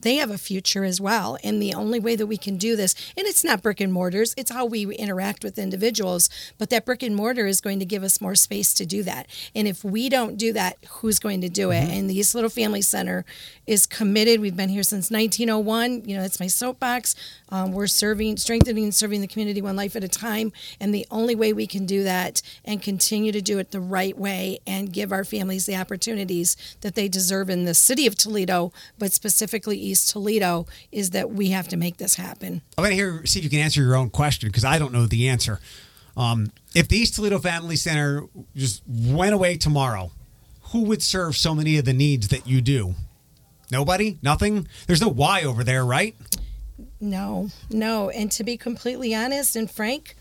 they 0.00 0.16
have 0.16 0.30
a 0.30 0.38
future 0.38 0.84
as 0.84 1.00
well. 1.00 1.38
And 1.42 1.60
the 1.60 1.74
only 1.74 1.98
way 1.98 2.16
that 2.16 2.26
we 2.26 2.36
can 2.36 2.56
do 2.56 2.76
this, 2.76 2.94
and 3.16 3.26
it's 3.26 3.44
not 3.44 3.62
brick 3.62 3.80
and 3.80 3.92
mortars, 3.92 4.34
it's 4.36 4.50
how 4.50 4.64
we 4.64 4.86
interact 4.94 5.42
with 5.42 5.58
individuals, 5.58 6.30
but 6.56 6.70
that 6.70 6.84
brick 6.84 7.02
and 7.02 7.16
mortar 7.16 7.46
is 7.46 7.60
going 7.60 7.78
to 7.80 7.84
give 7.84 8.02
us 8.02 8.20
more 8.20 8.34
space 8.34 8.72
to 8.74 8.86
do 8.86 9.02
that. 9.02 9.26
And 9.54 9.66
if 9.66 9.82
we 9.84 10.08
don't 10.08 10.36
do 10.36 10.52
that, 10.52 10.78
who's 10.88 11.18
going 11.18 11.40
to 11.40 11.48
do 11.48 11.70
it? 11.70 11.82
Mm-hmm. 11.82 11.92
And 11.92 12.10
the 12.10 12.18
East 12.18 12.32
Toledo 12.32 12.48
Family 12.48 12.82
Center 12.82 13.24
is 13.66 13.86
committed. 13.86 14.40
We've 14.40 14.56
been 14.56 14.68
here 14.68 14.82
since 14.82 15.10
1901. 15.10 16.04
You 16.04 16.16
know, 16.16 16.22
that's 16.22 16.40
my 16.40 16.46
soapbox. 16.46 17.14
Um, 17.50 17.72
we're 17.72 17.86
serving, 17.86 18.36
strengthening 18.36 18.84
and 18.84 18.94
serving 18.94 19.20
the 19.20 19.26
community 19.26 19.62
one 19.62 19.76
life 19.76 19.96
at 19.96 20.04
a 20.04 20.08
time. 20.08 20.52
And 20.80 20.94
the 20.94 21.06
only 21.10 21.34
way 21.34 21.52
we 21.52 21.66
can 21.66 21.86
do 21.86 22.04
that 22.04 22.42
and 22.64 22.82
continue 22.82 23.32
to 23.32 23.40
do 23.40 23.58
it 23.58 23.70
the 23.70 23.80
right 23.80 24.16
way 24.16 24.58
and 24.66 24.92
give 24.92 25.12
our 25.12 25.24
families 25.24 25.66
the 25.66 25.76
opportunities 25.76 26.56
that 26.80 26.94
they 26.94 27.08
deserve 27.08 27.50
in 27.50 27.64
the 27.64 27.74
city 27.74 28.06
of 28.06 28.14
Toledo, 28.14 28.72
but 28.98 29.12
specifically 29.12 29.78
East 29.78 30.10
Toledo, 30.10 30.66
is 30.92 31.10
that 31.10 31.30
we 31.30 31.50
have 31.50 31.68
to 31.68 31.76
make 31.76 31.96
this 31.96 32.14
happen. 32.14 32.62
I'm 32.76 32.84
going 32.84 32.90
to 32.90 32.96
hear 32.96 33.26
see 33.26 33.38
if 33.40 33.44
you 33.44 33.50
can 33.50 33.60
answer 33.60 33.82
your 33.82 33.96
own 33.96 34.10
question 34.10 34.48
because 34.48 34.64
I 34.64 34.78
don't 34.78 34.92
know 34.92 35.06
the 35.06 35.28
answer. 35.28 35.60
Um, 36.16 36.50
if 36.74 36.88
the 36.88 36.96
East 36.96 37.14
Toledo 37.14 37.38
Family 37.38 37.76
Center 37.76 38.24
just 38.56 38.82
went 38.86 39.34
away 39.34 39.56
tomorrow, 39.56 40.10
who 40.72 40.82
would 40.82 41.02
serve 41.02 41.36
so 41.36 41.54
many 41.54 41.78
of 41.78 41.84
the 41.84 41.92
needs 41.92 42.28
that 42.28 42.46
you 42.46 42.60
do? 42.60 42.94
Nobody? 43.70 44.18
Nothing? 44.22 44.66
There's 44.86 45.00
no 45.00 45.08
why 45.08 45.42
over 45.42 45.62
there, 45.62 45.84
right? 45.84 46.16
No, 47.00 47.48
no. 47.70 48.10
And 48.10 48.30
to 48.32 48.44
be 48.44 48.56
completely 48.56 49.14
honest 49.14 49.54
and 49.56 49.70
frank, 49.70 50.16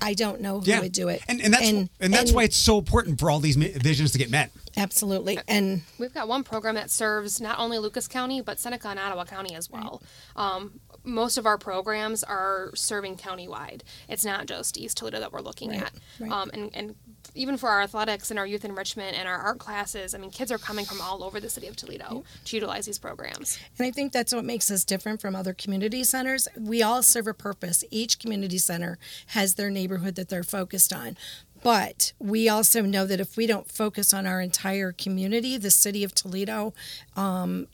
I 0.00 0.14
don't 0.14 0.40
know 0.40 0.60
who 0.60 0.80
would 0.80 0.92
do 0.92 1.08
it. 1.08 1.22
And, 1.28 1.40
and 1.40 1.54
that's 1.54 1.70
and, 1.70 1.88
that's 2.12 2.32
why 2.32 2.42
it's 2.44 2.56
so 2.56 2.78
important 2.78 3.18
for 3.20 3.30
all 3.30 3.38
these 3.40 3.56
visions 3.56 4.12
to 4.12 4.18
get 4.18 4.30
met. 4.30 4.50
absolutely. 4.76 5.38
And 5.46 5.82
We've 5.98 6.12
got 6.12 6.28
one 6.28 6.42
program 6.44 6.74
that 6.74 6.90
serves 6.90 7.40
not 7.40 7.58
only 7.58 7.78
Lucas 7.78 8.08
County, 8.08 8.40
but 8.40 8.58
Seneca 8.58 8.88
and 8.88 8.98
Ottawa 8.98 9.24
County 9.24 9.54
as 9.54 9.70
well. 9.70 10.02
Um, 10.34 10.80
most 11.04 11.38
of 11.38 11.46
our 11.46 11.56
programs 11.58 12.22
are 12.24 12.70
serving 12.74 13.16
countywide. 13.16 13.82
It's 14.08 14.24
not 14.24 14.46
just 14.46 14.76
East 14.78 14.96
Toledo 14.98 15.20
that 15.20 15.32
we're 15.32 15.40
looking 15.40 15.70
Right, 15.70 15.82
at. 15.82 15.92
right. 16.20 16.30
Um, 16.30 16.50
and, 16.52 16.70
and 16.74 16.94
even 17.34 17.56
for 17.56 17.68
our 17.68 17.82
athletics 17.82 18.30
and 18.30 18.38
our 18.38 18.46
youth 18.46 18.64
enrichment 18.64 19.16
and 19.16 19.28
our 19.28 19.38
art 19.38 19.58
classes, 19.58 20.14
I 20.14 20.18
mean, 20.18 20.30
kids 20.30 20.52
are 20.52 20.58
coming 20.58 20.84
from 20.84 21.00
all 21.00 21.24
over 21.24 21.40
the 21.40 21.48
city 21.48 21.66
of 21.66 21.76
Toledo 21.76 22.24
to 22.44 22.56
utilize 22.56 22.86
these 22.86 22.98
programs. 22.98 23.58
And 23.78 23.86
I 23.86 23.90
think 23.90 24.12
that's 24.12 24.34
what 24.34 24.44
makes 24.44 24.70
us 24.70 24.84
different 24.84 25.20
from 25.20 25.34
other 25.34 25.54
community 25.54 26.04
centers. 26.04 26.48
We 26.58 26.82
all 26.82 27.02
serve 27.02 27.26
a 27.26 27.34
purpose. 27.34 27.84
Each 27.90 28.18
community 28.18 28.58
center 28.58 28.98
has 29.28 29.54
their 29.54 29.70
neighborhood 29.70 30.14
that 30.16 30.28
they're 30.28 30.42
focused 30.42 30.92
on. 30.92 31.16
But 31.62 32.12
we 32.18 32.48
also 32.48 32.82
know 32.82 33.06
that 33.06 33.20
if 33.20 33.36
we 33.36 33.46
don't 33.46 33.70
focus 33.70 34.12
on 34.12 34.26
our 34.26 34.40
entire 34.40 34.92
community, 34.92 35.56
the 35.56 35.70
city 35.70 36.02
of 36.02 36.12
Toledo, 36.14 36.74
um, 37.16 37.68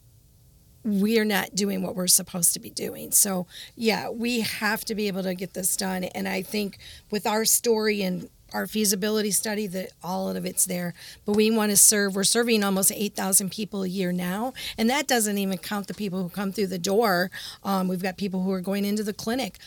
we 0.84 1.18
are 1.18 1.24
not 1.24 1.54
doing 1.54 1.82
what 1.82 1.94
we're 1.96 2.06
supposed 2.06 2.54
to 2.54 2.60
be 2.60 2.70
doing. 2.70 3.10
So, 3.12 3.46
yeah, 3.74 4.10
we 4.10 4.40
have 4.40 4.84
to 4.86 4.94
be 4.94 5.08
able 5.08 5.22
to 5.22 5.34
get 5.34 5.54
this 5.54 5.76
done. 5.76 6.04
And 6.04 6.28
I 6.28 6.42
think 6.42 6.78
with 7.10 7.26
our 7.26 7.44
story 7.44 8.02
and 8.02 8.28
our 8.52 8.66
feasibility 8.66 9.30
study 9.30 9.66
that 9.68 9.92
all 10.02 10.28
of 10.30 10.44
it's 10.44 10.64
there. 10.64 10.94
But 11.24 11.36
we 11.36 11.50
want 11.50 11.70
to 11.70 11.76
serve 11.76 12.16
we're 12.16 12.24
serving 12.24 12.64
almost 12.64 12.92
8000 12.92 13.50
people 13.50 13.82
a 13.82 13.88
year 13.88 14.12
now 14.12 14.54
and 14.76 14.88
that 14.90 15.06
doesn't 15.06 15.38
even 15.38 15.58
count 15.58 15.86
the 15.86 15.94
people 15.94 16.22
who 16.22 16.28
come 16.28 16.52
through 16.52 16.68
the 16.68 16.78
door. 16.78 17.30
Um, 17.64 17.88
we've 17.88 18.02
got 18.02 18.16
people 18.16 18.42
who 18.42 18.52
are 18.52 18.60
going 18.60 18.84
into 18.84 19.02
the 19.02 19.12
clinic. 19.12 19.58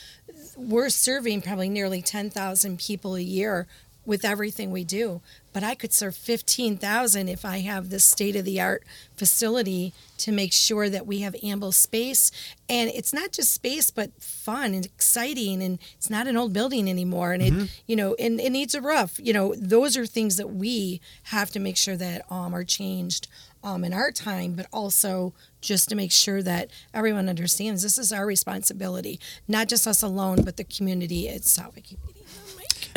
We're 0.55 0.89
serving 0.89 1.41
probably 1.41 1.69
nearly 1.69 2.01
10000 2.01 2.79
people 2.79 3.15
a 3.15 3.21
year 3.21 3.67
with 4.05 4.25
everything 4.25 4.71
we 4.71 4.83
do 4.83 5.21
but 5.53 5.63
i 5.63 5.75
could 5.75 5.93
serve 5.93 6.15
15000 6.15 7.27
if 7.27 7.45
i 7.45 7.59
have 7.59 7.89
this 7.89 8.03
state 8.03 8.35
of 8.35 8.45
the 8.45 8.59
art 8.59 8.83
facility 9.15 9.93
to 10.21 10.31
make 10.31 10.53
sure 10.53 10.89
that 10.89 11.07
we 11.07 11.19
have 11.19 11.35
ample 11.43 11.71
space. 11.71 12.31
And 12.69 12.89
it's 12.89 13.13
not 13.13 13.31
just 13.31 13.53
space 13.53 13.89
but 13.89 14.11
fun 14.21 14.73
and 14.73 14.85
exciting 14.85 15.61
and 15.61 15.79
it's 15.95 16.09
not 16.09 16.27
an 16.27 16.37
old 16.37 16.53
building 16.53 16.89
anymore. 16.89 17.33
And 17.33 17.43
it 17.43 17.69
you 17.87 17.95
know 17.95 18.15
and 18.15 18.39
it 18.39 18.51
needs 18.51 18.73
a 18.75 18.81
roof. 18.81 19.19
You 19.21 19.33
know 19.33 19.53
those 19.57 19.97
are 19.97 20.05
things 20.05 20.37
that 20.37 20.51
we 20.51 21.01
have 21.23 21.51
to 21.51 21.59
make 21.59 21.77
sure 21.77 21.97
that 21.97 22.23
um, 22.31 22.53
are 22.53 22.63
changed 22.63 23.27
um, 23.63 23.83
in 23.83 23.93
our 23.93 24.11
time 24.11 24.53
but 24.53 24.65
also 24.71 25.33
just 25.59 25.89
to 25.89 25.95
make 25.95 26.11
sure 26.11 26.41
that 26.41 26.71
everyone 26.93 27.29
understands 27.29 27.83
this 27.83 27.99
is 27.99 28.11
our 28.11 28.25
responsibility 28.25 29.19
not 29.47 29.67
just 29.67 29.85
us 29.85 30.01
alone 30.01 30.43
but 30.43 30.57
the 30.57 30.63
community 30.63 31.27
itself. 31.27 31.73
I 31.77 31.81
keep 31.81 31.99
eating. 32.09 32.23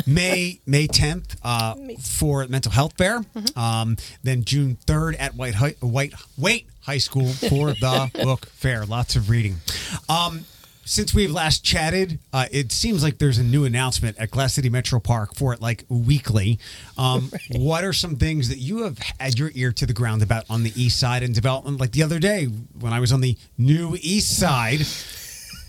May 0.07 0.61
May 0.67 0.87
10th 0.87 1.37
uh, 1.43 1.75
for 2.01 2.47
mental 2.49 2.73
health 2.73 2.95
fair. 2.99 3.23
Um, 3.57 3.97
then 4.23 4.45
June 4.45 4.77
3rd 4.87 5.17
at 5.19 5.35
White 5.35 5.55
Hi- 5.55 5.77
White 5.81 6.15
Waite 6.37 6.67
High 6.83 6.99
School 6.99 7.29
for 7.33 7.73
the 7.73 8.11
book 8.23 8.47
fair. 8.47 8.85
Lots 8.85 9.17
of 9.17 9.31
reading. 9.31 9.57
Um, 10.09 10.45
since 10.87 11.15
we've 11.15 11.31
last 11.31 11.65
chatted, 11.65 12.19
uh, 12.35 12.45
it 12.53 12.71
seems 12.71 13.03
like 13.03 13.17
there's 13.17 13.39
a 13.39 13.43
new 13.43 13.65
announcement 13.65 14.19
at 14.19 14.31
Glass 14.31 14.53
City 14.53 14.69
Metro 14.69 15.01
Park 15.01 15.35
for 15.35 15.55
it 15.55 15.63
like 15.63 15.85
weekly. 15.89 16.59
Um, 16.99 17.31
What 17.53 17.85
are 17.85 17.95
some 17.95 18.17
things 18.17 18.51
that 18.51 18.59
you 18.59 18.83
have 18.83 18.99
had 19.19 19.39
your 19.39 19.51
ear 19.55 19.73
to 19.73 19.87
the 19.87 19.95
ground 19.95 20.23
about 20.23 20.45
on 20.51 20.63
the 20.63 20.73
east 20.77 21.01
side 21.01 21.23
and 21.23 21.35
development? 21.35 21.81
Like 21.81 21.93
the 21.93 22.03
other 22.03 22.19
day 22.19 22.45
when 22.79 22.93
I 22.93 23.01
was 23.01 23.13
on 23.13 23.23
the 23.23 23.37
new 23.57 23.97
east 24.03 24.37
side. 24.39 24.81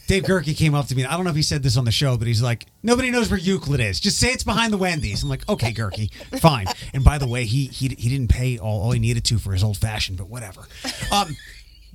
Dave 0.08 0.24
Gerke 0.24 0.56
came 0.56 0.76
up 0.76 0.88
to 0.88 0.96
me. 0.96 1.04
I 1.06 1.16
don't 1.16 1.24
know 1.24 1.32
if 1.32 1.36
he 1.36 1.42
said 1.42 1.64
this 1.64 1.78
on 1.78 1.86
the 1.86 1.92
show, 1.92 2.18
but 2.18 2.28
he's 2.28 2.42
like, 2.42 2.66
"Nobody 2.84 3.10
knows 3.10 3.30
where 3.30 3.40
Euclid 3.40 3.80
is. 3.80 4.00
Just 4.00 4.20
say 4.20 4.32
it's 4.32 4.44
behind 4.44 4.72
the 4.72 4.78
Wendy's." 4.78 5.24
I'm 5.24 5.30
like, 5.30 5.48
"Okay, 5.50 5.74
Gerke, 5.74 6.14
fine." 6.40 6.68
And 6.94 7.04
by 7.04 7.18
the 7.18 7.28
way, 7.28 7.46
he 7.46 7.66
he, 7.68 7.90
he 7.90 8.10
didn't 8.10 8.30
pay 8.30 8.58
all, 8.58 8.82
all 8.82 8.92
he 8.92 9.00
needed 9.00 9.26
to 9.26 9.38
for 9.40 9.54
his 9.54 9.64
old 9.64 9.78
fashioned, 9.78 10.18
but 10.18 10.30
whatever. 10.30 10.68
Um, 11.12 11.36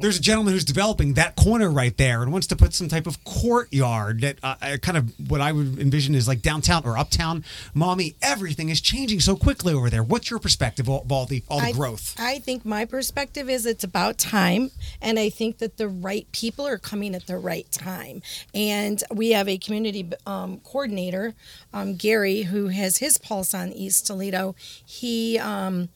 there's 0.00 0.18
a 0.18 0.22
gentleman 0.22 0.54
who's 0.54 0.64
developing 0.64 1.14
that 1.14 1.36
corner 1.36 1.70
right 1.70 1.96
there 1.96 2.22
and 2.22 2.32
wants 2.32 2.46
to 2.48 2.56
put 2.56 2.74
some 2.74 2.88
type 2.88 3.06
of 3.06 3.22
courtyard 3.24 4.20
that 4.22 4.38
uh, 4.42 4.54
uh, 4.62 4.76
kind 4.78 4.96
of 4.96 5.12
what 5.30 5.40
I 5.40 5.52
would 5.52 5.78
envision 5.78 6.14
is 6.14 6.26
like 6.26 6.42
downtown 6.42 6.84
or 6.84 6.96
uptown. 6.96 7.44
Mommy, 7.74 8.14
everything 8.22 8.68
is 8.68 8.80
changing 8.80 9.20
so 9.20 9.36
quickly 9.36 9.74
over 9.74 9.90
there. 9.90 10.02
What's 10.02 10.30
your 10.30 10.38
perspective 10.38 10.88
of 10.88 11.12
all 11.12 11.26
the 11.26 11.42
all 11.48 11.60
the 11.60 11.66
I, 11.66 11.72
growth? 11.72 12.14
I 12.18 12.38
think 12.38 12.64
my 12.64 12.84
perspective 12.84 13.48
is 13.48 13.66
it's 13.66 13.84
about 13.84 14.18
time, 14.18 14.70
and 15.00 15.18
I 15.18 15.28
think 15.28 15.58
that 15.58 15.76
the 15.76 15.88
right 15.88 16.30
people 16.32 16.66
are 16.66 16.78
coming 16.78 17.14
at 17.14 17.26
the 17.26 17.38
right 17.38 17.70
time. 17.70 18.22
And 18.54 19.02
we 19.10 19.30
have 19.30 19.48
a 19.48 19.58
community 19.58 20.10
um, 20.26 20.60
coordinator, 20.64 21.34
um, 21.72 21.96
Gary, 21.96 22.42
who 22.42 22.68
has 22.68 22.98
his 22.98 23.18
pulse 23.18 23.54
on 23.54 23.72
East 23.72 24.06
Toledo. 24.06 24.54
He 24.84 25.38
um, 25.38 25.88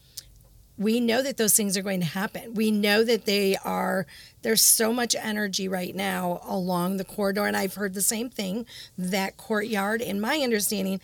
we 0.76 1.00
know 1.00 1.22
that 1.22 1.36
those 1.36 1.54
things 1.54 1.76
are 1.76 1.82
going 1.82 2.00
to 2.00 2.06
happen. 2.06 2.54
We 2.54 2.70
know 2.70 3.04
that 3.04 3.26
they 3.26 3.56
are, 3.64 4.06
there's 4.42 4.62
so 4.62 4.92
much 4.92 5.14
energy 5.14 5.68
right 5.68 5.94
now 5.94 6.40
along 6.44 6.96
the 6.96 7.04
corridor. 7.04 7.46
And 7.46 7.56
I've 7.56 7.74
heard 7.74 7.94
the 7.94 8.02
same 8.02 8.28
thing 8.28 8.66
that 8.98 9.36
courtyard, 9.36 10.00
in 10.00 10.20
my 10.20 10.38
understanding, 10.38 11.00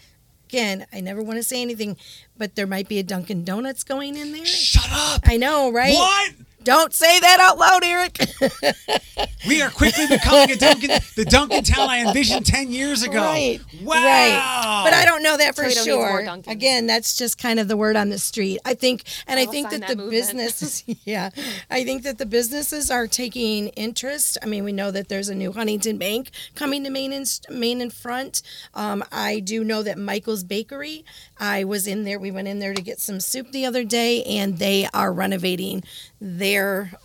again, 0.49 0.87
I 0.93 1.01
never 1.01 1.23
want 1.23 1.37
to 1.37 1.45
say 1.45 1.63
anything, 1.63 1.97
but 2.37 2.57
there 2.57 2.67
might 2.67 2.89
be 2.89 2.99
a 2.99 3.05
Dunkin' 3.05 3.45
Donuts 3.45 3.85
going 3.85 4.17
in 4.17 4.33
there. 4.33 4.45
Shut 4.45 4.89
up! 4.91 5.23
I 5.25 5.37
know, 5.37 5.71
right? 5.71 5.95
What? 5.95 6.33
Don't 6.63 6.93
say 6.93 7.19
that 7.21 7.41
out 7.41 7.59
loud, 7.59 7.85
Eric. 7.85 8.19
We 9.47 9.63
are 9.63 9.71
quickly 9.71 10.07
becoming 10.07 10.51
a 10.51 10.57
Dunkin', 10.57 10.91
the 11.17 11.25
Dunkin' 11.25 11.65
town 11.65 11.89
I 11.89 12.07
envisioned 12.07 12.45
ten 12.45 12.71
years 12.71 13.03
ago. 13.03 13.21
Right. 13.21 13.59
Wow. 13.83 13.95
Right. 13.95 14.83
But 14.85 14.93
I 14.93 15.05
don't 15.07 15.23
know 15.23 15.39
that 15.39 15.57
for 15.57 15.63
Toledo 15.63 15.81
needs 15.81 15.89
more 15.89 16.23
sure. 16.23 16.53
Again, 16.53 16.87
that's 16.87 17.17
just 17.17 17.39
kind 17.39 17.59
of 17.59 17.67
the 17.67 17.77
word 17.77 17.97
on 17.97 18.11
the 18.11 18.19
street. 18.19 18.61
I 18.67 18.75
think, 18.75 19.05
and 19.27 19.39
I, 19.39 19.45
I 19.45 19.47
think 19.47 19.71
that, 19.71 19.81
that 19.81 19.89
the 19.89 19.97
movement. 19.97 20.13
businesses, 20.13 20.85
yeah, 21.05 21.31
I 21.71 21.85
think 21.85 22.03
that 22.03 22.19
the 22.19 22.27
businesses 22.27 22.91
are 22.91 23.07
taking 23.07 23.69
interest. 23.69 24.37
I 24.43 24.47
mean, 24.47 24.63
we 24.63 24.73
know 24.73 24.91
that 24.91 25.09
there's 25.09 25.31
a 25.31 25.35
new 25.35 25.53
Huntington 25.53 25.97
Bank 25.97 26.31
coming 26.55 26.85
to 26.85 26.91
Main 26.91 27.13
and 27.13 27.27
Main 27.49 27.81
and 27.81 27.93
Front. 27.93 28.43
Um, 28.75 29.03
I 29.11 29.41
do 29.41 29.65
know 29.65 29.83
that 29.83 29.97
Michael's 29.99 30.45
Bakery. 30.45 31.05
I 31.39 31.65
was 31.65 31.87
in 31.87 32.05
there. 32.05 32.19
We 32.19 32.31
went 32.31 32.49
in 32.49 32.59
there 32.59 32.75
to 32.75 32.83
get 32.83 33.01
some 33.01 33.21
soup 33.21 33.53
the 33.53 33.65
other 33.65 33.85
day, 33.85 34.23
and 34.25 34.59
they 34.59 34.87
are 34.93 35.13
renovating 35.13 35.83
their 36.21 36.50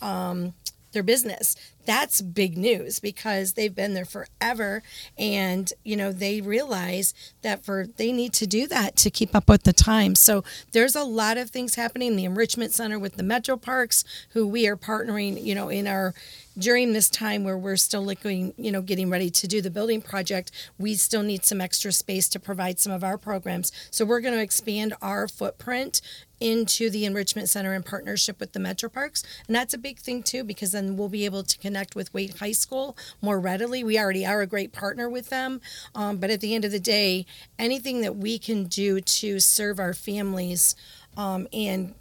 um, 0.02 0.54
their 0.96 1.04
business. 1.04 1.56
That's 1.86 2.22
big 2.22 2.58
news 2.58 3.00
because 3.00 3.54
they've 3.54 3.76
been 3.76 3.94
there 3.94 4.06
forever 4.06 4.82
and 5.20 5.72
you 5.84 5.96
know 5.96 6.12
they 6.12 6.42
realize 6.42 7.14
that 7.44 7.64
for 7.64 7.86
they 7.86 8.12
need 8.12 8.34
to 8.34 8.48
do 8.48 8.66
that 8.68 8.96
to 8.98 9.12
keep 9.12 9.36
up 9.36 9.48
with 9.48 9.64
the 9.64 9.74
times. 9.74 10.20
So 10.20 10.44
there's 10.72 10.96
a 10.96 11.04
lot 11.04 11.38
of 11.38 11.52
things 11.52 11.76
happening 11.76 12.16
the 12.16 12.26
enrichment 12.26 12.72
center 12.72 12.98
with 12.98 13.18
the 13.18 13.24
Metro 13.24 13.56
Parks 13.56 14.04
who 14.30 14.48
we 14.48 14.68
are 14.68 14.76
partnering, 14.78 15.44
you 15.44 15.54
know, 15.54 15.70
in 15.70 15.86
our 15.86 16.16
during 16.58 16.94
this 16.94 17.10
time 17.10 17.44
where 17.44 17.58
we're 17.58 17.78
still 17.78 18.04
looking, 18.04 18.54
you 18.58 18.72
know, 18.72 18.82
getting 18.82 19.10
ready 19.10 19.30
to 19.30 19.48
do 19.48 19.62
the 19.62 19.70
building 19.70 20.02
project, 20.02 20.52
we 20.78 20.96
still 20.96 21.24
need 21.24 21.46
some 21.46 21.62
extra 21.62 21.92
space 21.92 22.28
to 22.30 22.40
provide 22.40 22.80
some 22.80 22.92
of 22.92 23.04
our 23.04 23.18
programs. 23.18 23.72
So 23.92 24.06
we're 24.06 24.22
going 24.22 24.34
to 24.36 24.42
expand 24.42 24.94
our 25.02 25.28
footprint 25.28 26.02
into 26.40 26.90
the 26.90 27.06
enrichment 27.06 27.48
center 27.50 27.74
in 27.74 27.84
partnership 27.84 28.40
with 28.40 28.54
the 28.54 28.60
Metro 28.60 28.90
Parks. 28.90 29.24
And 29.48 29.56
that's 29.56 29.74
a 29.74 29.78
big 29.78 30.00
thing 30.00 30.22
too, 30.22 30.44
because 30.44 30.72
then 30.72 30.98
we'll 30.98 31.10
be 31.10 31.26
able 31.26 31.44
to 31.44 31.58
connect 31.58 31.96
with 31.96 32.14
Waite 32.14 32.40
High 32.40 32.52
School 32.52 32.98
more 33.22 33.40
readily. 33.40 33.84
We 33.84 33.98
already 33.98 34.26
are 34.26 34.42
a 34.42 34.48
great 34.48 34.74
partner 34.74 35.10
with 35.10 35.30
them. 35.30 35.62
Um, 35.94 36.18
but 36.18 36.30
at 36.30 36.42
the 36.42 36.54
end 36.54 36.66
of 36.66 36.72
the 36.72 36.80
day, 36.80 37.26
anything 37.58 38.02
that 38.02 38.18
we 38.18 38.38
can 38.38 38.66
do 38.66 39.00
to 39.00 39.40
serve 39.40 39.80
our 39.80 39.94
families 39.94 40.76
um, 41.18 41.48
and 41.54 41.96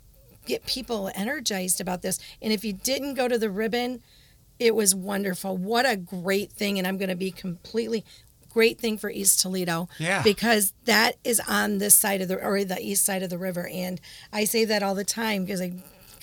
get 0.46 0.66
people 0.66 1.10
energized 1.14 1.80
about 1.80 2.02
this. 2.02 2.18
And 2.42 2.52
if 2.52 2.64
you 2.64 2.72
didn't 2.72 3.14
go 3.14 3.28
to 3.28 3.38
the 3.38 3.50
ribbon, 3.50 4.02
it 4.58 4.74
was 4.74 4.94
wonderful. 4.94 5.56
What 5.56 5.88
a 5.88 5.96
great 5.96 6.52
thing. 6.52 6.78
And 6.78 6.86
I'm 6.86 6.98
going 6.98 7.08
to 7.08 7.16
be 7.16 7.30
completely 7.30 8.04
great 8.50 8.78
thing 8.78 8.96
for 8.96 9.10
East 9.10 9.40
Toledo. 9.40 9.88
Yeah. 9.98 10.22
Because 10.22 10.72
that 10.84 11.16
is 11.24 11.40
on 11.48 11.78
this 11.78 11.94
side 11.94 12.20
of 12.20 12.28
the, 12.28 12.42
or 12.42 12.64
the 12.64 12.80
east 12.80 13.04
side 13.04 13.22
of 13.22 13.30
the 13.30 13.38
river. 13.38 13.68
And 13.68 14.00
I 14.32 14.44
say 14.44 14.64
that 14.64 14.82
all 14.82 14.94
the 14.94 15.04
time 15.04 15.44
because 15.44 15.60
I 15.60 15.72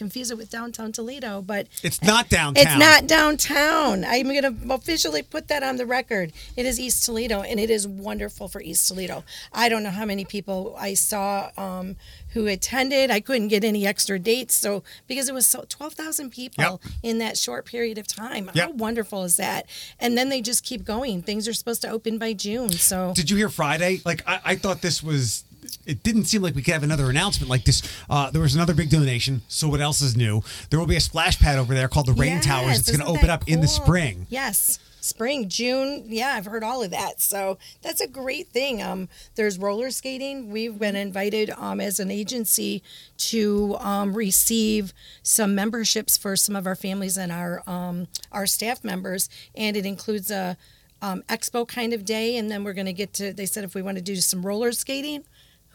confuse 0.02 0.32
it 0.32 0.38
with 0.38 0.50
downtown 0.50 0.92
Toledo, 0.92 1.44
but 1.44 1.68
It's 1.84 2.02
not 2.02 2.28
downtown. 2.28 2.66
it's 2.66 2.76
not 2.80 3.06
downtown. 3.06 4.04
I'm 4.04 4.24
going 4.24 4.42
to 4.42 4.74
officially 4.74 5.22
put 5.22 5.48
that 5.50 5.62
on 5.62 5.76
the 5.78 5.86
record. 5.86 6.34
It 6.56 6.66
is 6.66 6.80
East 6.80 7.06
Toledo, 7.06 7.42
and 7.44 7.60
it 7.60 7.70
is 7.70 7.88
wonderful 7.88 8.48
for 8.48 8.62
East 8.64 8.88
Toledo. 8.88 9.24
I 9.54 9.70
don't 9.70 9.84
know 9.84 9.92
how 9.92 10.06
many 10.06 10.26
people 10.26 10.76
I 10.80 10.96
saw 10.96 11.52
um, 11.56 11.98
who 12.30 12.48
attended. 12.48 13.12
I 13.12 13.20
couldn't 13.20 13.50
get 13.50 13.64
any 13.64 13.86
extra 13.86 14.18
dates, 14.18 14.56
so 14.56 14.82
because 15.08 15.30
it 15.30 15.36
was 15.36 15.46
so 15.46 15.66
twelve 15.70 15.94
thousand 15.94 16.32
people 16.32 16.64
Yep. 16.84 16.94
in 17.04 17.18
that 17.20 17.38
short 17.38 17.66
period 17.68 18.00
of 18.00 18.08
time. 18.08 18.50
How 18.56 18.72
wonderful 18.72 19.24
is 19.24 19.38
that? 19.38 19.68
And 20.00 20.18
then 20.18 20.30
they 20.30 20.42
just 20.42 20.64
keep 20.64 20.84
going. 20.84 21.22
Things 21.22 21.48
are 21.48 21.54
supposed 21.54 21.84
to 21.84 21.90
open 21.92 22.18
by 22.18 22.34
June, 22.34 22.72
so 22.72 23.14
Did 23.16 23.30
you 23.30 23.38
hear 23.38 23.50
Friday? 23.50 24.02
Like 24.04 24.24
I, 24.28 24.40
I 24.46 24.56
thought 24.56 24.82
this 24.82 25.04
was. 25.04 25.44
It 25.92 26.04
didn't 26.04 26.24
seem 26.24 26.42
like 26.42 26.56
we 26.56 26.62
could 26.62 26.74
have 26.74 26.84
another 26.84 27.10
announcement 27.10 27.50
like 27.50 27.66
this. 27.66 27.84
Uh, 28.10 28.32
there 28.32 28.42
was 28.42 28.56
another 28.56 28.74
big 28.74 28.90
donation. 28.90 29.42
So 29.50 29.68
what 29.68 29.82
else 29.82 30.02
is 30.02 30.16
new? 30.16 30.42
There 30.70 30.80
will 30.80 30.88
be 30.88 30.96
a 30.96 31.02
splash 31.02 31.38
pad 31.38 31.60
over 31.60 31.74
there 31.74 31.90
called 31.90 32.06
the 32.06 32.14
Rain 32.14 32.36
Yes, 32.36 32.46
Towers. 32.46 32.80
It's 32.80 32.90
going 32.90 33.02
to 33.02 33.06
open 33.06 33.30
up 33.30 33.46
in 33.46 33.60
the 33.60 33.68
spring. 33.68 34.26
Yes, 34.30 34.80
spring, 35.02 35.50
June. 35.50 36.06
Yeah, 36.08 36.34
I've 36.36 36.46
heard 36.46 36.64
all 36.64 36.82
of 36.82 36.92
that. 36.92 37.20
So 37.20 37.58
that's 37.82 38.00
a 38.00 38.08
great 38.08 38.48
thing. 38.48 38.82
Um, 38.82 39.10
there's 39.36 39.60
roller 39.60 39.92
skating. 39.92 40.50
We've 40.50 40.80
been 40.80 40.96
invited 40.96 41.50
um, 41.58 41.82
as 41.82 42.00
an 42.00 42.10
agency 42.10 42.82
to 43.18 43.76
um, 43.82 44.14
receive 44.14 44.94
some 45.24 45.54
memberships 45.54 46.16
for 46.16 46.38
some 46.38 46.56
of 46.56 46.66
our 46.66 46.76
families 46.76 47.18
and 47.18 47.34
our 47.34 47.64
um, 47.68 48.08
our 48.32 48.48
staff 48.48 48.84
members, 48.84 49.30
and 49.56 49.76
it 49.76 49.86
includes 49.86 50.32
a 50.32 50.56
um, 51.02 51.24
expo 51.28 51.68
kind 51.68 51.92
of 51.92 52.06
day. 52.06 52.38
And 52.38 52.50
then 52.50 52.64
we're 52.64 52.74
going 52.74 52.86
to 52.86 52.94
get 52.94 53.12
to. 53.16 53.34
They 53.34 53.46
said 53.46 53.66
if 53.66 53.76
we 53.76 53.82
want 53.82 53.98
to 53.98 54.04
do 54.04 54.16
some 54.16 54.46
roller 54.46 54.72
skating. 54.72 55.26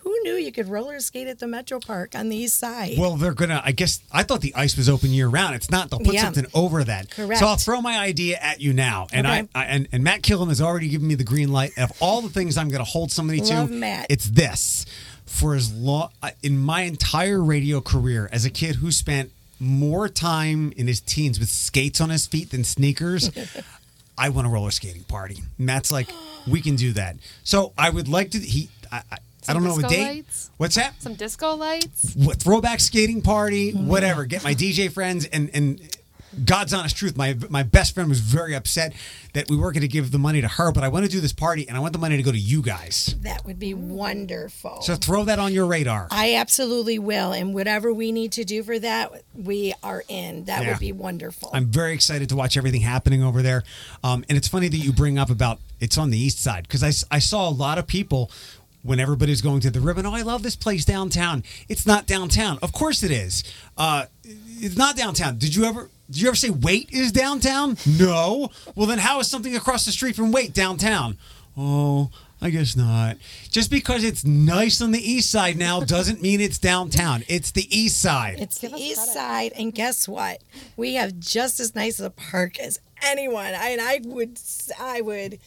Who 0.06 0.16
knew 0.22 0.34
you 0.34 0.52
could 0.52 0.68
roller 0.68 1.00
skate 1.00 1.26
at 1.26 1.40
the 1.40 1.48
Metro 1.48 1.80
Park 1.80 2.14
on 2.14 2.28
the 2.28 2.36
east 2.36 2.60
side? 2.60 2.92
Well, 2.96 3.16
they're 3.16 3.34
gonna. 3.34 3.60
I 3.64 3.72
guess 3.72 3.98
I 4.12 4.22
thought 4.22 4.40
the 4.40 4.54
ice 4.54 4.76
was 4.76 4.88
open 4.88 5.10
year 5.10 5.26
round. 5.26 5.56
It's 5.56 5.68
not. 5.68 5.90
They'll 5.90 5.98
put 5.98 6.14
Yeah. 6.14 6.22
something 6.22 6.46
over 6.54 6.84
that. 6.84 7.10
Correct. 7.10 7.40
So 7.40 7.46
I'll 7.48 7.56
throw 7.56 7.80
my 7.80 7.98
idea 7.98 8.38
at 8.40 8.60
you 8.60 8.72
now, 8.72 9.08
and 9.12 9.26
Okay. 9.26 9.48
I, 9.52 9.62
I 9.62 9.64
and, 9.64 9.88
and 9.90 10.04
Matt 10.04 10.22
Killam 10.22 10.46
has 10.46 10.60
already 10.60 10.88
given 10.88 11.08
me 11.08 11.16
the 11.16 11.24
green 11.24 11.50
light. 11.50 11.76
Of 11.76 11.90
all 11.98 12.22
the 12.22 12.28
things 12.28 12.56
I'm 12.56 12.68
going 12.68 12.84
to 12.84 12.88
hold 12.88 13.10
somebody 13.10 13.40
Love 13.40 13.68
to, 13.68 13.74
Matt. 13.74 14.06
it's 14.08 14.26
this. 14.30 14.86
For 15.26 15.56
as 15.56 15.72
long 15.74 16.10
in 16.40 16.56
my 16.56 16.82
entire 16.82 17.42
radio 17.42 17.80
career, 17.80 18.28
as 18.30 18.44
a 18.44 18.50
kid 18.50 18.76
who 18.76 18.92
spent 18.92 19.32
more 19.58 20.08
time 20.08 20.72
in 20.76 20.86
his 20.86 21.00
teens 21.00 21.40
with 21.40 21.48
skates 21.48 22.00
on 22.00 22.10
his 22.10 22.28
feet 22.28 22.52
than 22.52 22.62
sneakers. 22.62 23.28
I 24.18 24.30
want 24.30 24.46
a 24.46 24.50
roller 24.50 24.70
skating 24.70 25.02
party. 25.04 25.42
Matt's 25.58 25.92
like, 25.92 26.08
we 26.46 26.62
can 26.62 26.76
do 26.76 26.92
that. 26.92 27.16
So 27.44 27.72
I 27.76 27.90
would 27.90 28.08
like 28.08 28.30
to. 28.30 28.38
He, 28.38 28.70
I, 28.90 29.02
I, 29.10 29.18
I 29.48 29.52
don't 29.54 29.62
Some 29.62 29.70
know 29.70 29.78
a 29.78 29.82
disco 29.82 29.88
date. 29.96 30.08
lights? 30.16 30.50
What's 30.56 30.74
that? 30.76 31.00
Some 31.02 31.14
disco 31.14 31.54
lights. 31.54 32.14
what 32.16 32.38
throwback 32.38 32.80
skating 32.80 33.22
party, 33.22 33.72
Mm-hmm. 33.72 33.86
whatever. 33.88 34.24
Get 34.26 34.44
my 34.44 34.54
DJ 34.54 34.90
friends 34.90 35.26
and 35.26 35.50
and 35.54 35.80
God's 36.44 36.74
honest 36.74 36.96
truth. 36.96 37.16
My 37.16 37.34
my 37.48 37.62
best 37.62 37.94
friend 37.94 38.08
was 38.10 38.20
very 38.20 38.54
upset 38.54 38.92
that 39.32 39.48
we 39.50 39.56
weren't 39.56 39.74
going 39.74 39.82
to 39.82 39.88
give 39.88 40.10
the 40.12 40.18
money 40.18 40.40
to 40.42 40.48
her, 40.48 40.70
but 40.72 40.82
I 40.84 40.88
want 40.88 41.04
to 41.06 41.10
do 41.10 41.20
this 41.20 41.32
party 41.32 41.66
and 41.68 41.76
I 41.76 41.80
want 41.80 41.92
the 41.94 41.98
money 41.98 42.16
to 42.16 42.22
go 42.22 42.32
to 42.32 42.38
you 42.38 42.60
guys. 42.62 43.14
that 43.22 43.44
would 43.46 43.58
be 43.58 43.72
wonderful. 43.74 44.80
So 44.82 44.94
throw 44.96 45.24
that 45.24 45.38
on 45.38 45.52
your 45.52 45.66
radar. 45.66 46.08
I 46.10 46.34
absolutely 46.36 46.98
will. 46.98 47.32
And 47.32 47.54
whatever 47.54 47.92
we 47.92 48.12
need 48.12 48.32
to 48.32 48.44
do 48.44 48.62
for 48.62 48.78
that, 48.78 49.12
we 49.34 49.74
are 49.82 50.04
in. 50.08 50.44
That 50.44 50.62
Yeah. 50.62 50.70
would 50.70 50.78
be 50.78 50.92
wonderful. 50.92 51.50
I'm 51.52 51.66
very 51.66 51.92
excited 51.94 52.28
to 52.30 52.36
watch 52.36 52.56
everything 52.56 52.80
happening 52.82 53.22
over 53.22 53.42
there. 53.42 53.62
Um, 54.04 54.24
and 54.28 54.36
it's 54.38 54.48
funny 54.48 54.68
that 54.68 54.76
you 54.78 54.92
bring 54.92 55.18
up 55.18 55.30
about 55.30 55.58
it's 55.80 55.98
on 55.98 56.08
the 56.10 56.18
east 56.18 56.38
side 56.42 56.62
because 56.68 56.82
I 56.82 56.92
I 57.14 57.18
saw 57.18 57.46
a 57.48 57.50
lot 57.50 57.76
of 57.78 57.86
people 57.86 58.30
when 58.86 59.00
everybody's 59.00 59.40
going 59.42 59.60
to 59.60 59.70
the 59.70 59.80
ribbon. 59.80 60.06
Oh, 60.06 60.14
I 60.14 60.22
love 60.22 60.42
this 60.42 60.56
place 60.56 60.84
downtown. 60.84 61.42
It's 61.68 61.86
not 61.86 62.06
downtown. 62.06 62.58
Of 62.62 62.72
course 62.72 63.02
it 63.02 63.10
is. 63.10 63.44
Uh, 63.76 64.06
it's 64.24 64.76
not 64.76 64.96
downtown. 64.96 65.38
Did 65.38 65.54
you 65.54 65.64
ever? 65.64 65.90
Did 66.08 66.20
you 66.20 66.28
ever 66.28 66.36
say 66.36 66.50
Waite 66.50 66.90
is 66.92 67.10
downtown? 67.10 67.76
No. 67.98 68.50
Well, 68.76 68.86
then 68.86 68.98
how 68.98 69.18
is 69.20 69.28
something 69.28 69.56
across 69.56 69.84
the 69.84 69.92
street 69.92 70.14
from 70.14 70.30
Waite 70.30 70.54
downtown? 70.54 71.18
Oh, 71.56 72.10
I 72.40 72.50
guess 72.50 72.76
not. 72.76 73.16
Just 73.50 73.70
because 73.70 74.04
it's 74.04 74.24
nice 74.24 74.80
on 74.80 74.92
the 74.92 75.00
east 75.00 75.30
side 75.30 75.56
now 75.56 75.80
doesn't 75.94 76.22
mean 76.22 76.40
it's 76.40 76.58
downtown. 76.58 77.24
It's 77.28 77.50
the 77.50 77.66
east 77.76 78.00
side. 78.00 78.36
it's 78.38 78.58
the 78.58 78.72
east 78.76 78.98
credit. 78.98 79.12
side. 79.14 79.52
And 79.56 79.74
guess 79.74 80.06
what? 80.06 80.42
We 80.76 80.94
have 80.94 81.18
just 81.18 81.58
as 81.58 81.74
nice 81.74 81.98
a 81.98 82.10
park 82.10 82.60
as 82.60 82.78
anyone. 83.02 83.54
I, 83.54 83.70
And 83.70 83.80
I 83.80 84.00
would, 84.04 84.38
I 84.78 85.00
would 85.00 85.38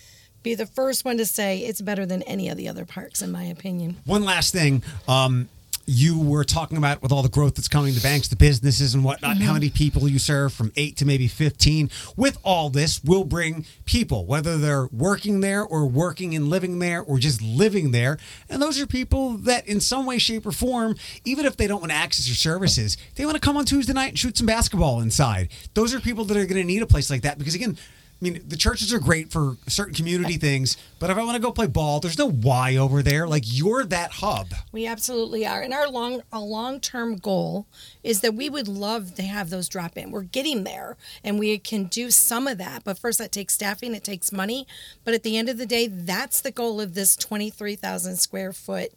be 0.43 0.55
the 0.55 0.65
first 0.65 1.05
one 1.05 1.17
to 1.17 1.25
say 1.25 1.59
it's 1.59 1.81
better 1.81 2.05
than 2.05 2.21
any 2.23 2.49
of 2.49 2.57
the 2.57 2.67
other 2.69 2.85
parks, 2.85 3.21
in 3.21 3.31
my 3.31 3.43
opinion. 3.43 3.97
One 4.05 4.23
last 4.23 4.53
thing. 4.53 4.83
Um, 5.07 5.49
you 5.91 6.19
were 6.21 6.43
talking 6.43 6.77
about 6.77 7.01
with 7.01 7.11
all 7.11 7.23
the 7.23 7.29
growth 7.29 7.55
that's 7.55 7.67
coming 7.67 7.95
to 7.95 7.99
banks, 8.03 8.27
the 8.27 8.35
businesses 8.35 8.93
and 8.93 9.03
whatnot, 9.03 9.37
Mm-hmm. 9.37 9.45
how 9.45 9.53
many 9.53 9.71
people 9.71 10.07
you 10.07 10.19
serve 10.19 10.53
from 10.53 10.71
eight 10.75 10.95
to 10.97 11.05
maybe 11.05 11.27
15. 11.27 11.89
With 12.15 12.37
all 12.43 12.69
this, 12.69 13.03
will 13.03 13.23
bring 13.23 13.65
people, 13.85 14.27
whether 14.27 14.59
they're 14.59 14.87
working 14.91 15.39
there 15.39 15.63
or 15.63 15.87
working 15.87 16.35
and 16.35 16.47
living 16.47 16.77
there 16.77 17.01
or 17.01 17.17
just 17.17 17.41
living 17.41 17.89
there. 17.89 18.19
And 18.51 18.61
those 18.61 18.79
are 18.79 18.85
people 18.85 19.31
that, 19.39 19.67
in 19.67 19.81
some 19.81 20.05
way, 20.05 20.19
shape, 20.19 20.45
or 20.45 20.51
form, 20.51 20.95
even 21.25 21.45
if 21.47 21.57
they 21.57 21.65
don't 21.65 21.79
want 21.81 21.91
to 21.91 21.97
access 21.97 22.27
your 22.27 22.35
services, 22.35 22.95
they 23.15 23.25
want 23.25 23.33
to 23.35 23.41
come 23.41 23.57
on 23.57 23.65
Tuesday 23.65 23.93
night 23.93 24.09
and 24.09 24.19
shoot 24.19 24.37
some 24.37 24.45
basketball 24.45 25.01
inside. 25.01 25.49
Those 25.73 25.95
are 25.95 25.99
people 25.99 26.23
that 26.25 26.37
are 26.37 26.45
going 26.45 26.61
to 26.61 26.63
need 26.63 26.83
a 26.83 26.87
place 26.87 27.09
like 27.09 27.23
that 27.23 27.39
because, 27.39 27.55
again, 27.55 27.79
I 28.21 28.25
mean, 28.25 28.43
the 28.45 28.57
churches 28.57 28.93
are 28.93 28.99
great 28.99 29.31
for 29.31 29.55
certain 29.67 29.93
community 29.93 30.35
things, 30.35 30.75
but 30.99 31.09
if 31.09 31.17
I 31.17 31.23
want 31.23 31.35
to 31.35 31.41
go 31.41 31.53
play 31.53 31.67
ball, 31.67 32.01
there's 32.01 32.17
no 32.17 32.29
why 32.29 32.75
over 32.75 33.01
there. 33.01 33.25
Like 33.25 33.43
you're 33.45 33.85
that 33.85 34.11
hub. 34.11 34.49
We 34.73 34.85
absolutely 34.85 35.47
are. 35.47 35.61
And 35.61 35.73
our 35.73 35.87
long 35.87 36.21
a 36.31 36.41
long 36.41 36.81
term 36.81 37.15
goal 37.15 37.65
is 38.03 38.19
that 38.19 38.33
we 38.33 38.49
would 38.49 38.67
love 38.67 39.15
to 39.15 39.23
have 39.23 39.49
those 39.49 39.69
drop 39.69 39.97
in. 39.97 40.11
We're 40.11 40.23
getting 40.23 40.65
there 40.65 40.97
and 41.23 41.39
we 41.39 41.57
can 41.59 41.85
do 41.85 42.11
some 42.11 42.45
of 42.45 42.57
that. 42.57 42.83
But 42.83 42.99
first 42.99 43.19
that 43.19 43.31
takes 43.31 43.53
staffing, 43.53 43.95
it 43.95 44.03
takes 44.03 44.33
money. 44.33 44.67
But 45.05 45.13
at 45.13 45.23
the 45.23 45.37
end 45.37 45.47
of 45.47 45.57
the 45.57 45.65
day, 45.65 45.87
that's 45.87 46.41
the 46.41 46.51
goal 46.51 46.81
of 46.81 46.95
this 46.95 47.15
twenty 47.15 47.49
three 47.49 47.75
thousand 47.75 48.17
square 48.17 48.51
foot 48.51 48.91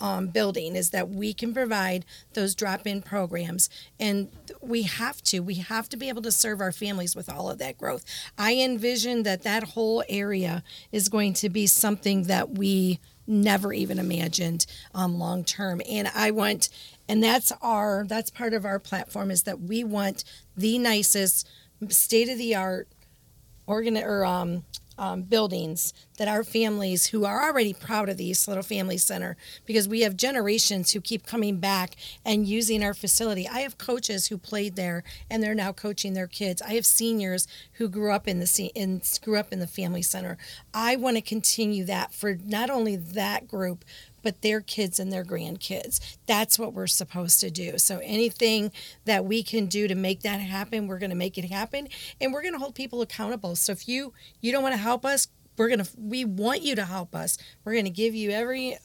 um, 0.00 0.28
building 0.28 0.76
is 0.76 0.90
that 0.90 1.08
we 1.08 1.32
can 1.32 1.52
provide 1.54 2.04
those 2.34 2.54
drop-in 2.54 3.02
programs. 3.02 3.68
And 3.98 4.28
we 4.60 4.82
have 4.82 5.22
to 5.24 5.40
we 5.40 5.54
have 5.56 5.88
to 5.90 5.96
be 5.96 6.08
able 6.08 6.22
to 6.22 6.32
serve 6.32 6.60
our 6.60 6.72
families 6.72 7.16
with 7.16 7.28
all 7.28 7.50
of 7.50 7.58
that 7.58 7.78
growth. 7.78 8.04
I 8.38 8.54
envision 8.54 9.22
that 9.24 9.42
that 9.42 9.62
whole 9.62 10.04
area 10.08 10.62
is 10.90 11.08
going 11.08 11.34
to 11.34 11.48
be 11.48 11.66
something 11.66 12.24
that 12.24 12.50
we 12.50 13.00
never 13.26 13.72
even 13.72 13.98
imagined 13.98 14.66
um, 14.94 15.16
long 15.16 15.44
term 15.44 15.80
and 15.88 16.08
i 16.12 16.30
want 16.30 16.68
and 17.08 17.22
that's 17.22 17.52
our 17.62 18.04
that's 18.08 18.30
part 18.30 18.52
of 18.52 18.64
our 18.64 18.80
platform 18.80 19.30
is 19.30 19.44
that 19.44 19.60
we 19.60 19.84
want 19.84 20.24
the 20.56 20.76
nicest 20.76 21.48
state 21.88 22.28
of 22.28 22.36
the 22.36 22.54
art 22.54 22.88
organ 23.66 23.96
or 23.96 24.24
um, 24.24 24.64
um, 24.98 25.22
buildings 25.22 25.94
that 26.18 26.28
our 26.28 26.44
families 26.44 27.06
who 27.06 27.24
are 27.24 27.42
already 27.42 27.72
proud 27.72 28.08
of 28.08 28.16
the 28.16 28.26
East 28.26 28.44
Toledo 28.44 28.62
Family 28.62 28.98
Center 28.98 29.36
because 29.66 29.88
we 29.88 30.02
have 30.02 30.16
generations 30.16 30.92
who 30.92 31.00
keep 31.00 31.26
coming 31.26 31.56
back 31.56 31.96
and 32.24 32.46
using 32.46 32.84
our 32.84 32.94
facility. 32.94 33.48
I 33.48 33.60
have 33.60 33.78
coaches 33.78 34.26
who 34.26 34.38
played 34.38 34.76
there 34.76 35.02
and 35.30 35.42
they're 35.42 35.54
now 35.54 35.72
coaching 35.72 36.12
their 36.14 36.26
kids. 36.26 36.62
I 36.62 36.74
have 36.74 36.86
seniors 36.86 37.48
who 37.74 37.88
grew 37.88 38.12
up 38.12 38.28
in 38.28 38.40
the 38.40 38.70
in, 38.74 39.02
grew 39.22 39.38
up 39.38 39.52
in 39.52 39.58
the 39.58 39.66
family 39.66 40.02
center. 40.02 40.36
I 40.74 40.96
want 40.96 41.16
to 41.16 41.22
continue 41.22 41.84
that 41.86 42.12
for 42.12 42.34
not 42.34 42.70
only 42.70 42.96
that 42.96 43.48
group 43.48 43.84
but 44.22 44.42
their 44.42 44.60
kids 44.60 44.98
and 44.98 45.12
their 45.12 45.24
grandkids. 45.24 46.16
That's 46.26 46.58
what 46.58 46.72
we're 46.72 46.86
supposed 46.86 47.40
to 47.40 47.50
do. 47.50 47.78
So 47.78 48.00
anything 48.02 48.72
that 49.04 49.24
we 49.24 49.42
can 49.42 49.66
do 49.66 49.88
to 49.88 49.94
make 49.94 50.22
that 50.22 50.40
happen, 50.40 50.86
we're 50.86 50.98
going 50.98 51.10
to 51.10 51.16
make 51.16 51.38
it 51.38 51.50
happen 51.50 51.88
and 52.20 52.32
we're 52.32 52.42
going 52.42 52.54
to 52.54 52.60
hold 52.60 52.74
people 52.74 53.02
accountable. 53.02 53.56
So 53.56 53.72
if 53.72 53.88
you 53.88 54.12
you 54.40 54.52
don't 54.52 54.62
want 54.62 54.74
to 54.74 54.80
help 54.80 55.04
us, 55.04 55.28
we're 55.56 55.68
going 55.68 55.84
to 55.84 55.90
we 55.98 56.24
want 56.24 56.62
you 56.62 56.74
to 56.76 56.84
help 56.84 57.14
us. 57.14 57.38
We're 57.64 57.72
going 57.72 57.84
to 57.84 57.90
give 57.90 58.14
you 58.14 58.30
every 58.30 58.78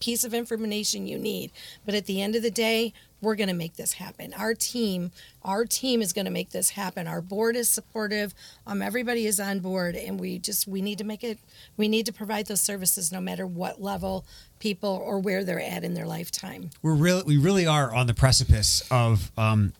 piece 0.00 0.24
of 0.24 0.34
information 0.34 1.06
you 1.06 1.18
need. 1.18 1.50
But 1.84 1.94
at 1.94 2.06
the 2.06 2.22
end 2.22 2.36
of 2.36 2.42
the 2.42 2.50
day, 2.50 2.92
we're 3.20 3.36
going 3.36 3.48
to 3.48 3.54
make 3.54 3.76
this 3.76 3.94
happen. 3.94 4.34
Our 4.34 4.52
team, 4.52 5.12
our 5.42 5.64
team 5.64 6.02
is 6.02 6.12
going 6.12 6.24
to 6.24 6.30
make 6.30 6.50
this 6.50 6.70
happen. 6.70 7.06
Our 7.06 7.20
board 7.20 7.54
is 7.54 7.70
supportive. 7.70 8.34
Um, 8.66 8.82
everybody 8.82 9.26
is 9.26 9.38
on 9.38 9.60
board, 9.60 9.94
and 9.94 10.18
we 10.18 10.38
just 10.38 10.66
we 10.66 10.82
need 10.82 10.98
to 10.98 11.04
make 11.04 11.22
it. 11.22 11.38
We 11.76 11.86
need 11.86 12.04
to 12.06 12.12
provide 12.12 12.46
those 12.46 12.60
services 12.60 13.12
no 13.12 13.20
matter 13.20 13.46
what 13.46 13.80
level 13.80 14.26
people 14.62 15.02
or 15.04 15.18
where 15.18 15.42
they're 15.42 15.60
at 15.60 15.82
in 15.82 15.94
their 15.94 16.06
lifetime. 16.06 16.70
We're 16.82 16.94
really, 16.94 17.24
we 17.24 17.36
really 17.36 17.66
are 17.66 17.92
on 17.92 18.06
the 18.06 18.14
precipice 18.14 18.84
of 18.92 19.32
um, 19.36 19.72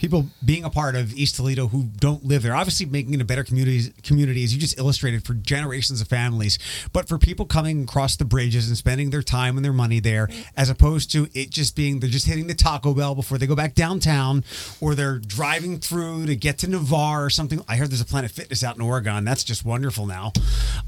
people 0.00 0.26
being 0.42 0.64
a 0.64 0.70
part 0.70 0.96
of 0.96 1.12
East 1.12 1.36
Toledo 1.36 1.68
who 1.68 1.84
don't 1.98 2.24
live 2.24 2.42
there. 2.42 2.56
Obviously, 2.56 2.86
making 2.86 3.12
it 3.14 3.20
a 3.20 3.24
better 3.24 3.44
community, 3.44 3.92
community 4.02 4.42
as 4.42 4.52
you 4.54 4.58
just 4.58 4.78
illustrated 4.78 5.24
for 5.24 5.34
generations 5.34 6.00
of 6.00 6.08
families. 6.08 6.58
But 6.92 7.06
for 7.06 7.18
people 7.18 7.44
coming 7.44 7.84
across 7.84 8.16
the 8.16 8.24
bridges 8.24 8.66
and 8.66 8.76
spending 8.76 9.10
their 9.10 9.22
time 9.22 9.56
and 9.56 9.64
their 9.64 9.74
money 9.74 10.00
there, 10.00 10.28
as 10.56 10.70
opposed 10.70 11.12
to 11.12 11.28
it 11.34 11.50
just 11.50 11.76
being 11.76 12.00
they're 12.00 12.08
just 12.08 12.26
hitting 12.26 12.46
the 12.46 12.54
Taco 12.54 12.94
Bell 12.94 13.14
before 13.14 13.36
they 13.36 13.46
go 13.46 13.54
back 13.54 13.74
downtown, 13.74 14.42
or 14.80 14.94
they're 14.94 15.18
driving 15.18 15.78
through 15.78 16.26
to 16.26 16.34
get 16.34 16.58
to 16.58 16.70
Navarre 16.70 17.24
or 17.24 17.30
something. 17.30 17.62
I 17.68 17.76
heard 17.76 17.90
there's 17.90 18.00
a 18.00 18.06
Planet 18.06 18.30
Fitness 18.30 18.64
out 18.64 18.76
in 18.76 18.82
Oregon. 18.82 19.24
That's 19.24 19.44
just 19.44 19.66
wonderful 19.66 20.06
now. 20.06 20.32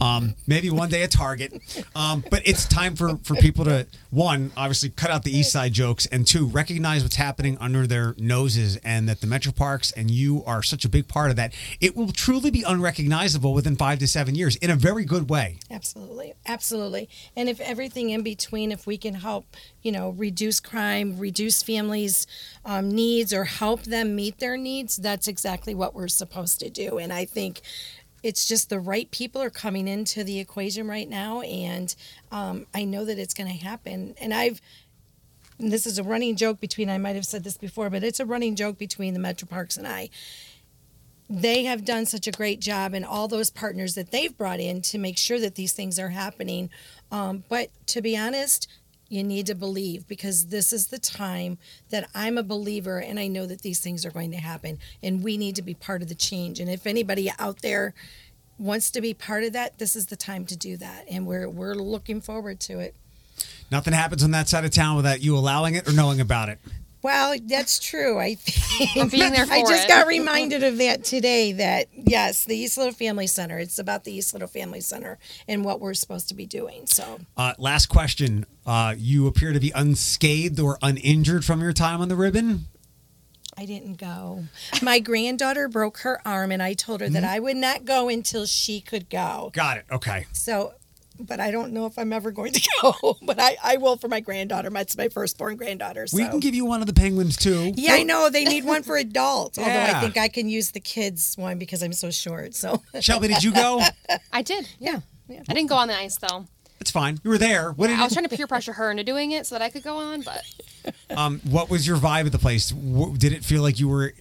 Um, 0.01 0.35
maybe 0.47 0.71
one 0.71 0.89
day 0.89 1.03
a 1.03 1.09
Target. 1.09 1.53
Um, 1.95 2.25
but 2.31 2.43
it's 2.47 2.67
time 2.67 2.97
for 2.97 3.19
for 3.19 3.37
people 3.37 3.67
to 3.67 3.87
one 4.09 4.53
obviously 4.57 4.89
cut 4.89 5.11
out 5.11 5.23
the 5.23 5.37
East 5.37 5.53
Side 5.53 5.75
jokes, 5.75 6.07
and 6.07 6.27
two 6.27 6.47
recognize 6.47 7.03
what's 7.03 7.17
happening 7.17 7.59
under 7.61 7.87
their 7.87 8.15
noses 8.17 8.79
and 8.79 9.02
that 9.07 9.21
the 9.21 9.27
Metro 9.27 9.53
Parks 9.53 9.93
and 9.93 10.11
you 10.11 10.43
are 10.45 10.63
such 10.63 10.85
a 10.85 10.89
big 10.89 11.09
part 11.09 11.31
of 11.31 11.37
that. 11.37 11.55
It 11.81 11.97
will 11.97 12.13
truly 12.13 12.51
be 12.51 12.63
unrecognizable 12.63 13.55
within 13.55 13.77
five 13.77 13.99
to 14.01 14.07
seven 14.07 14.35
years 14.35 14.57
in 14.57 14.71
a 14.71 14.77
very 14.77 15.05
good 15.05 15.31
way. 15.31 15.59
Absolutely, 15.71 16.35
absolutely. 16.47 17.09
And 17.37 17.49
if 17.49 17.61
everything 17.61 18.11
in 18.11 18.23
between, 18.23 18.73
if 18.73 18.87
we 18.87 18.97
can 18.97 19.15
help, 19.15 19.47
you 19.83 19.93
know, 19.93 20.11
reduce 20.11 20.61
crime, 20.61 21.19
reduce 21.19 21.63
families' 21.63 22.27
um, 22.65 22.91
needs, 22.91 23.33
or 23.33 23.45
help 23.45 23.83
them 23.83 24.15
meet 24.15 24.39
their 24.39 24.57
needs, 24.57 24.97
that's 24.97 25.29
exactly 25.29 25.75
what 25.75 25.95
we're 25.95 26.09
supposed 26.09 26.61
to 26.61 26.71
do. 26.71 26.99
And 26.99 27.13
I 27.13 27.25
think 27.25 27.61
it's 28.23 28.47
just 28.47 28.71
the 28.71 28.79
right 28.79 29.11
people 29.11 29.43
are 29.43 29.51
coming 29.51 29.89
into 29.89 30.23
the 30.23 30.39
equation 30.39 30.87
right 30.87 31.09
now, 31.09 31.41
and 31.41 31.95
um, 32.31 32.67
I 32.73 32.85
know 32.85 33.05
that 33.05 33.19
it's 33.19 33.35
going 33.35 33.51
to 33.51 33.65
happen. 33.65 34.15
And 34.21 34.33
I've 34.33 34.61
and 34.61 34.61
this 35.71 35.87
is 35.87 35.99
a 35.99 36.03
running 36.03 36.37
joke 36.37 36.61
between 36.61 36.89
I 36.89 36.99
might 36.99 37.17
have 37.17 37.27
said 37.27 37.45
this 37.45 37.57
before, 37.57 37.91
but 37.91 38.03
it's 38.03 38.21
a 38.21 38.27
running 38.27 38.57
joke 38.57 38.79
between 38.79 39.15
the 39.15 39.21
Metro 39.21 39.47
Parks 39.47 39.77
and 39.77 39.87
I. 39.87 40.11
They 41.29 41.65
have 41.65 41.85
done 41.85 42.07
such 42.07 42.27
a 42.27 42.33
great 42.33 42.61
job 42.61 42.95
and 42.95 43.05
all 43.05 43.29
those 43.29 43.51
partners 43.51 43.95
that 43.95 44.11
they've 44.11 44.37
brought 44.37 44.61
in 44.61 44.83
to 44.83 44.99
make 44.99 45.17
sure 45.17 45.41
that 45.41 45.55
these 45.55 45.73
things 45.73 45.99
are 45.99 46.11
happening. 46.11 46.71
Um, 47.11 47.45
but 47.49 47.71
to 47.87 48.03
be 48.03 48.17
honest, 48.17 48.69
you 49.13 49.23
need 49.23 49.47
to 49.47 49.55
believe 49.55 50.09
because 50.09 50.47
this 50.47 50.73
is 50.73 50.87
the 50.87 50.99
time 50.99 51.59
that 51.91 52.09
I'm 52.15 52.39
a 52.39 52.43
believer 52.43 52.99
and 52.99 53.21
I 53.21 53.29
know 53.29 53.45
that 53.45 53.61
these 53.61 53.79
things 53.79 54.07
are 54.07 54.11
going 54.11 54.31
to 54.31 54.39
happen 54.39 54.79
and 55.03 55.23
we 55.23 55.37
need 55.37 55.55
to 55.57 55.63
be 55.63 55.75
part 55.75 56.01
of 56.01 56.09
the 56.09 56.15
change. 56.15 56.59
And 56.59 56.71
if 56.71 56.87
anybody 56.87 57.31
out 57.39 57.61
there 57.61 57.93
wants 58.59 58.91
to 58.93 59.03
be 59.03 59.13
part 59.13 59.45
of 59.45 59.53
that, 59.53 59.79
this 59.79 59.97
is 59.97 60.07
the 60.07 60.17
time 60.17 60.47
to 60.47 60.57
do 60.57 60.79
that. 60.79 61.05
And 61.11 61.27
we're 61.27 61.49
we're 61.49 61.75
looking 61.75 62.23
forward 62.23 62.59
to 62.61 62.79
it. 62.79 62.95
Nothing 63.73 63.95
happens 63.95 64.23
on 64.23 64.33
that 64.33 64.49
side 64.51 64.67
of 64.67 64.71
town 64.71 64.97
without 64.97 65.23
you 65.23 65.35
allowing 65.37 65.75
it 65.75 65.89
or 65.89 65.93
knowing 65.93 66.21
about 66.21 66.51
it. 66.51 66.59
Well, 67.03 67.35
that's 67.47 67.81
true. 67.81 68.21
I 68.21 68.35
think 68.37 69.11
being 69.11 69.33
there 69.33 69.47
I 69.51 69.63
just 69.63 69.87
it. 69.87 69.89
got 69.89 70.07
reminded 70.07 70.63
of 70.63 70.77
that 70.79 71.03
today. 71.03 71.53
That 71.53 71.89
yes, 71.95 72.45
the 72.45 72.55
East 72.57 72.75
Toledo 72.77 72.93
Family 72.93 73.27
Center. 73.27 73.59
It's 73.59 73.79
about 73.79 74.05
the 74.05 74.13
East 74.13 74.31
Toledo 74.31 74.47
Family 74.47 74.81
Center 74.83 75.19
and 75.49 75.65
what 75.65 75.81
we're 75.81 75.95
supposed 75.95 76.29
to 76.29 76.35
be 76.35 76.47
doing. 76.47 76.87
So 76.87 77.19
Uh, 77.37 77.55
last 77.59 77.87
question. 77.87 78.45
Uh, 78.65 78.95
you 78.97 79.27
appear 79.27 79.53
to 79.53 79.59
be 79.59 79.73
unscathed 79.75 80.61
or 80.61 80.79
uninjured 80.83 81.45
from 81.45 81.61
your 81.63 81.73
time 81.73 82.01
on 82.03 82.09
the 82.09 82.15
ribbon. 82.15 82.67
I 83.57 83.65
didn't 83.67 83.95
go. 83.99 84.45
My 84.83 84.99
granddaughter 84.99 85.67
broke 85.69 85.99
her 86.01 86.21
arm, 86.27 86.53
and 86.53 86.63
I 86.63 86.75
told 86.75 87.01
her 87.01 87.09
that 87.09 87.25
I 87.25 87.39
would 87.41 87.57
not 87.57 87.85
go 87.85 88.09
until 88.09 88.47
she 88.47 88.81
could 88.81 89.11
go. 89.11 89.51
Got 89.53 89.79
it. 89.79 89.85
Okay. 89.91 90.27
So, 90.33 90.75
but 91.19 91.41
I 91.41 91.51
don't 91.51 91.73
know 91.73 91.87
if 91.87 91.99
I'm 91.99 92.13
ever 92.13 92.31
going 92.31 92.53
to 92.53 92.69
go. 92.83 93.19
But 93.23 93.39
I, 93.41 93.57
I 93.63 93.77
will 93.77 93.97
for 93.97 94.09
my 94.09 94.21
granddaughter. 94.21 94.71
That's 94.71 94.97
my 94.97 95.09
firstborn 95.09 95.57
granddaughter. 95.57 96.07
So. 96.07 96.17
We 96.17 96.29
can 96.29 96.41
give 96.41 96.55
you 96.55 96.65
one 96.65 96.81
of 96.81 96.87
the 96.87 96.93
penguins 96.95 97.37
too. 97.37 97.73
Yeah, 97.77 97.95
I 97.95 98.03
know 98.03 98.31
they 98.31 98.45
need 98.45 98.65
one 98.65 98.83
for 98.83 98.97
adults. 98.97 99.59
Although 99.59 99.71
I 99.71 100.01
think 100.01 100.17
I 100.17 100.29
can 100.29 100.49
use 100.49 100.71
the 100.73 100.81
kids 100.81 101.35
one 101.37 101.59
because 101.59 101.83
I'm 101.83 101.93
so 101.93 102.11
short. 102.11 102.55
So 102.55 102.83
Shelby, 103.01 103.29
did 103.29 103.43
you 103.45 103.53
go? 103.53 103.83
I 104.33 104.43
did. 104.43 104.69
yeah, 104.79 105.01
yeah. 105.29 105.43
I 105.49 105.55
didn't 105.55 105.69
go 105.69 105.77
on 105.77 105.89
the 105.89 105.97
ice 105.97 106.17
though. 106.17 106.47
It's 106.81 106.91
fine. 106.91 107.21
You 107.23 107.31
were 107.31 107.39
there. 107.39 107.71
What 107.71 107.87
did 107.87 107.99
I 107.99 108.03
was 108.03 108.11
you, 108.11 108.17
trying 108.17 108.29
to 108.29 108.37
peer 108.37 108.49
pressure 108.49 108.73
her 108.73 108.91
into 108.91 109.05
doing 109.05 109.31
it 109.31 109.47
so 109.47 109.55
that 109.55 109.63
I 109.63 109.71
could 109.71 109.85
go 109.85 109.99
on, 109.99 110.23
but 110.23 110.43
um, 111.17 111.41
What 111.49 111.71
was 111.71 111.87
your 111.87 111.97
vibe 111.97 112.27
at 112.27 112.33
the 112.33 112.41
place? 112.41 112.71
W- 112.71 113.17
Did 113.17 113.33
it 113.33 113.45
feel 113.45 113.63
like 113.63 113.79
you 113.79 113.89
were 113.89 114.15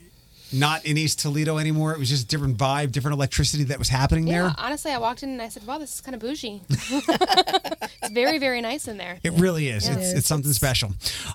not 0.53 0.85
in 0.85 0.97
East 0.97 1.19
Toledo 1.19 1.57
anymore? 1.57 1.93
It 1.93 1.99
was 1.99 2.09
just 2.09 2.25
a 2.25 2.27
different 2.27 2.57
vibe, 2.57 2.91
different 2.91 3.15
electricity 3.15 3.63
that 3.65 3.79
was 3.79 3.89
happening 3.89 4.27
yeah, 4.27 4.43
there. 4.43 4.55
honestly, 4.57 4.91
I 4.91 4.97
walked 4.97 5.23
in 5.23 5.29
and 5.29 5.41
I 5.41 5.49
said, 5.49 5.65
"Wow, 5.65 5.77
this 5.77 5.93
is 5.95 6.01
kind 6.01 6.15
of 6.15 6.21
bougie." 6.21 6.61
it's 6.69 8.09
very, 8.11 8.37
very 8.37 8.61
nice 8.61 8.87
in 8.87 8.97
there. 8.97 9.19
It 9.23 9.33
really 9.33 9.67
is. 9.69 9.87
Yeah, 9.87 9.95
it 9.95 9.99
it's, 9.99 10.13
it's 10.13 10.27
something 10.27 10.49
It's- 10.49 10.55
special. 10.57 10.89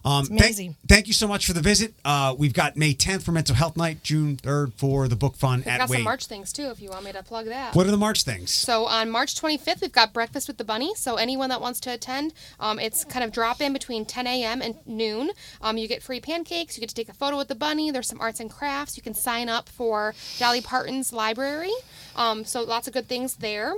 Um, 0.05 0.27
thank- 0.27 0.41
amazing. 0.41 0.77
Thank, 0.89 1.07
you 1.07 1.13
so 1.13 1.29
much 1.29 1.47
for 1.47 1.53
the 1.53 1.61
visit. 1.61 1.95
Uh, 2.05 2.35
we've 2.37 2.53
got 2.53 2.77
May 2.77 2.93
10th 2.95 3.23
for 3.23 3.33
Mental 3.33 3.55
Health 3.55 3.77
Night, 3.77 4.03
June 4.03 4.37
3rd 4.37 4.73
for 4.75 5.09
the 5.09 5.17
book 5.17 5.37
fun 5.37 5.59
We've 5.61 5.69
at 5.69 5.79
got 5.79 5.89
Waite. 5.89 5.99
some 5.99 6.05
March 6.05 6.27
things 6.27 6.53
too, 6.53 6.71
if 6.71 6.81
you 6.81 6.91
want 6.91 7.05
me 7.05 7.13
to 7.13 7.23
plug 7.23 7.47
that. 7.47 7.75
What 7.75 7.87
are 7.87 7.91
the 7.91 7.97
March 7.97 8.25
things? 8.25 8.51
So 8.51 8.87
on 8.87 9.11
March 9.11 9.35
25th, 9.41 9.81
we've 9.83 9.93
got 9.93 10.13
Breakfast 10.13 10.49
with 10.49 10.59
the 10.59 10.65
Bunny. 10.65 10.95
So 10.97 11.17
anyone 11.17 11.49
that 11.51 11.61
wants 11.61 11.81
to 11.81 11.93
attend, 11.93 12.35
um, 12.61 12.79
it's 12.79 13.05
kind 13.05 13.25
of 13.25 13.31
drop 13.33 13.61
in 13.61 13.73
between 13.73 14.05
10 14.05 14.27
a.m. 14.27 14.63
and 14.63 14.75
noon. 14.87 15.31
Um, 15.63 15.77
you 15.79 15.87
get 15.89 16.03
free 16.03 16.21
pancakes. 16.21 16.77
You 16.77 16.81
get 16.81 16.89
to 16.89 16.95
take 16.95 17.09
a 17.09 17.15
photo 17.15 17.37
with 17.37 17.49
the 17.49 17.55
bunny. 17.55 17.91
There's 17.91 18.09
some 18.09 18.21
arts 18.21 18.41
and 18.41 18.51
crafts. 18.51 18.97
You 18.97 19.03
can 19.07 19.15
sign 19.15 19.49
up 19.49 19.69
for 19.69 20.15
Dolly 20.39 20.61
Parton's 20.61 21.13
library. 21.13 21.73
Um, 22.17 22.45
so 22.45 22.63
lots 22.63 22.89
of 22.89 22.93
good 22.93 23.07
things 23.07 23.37
there. 23.37 23.75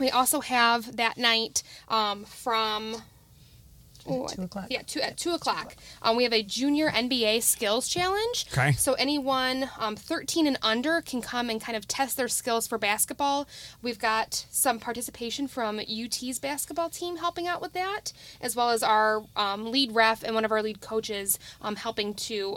We 0.00 0.10
also 0.10 0.40
have 0.40 0.96
that 0.96 1.16
night 1.16 1.62
um, 1.88 2.24
from 2.24 2.96
Oh, 4.10 4.26
Two 4.26 4.42
o'clock. 4.42 4.66
Yeah, 4.70 4.82
two, 4.86 5.00
at 5.02 5.18
2 5.18 5.32
o'clock. 5.32 5.76
Um, 6.00 6.16
we 6.16 6.22
have 6.22 6.32
a 6.32 6.42
junior 6.42 6.88
NBA 6.88 7.42
skills 7.42 7.88
challenge. 7.88 8.46
Okay. 8.52 8.72
So 8.72 8.94
anyone 8.94 9.68
um, 9.78 9.96
13 9.96 10.46
and 10.46 10.56
under 10.62 11.02
can 11.02 11.20
come 11.20 11.50
and 11.50 11.60
kind 11.60 11.76
of 11.76 11.86
test 11.86 12.16
their 12.16 12.28
skills 12.28 12.66
for 12.66 12.78
basketball. 12.78 13.46
We've 13.82 13.98
got 13.98 14.46
some 14.50 14.78
participation 14.80 15.46
from 15.46 15.78
UT's 15.78 16.38
basketball 16.38 16.88
team 16.88 17.18
helping 17.18 17.46
out 17.46 17.60
with 17.60 17.74
that, 17.74 18.12
as 18.40 18.56
well 18.56 18.70
as 18.70 18.82
our 18.82 19.24
um, 19.36 19.70
lead 19.70 19.92
ref 19.92 20.22
and 20.22 20.34
one 20.34 20.46
of 20.46 20.52
our 20.52 20.62
lead 20.62 20.80
coaches 20.80 21.38
um, 21.60 21.76
helping 21.76 22.14
to. 22.14 22.56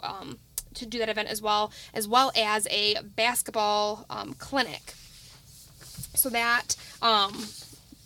Um, 0.72 0.76
to 0.76 0.86
do 0.86 1.00
that 1.00 1.10
event 1.10 1.30
as 1.30 1.42
well, 1.42 1.72
as 1.94 2.08
well 2.08 2.32
as 2.36 2.68
a 2.70 2.96
basketball 3.16 4.06
um, 4.10 4.34
clinic. 4.34 4.94
So 6.14 6.30
that 6.30 6.76
um, 7.02 7.46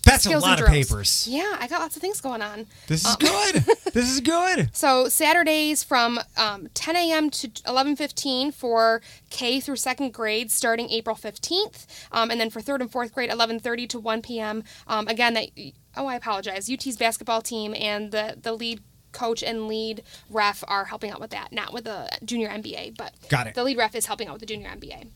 That's 0.04 0.26
a 0.26 0.38
lot 0.38 0.62
of 0.62 0.68
papers. 0.68 1.28
Yeah, 1.28 1.58
I 1.60 1.68
got 1.68 1.80
lots 1.80 1.96
of 1.96 2.02
things 2.02 2.22
going 2.22 2.42
on. 2.42 2.68
This 2.88 3.06
is 3.06 3.16
good. 3.16 3.56
this 3.94 4.12
is 4.12 4.20
good. 4.22 4.70
So 4.76 5.10
Saturdays 5.10 5.84
from 5.84 6.20
um, 6.38 6.68
10 6.74 6.96
a.m. 6.96 7.30
to 7.32 7.48
11:15 7.48 8.54
for 8.54 9.02
K 9.30 9.60
through 9.60 9.78
second 9.78 10.14
grade, 10.14 10.52
starting 10.52 10.90
April 10.90 11.16
15th, 11.16 11.86
um, 12.12 12.30
and 12.30 12.40
then 12.40 12.50
for 12.50 12.62
third 12.62 12.82
and 12.82 12.92
fourth 12.92 13.14
grade, 13.14 13.30
11:30 13.30 13.90
to 13.90 14.00
1 14.00 14.22
p.m. 14.22 14.64
Um, 14.88 15.08
again, 15.08 15.34
that 15.34 15.50
oh, 15.98 16.08
I 16.08 16.16
apologize. 16.16 16.70
UT's 16.70 16.98
basketball 16.98 17.42
team 17.42 17.74
and 17.74 18.12
the 18.12 18.38
the 18.40 18.54
lead 18.54 18.82
coach 19.16 19.42
and 19.44 19.68
lead 19.68 20.04
ref 20.30 20.64
are 20.68 20.86
helping 20.86 21.12
out 21.12 21.20
with 21.20 21.32
that, 21.32 21.52
not 21.52 21.74
with 21.74 21.86
the 21.86 22.10
junior 22.24 22.50
NBA, 22.50 22.98
but 22.98 23.14
Got 23.30 23.48
it. 23.48 23.56
The 23.56 23.64
lead 23.64 23.78
ref 23.78 23.96
is 23.96 24.06
helping 24.06 24.28
out 24.28 24.34
with 24.34 24.42
the 24.42 24.46
junior 24.46 24.70
NBA, 24.70 25.08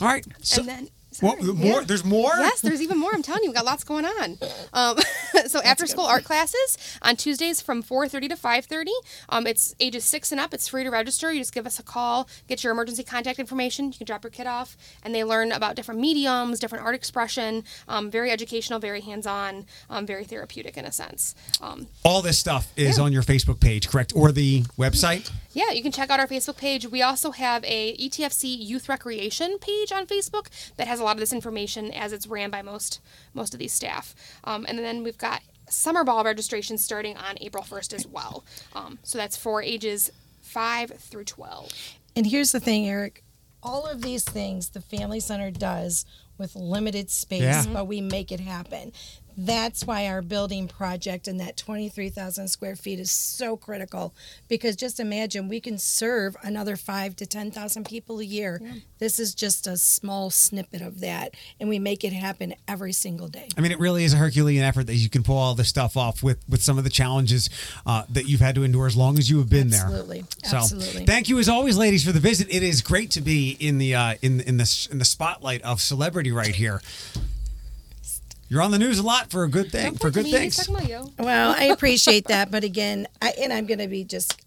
All 0.00 0.08
right. 0.08 0.24
So, 0.40 0.60
and 0.60 0.68
then. 0.68 0.88
Well, 1.20 1.36
more. 1.36 1.80
yeah. 1.80 1.84
There's 1.84 2.04
more. 2.04 2.32
Yes, 2.38 2.62
there's 2.62 2.80
even 2.80 2.98
more. 2.98 3.10
I'm 3.12 3.22
telling 3.22 3.42
you, 3.42 3.50
we've 3.50 3.56
got 3.56 3.66
lots 3.66 3.84
going 3.84 4.06
on. 4.06 4.38
Um, 4.72 4.96
so 5.52 5.60
after 5.62 5.86
school 5.86 6.06
art 6.06 6.24
classes 6.24 6.76
on 7.02 7.16
Tuesdays 7.16 7.60
from 7.60 7.82
4:30 7.82 8.28
to 8.30 8.36
5:30. 8.36 8.90
Um, 9.28 9.46
it's 9.46 9.74
ages 9.78 10.04
six 10.04 10.32
and 10.32 10.40
up. 10.40 10.54
It's 10.54 10.66
free 10.68 10.82
to 10.84 10.90
register. 10.90 11.32
You 11.32 11.40
just 11.40 11.54
give 11.54 11.66
us 11.66 11.78
a 11.78 11.82
call, 11.82 12.28
get 12.48 12.64
your 12.64 12.72
emergency 12.72 13.04
contact 13.04 13.38
information. 13.38 13.86
You 13.92 13.98
can 13.98 14.06
drop 14.06 14.24
your 14.24 14.30
kid 14.30 14.46
off, 14.46 14.76
and 15.02 15.14
they 15.14 15.24
learn 15.24 15.52
about 15.52 15.76
different 15.76 16.00
mediums, 16.00 16.58
different 16.58 16.84
art 16.84 16.94
expression. 16.94 17.64
Um, 17.86 18.10
very 18.10 18.30
educational, 18.30 18.78
very 18.78 19.00
hands-on, 19.02 19.66
um, 19.90 20.06
very 20.06 20.24
therapeutic 20.24 20.76
in 20.76 20.84
a 20.84 20.92
sense. 20.92 21.34
Um, 21.60 21.86
All 22.04 22.22
this 22.22 22.38
stuff 22.38 22.72
is 22.76 22.96
Yeah. 22.98 23.04
on 23.04 23.12
your 23.12 23.22
Facebook 23.22 23.60
page, 23.60 23.88
correct, 23.88 24.12
or 24.16 24.32
the 24.32 24.62
website? 24.78 25.30
Yeah, 25.54 25.70
you 25.70 25.82
can 25.82 25.92
check 25.92 26.10
out 26.10 26.18
our 26.20 26.26
Facebook 26.26 26.56
page. 26.56 26.86
We 26.86 27.02
also 27.02 27.30
have 27.32 27.62
a 27.64 27.96
ETFC 27.96 28.56
Youth 28.58 28.88
Recreation 28.88 29.58
page 29.58 29.92
on 29.92 30.06
Facebook 30.06 30.46
that 30.76 30.88
has 30.88 30.98
a 31.00 31.04
lot 31.04 31.16
of 31.16 31.20
this 31.20 31.32
information 31.32 31.90
as 31.92 32.12
it's 32.12 32.26
ran 32.26 32.50
by 32.50 32.62
most 32.62 33.00
most 33.34 33.52
of 33.54 33.60
these 33.60 33.72
staff. 33.72 34.14
Um, 34.44 34.64
and 34.68 34.78
then 34.78 35.02
we've 35.02 35.18
got 35.18 35.42
summer 35.68 36.04
ball 36.04 36.24
registration 36.24 36.78
starting 36.78 37.16
on 37.16 37.36
April 37.40 37.62
1st 37.64 37.94
as 37.94 38.06
well. 38.06 38.44
Um, 38.74 38.98
so 39.02 39.18
that's 39.18 39.36
for 39.36 39.62
ages 39.62 40.10
5 40.42 40.90
through 40.98 41.24
12. 41.24 41.70
And 42.16 42.26
here's 42.26 42.52
the 42.52 42.60
thing, 42.60 42.86
Eric. 42.88 43.22
All 43.62 43.86
of 43.86 44.02
these 44.02 44.24
things 44.24 44.70
the 44.70 44.80
Family 44.80 45.20
Center 45.20 45.50
does 45.50 46.04
with 46.36 46.56
limited 46.56 47.10
space, 47.10 47.42
Yeah. 47.42 47.64
but 47.72 47.86
we 47.86 48.00
make 48.00 48.32
it 48.32 48.40
happen. 48.40 48.92
That's 49.36 49.86
why 49.86 50.06
our 50.06 50.22
building 50.22 50.68
project 50.68 51.28
and 51.28 51.40
that 51.40 51.56
23,000 51.56 52.48
square 52.48 52.76
feet 52.76 53.00
is 53.00 53.10
so 53.10 53.56
critical 53.56 54.14
because 54.48 54.76
just 54.76 55.00
imagine 55.00 55.48
we 55.48 55.60
can 55.60 55.78
serve 55.78 56.36
another 56.42 56.76
five 56.76 57.16
to 57.16 57.26
10,000 57.26 57.86
people 57.86 58.20
a 58.20 58.24
year. 58.24 58.60
This 58.98 59.18
is 59.18 59.34
just 59.34 59.66
a 59.66 59.76
small 59.76 60.30
snippet 60.30 60.82
of 60.82 61.00
that, 61.00 61.34
and 61.58 61.68
we 61.68 61.78
make 61.78 62.04
it 62.04 62.12
happen 62.12 62.54
every 62.68 62.92
single 62.92 63.28
day. 63.28 63.48
I 63.56 63.60
mean, 63.60 63.72
it 63.72 63.78
really 63.78 64.04
is 64.04 64.14
a 64.14 64.16
Herculean 64.16 64.62
effort 64.62 64.86
that 64.86 64.94
you 64.94 65.08
can 65.08 65.22
pull 65.22 65.36
all 65.36 65.54
this 65.54 65.68
stuff 65.68 65.96
off 65.96 66.22
with 66.22 66.38
with 66.48 66.62
some 66.62 66.78
of 66.78 66.84
the 66.84 66.90
challenges 66.90 67.50
uh, 67.86 68.04
that 68.10 68.26
you've 68.26 68.40
had 68.40 68.54
to 68.54 68.62
endure 68.62 68.86
as 68.86 68.96
long 68.96 69.18
as 69.18 69.28
you 69.28 69.38
have 69.38 69.48
been 69.48 69.72
Absolutely. 69.72 70.20
there. 70.20 70.50
So, 70.50 70.56
Absolutely. 70.58 71.04
thank 71.06 71.28
you 71.28 71.38
as 71.38 71.48
always, 71.48 71.76
ladies, 71.76 72.04
for 72.04 72.12
the 72.12 72.20
visit. 72.20 72.48
It 72.50 72.62
is 72.62 72.80
great 72.80 73.10
to 73.12 73.20
be 73.20 73.56
in 73.58 73.78
the 73.78 73.94
uh, 73.94 74.14
in 74.22 74.40
in 74.40 74.56
the 74.58 74.88
in 74.90 74.98
the 74.98 75.04
spotlight 75.04 75.62
of 75.62 75.80
celebrity 75.80 76.30
right 76.30 76.54
here. 76.54 76.80
You're 78.52 78.60
on 78.60 78.70
the 78.70 78.78
news 78.78 78.98
a 78.98 79.02
lot 79.02 79.30
for 79.30 79.44
a 79.44 79.48
good 79.48 79.72
thing, 79.72 79.94
for 79.94 80.10
good 80.10 80.24
Me, 80.24 80.30
things. 80.30 80.56
Talking 80.56 80.74
about 80.74 80.88
you. 80.90 81.10
Well, 81.18 81.54
I 81.58 81.64
appreciate 81.72 82.26
that, 82.26 82.50
but 82.50 82.64
again, 82.64 83.06
I, 83.22 83.32
and 83.40 83.50
I'm 83.50 83.64
going 83.66 83.78
to 83.78 83.88
be 83.88 84.04
just. 84.04 84.38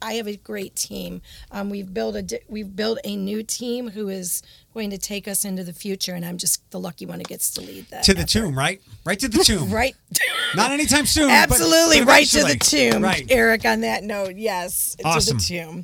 I 0.00 0.14
have 0.14 0.26
a 0.28 0.36
great 0.36 0.74
team. 0.76 1.22
Um, 1.52 1.70
we've 1.70 1.92
built 1.94 2.14
a 2.16 2.22
di- 2.22 2.40
we've 2.48 2.74
built 2.74 2.98
a 3.04 3.14
new 3.16 3.42
team 3.44 3.88
who 3.90 4.08
is 4.08 4.42
going 4.74 4.90
to 4.90 4.98
take 4.98 5.26
us 5.28 5.44
into 5.44 5.62
the 5.64 5.72
future, 5.72 6.12
and 6.14 6.24
I'm 6.24 6.38
just 6.38 6.68
the 6.72 6.78
lucky 6.80 7.04
one 7.06 7.18
who 7.18 7.24
gets 7.24 7.50
to 7.54 7.60
lead 7.60 7.86
that. 7.90 8.04
To 8.04 8.14
the 8.14 8.20
effort. 8.20 8.28
tomb, 8.30 8.56
right? 8.58 8.80
Right 9.04 9.18
to 9.20 9.28
the 9.28 9.38
tomb. 9.44 9.70
Right. 9.72 9.94
Not 10.56 10.70
anytime 10.72 11.06
soon. 11.06 11.28
but- 11.28 11.34
Absolutely 11.50 12.00
but 12.00 12.08
right 12.08 12.26
to 12.28 12.36
the 12.38 12.44
eventually. 12.46 12.90
tomb, 12.92 13.02
Right. 13.02 13.26
Eric. 13.30 13.64
On 13.64 13.80
that 13.82 14.02
note, 14.04 14.34
yes, 14.36 14.96
Awesome. 15.04 15.38
to 15.38 15.44
the 15.44 15.56
tomb. 15.58 15.80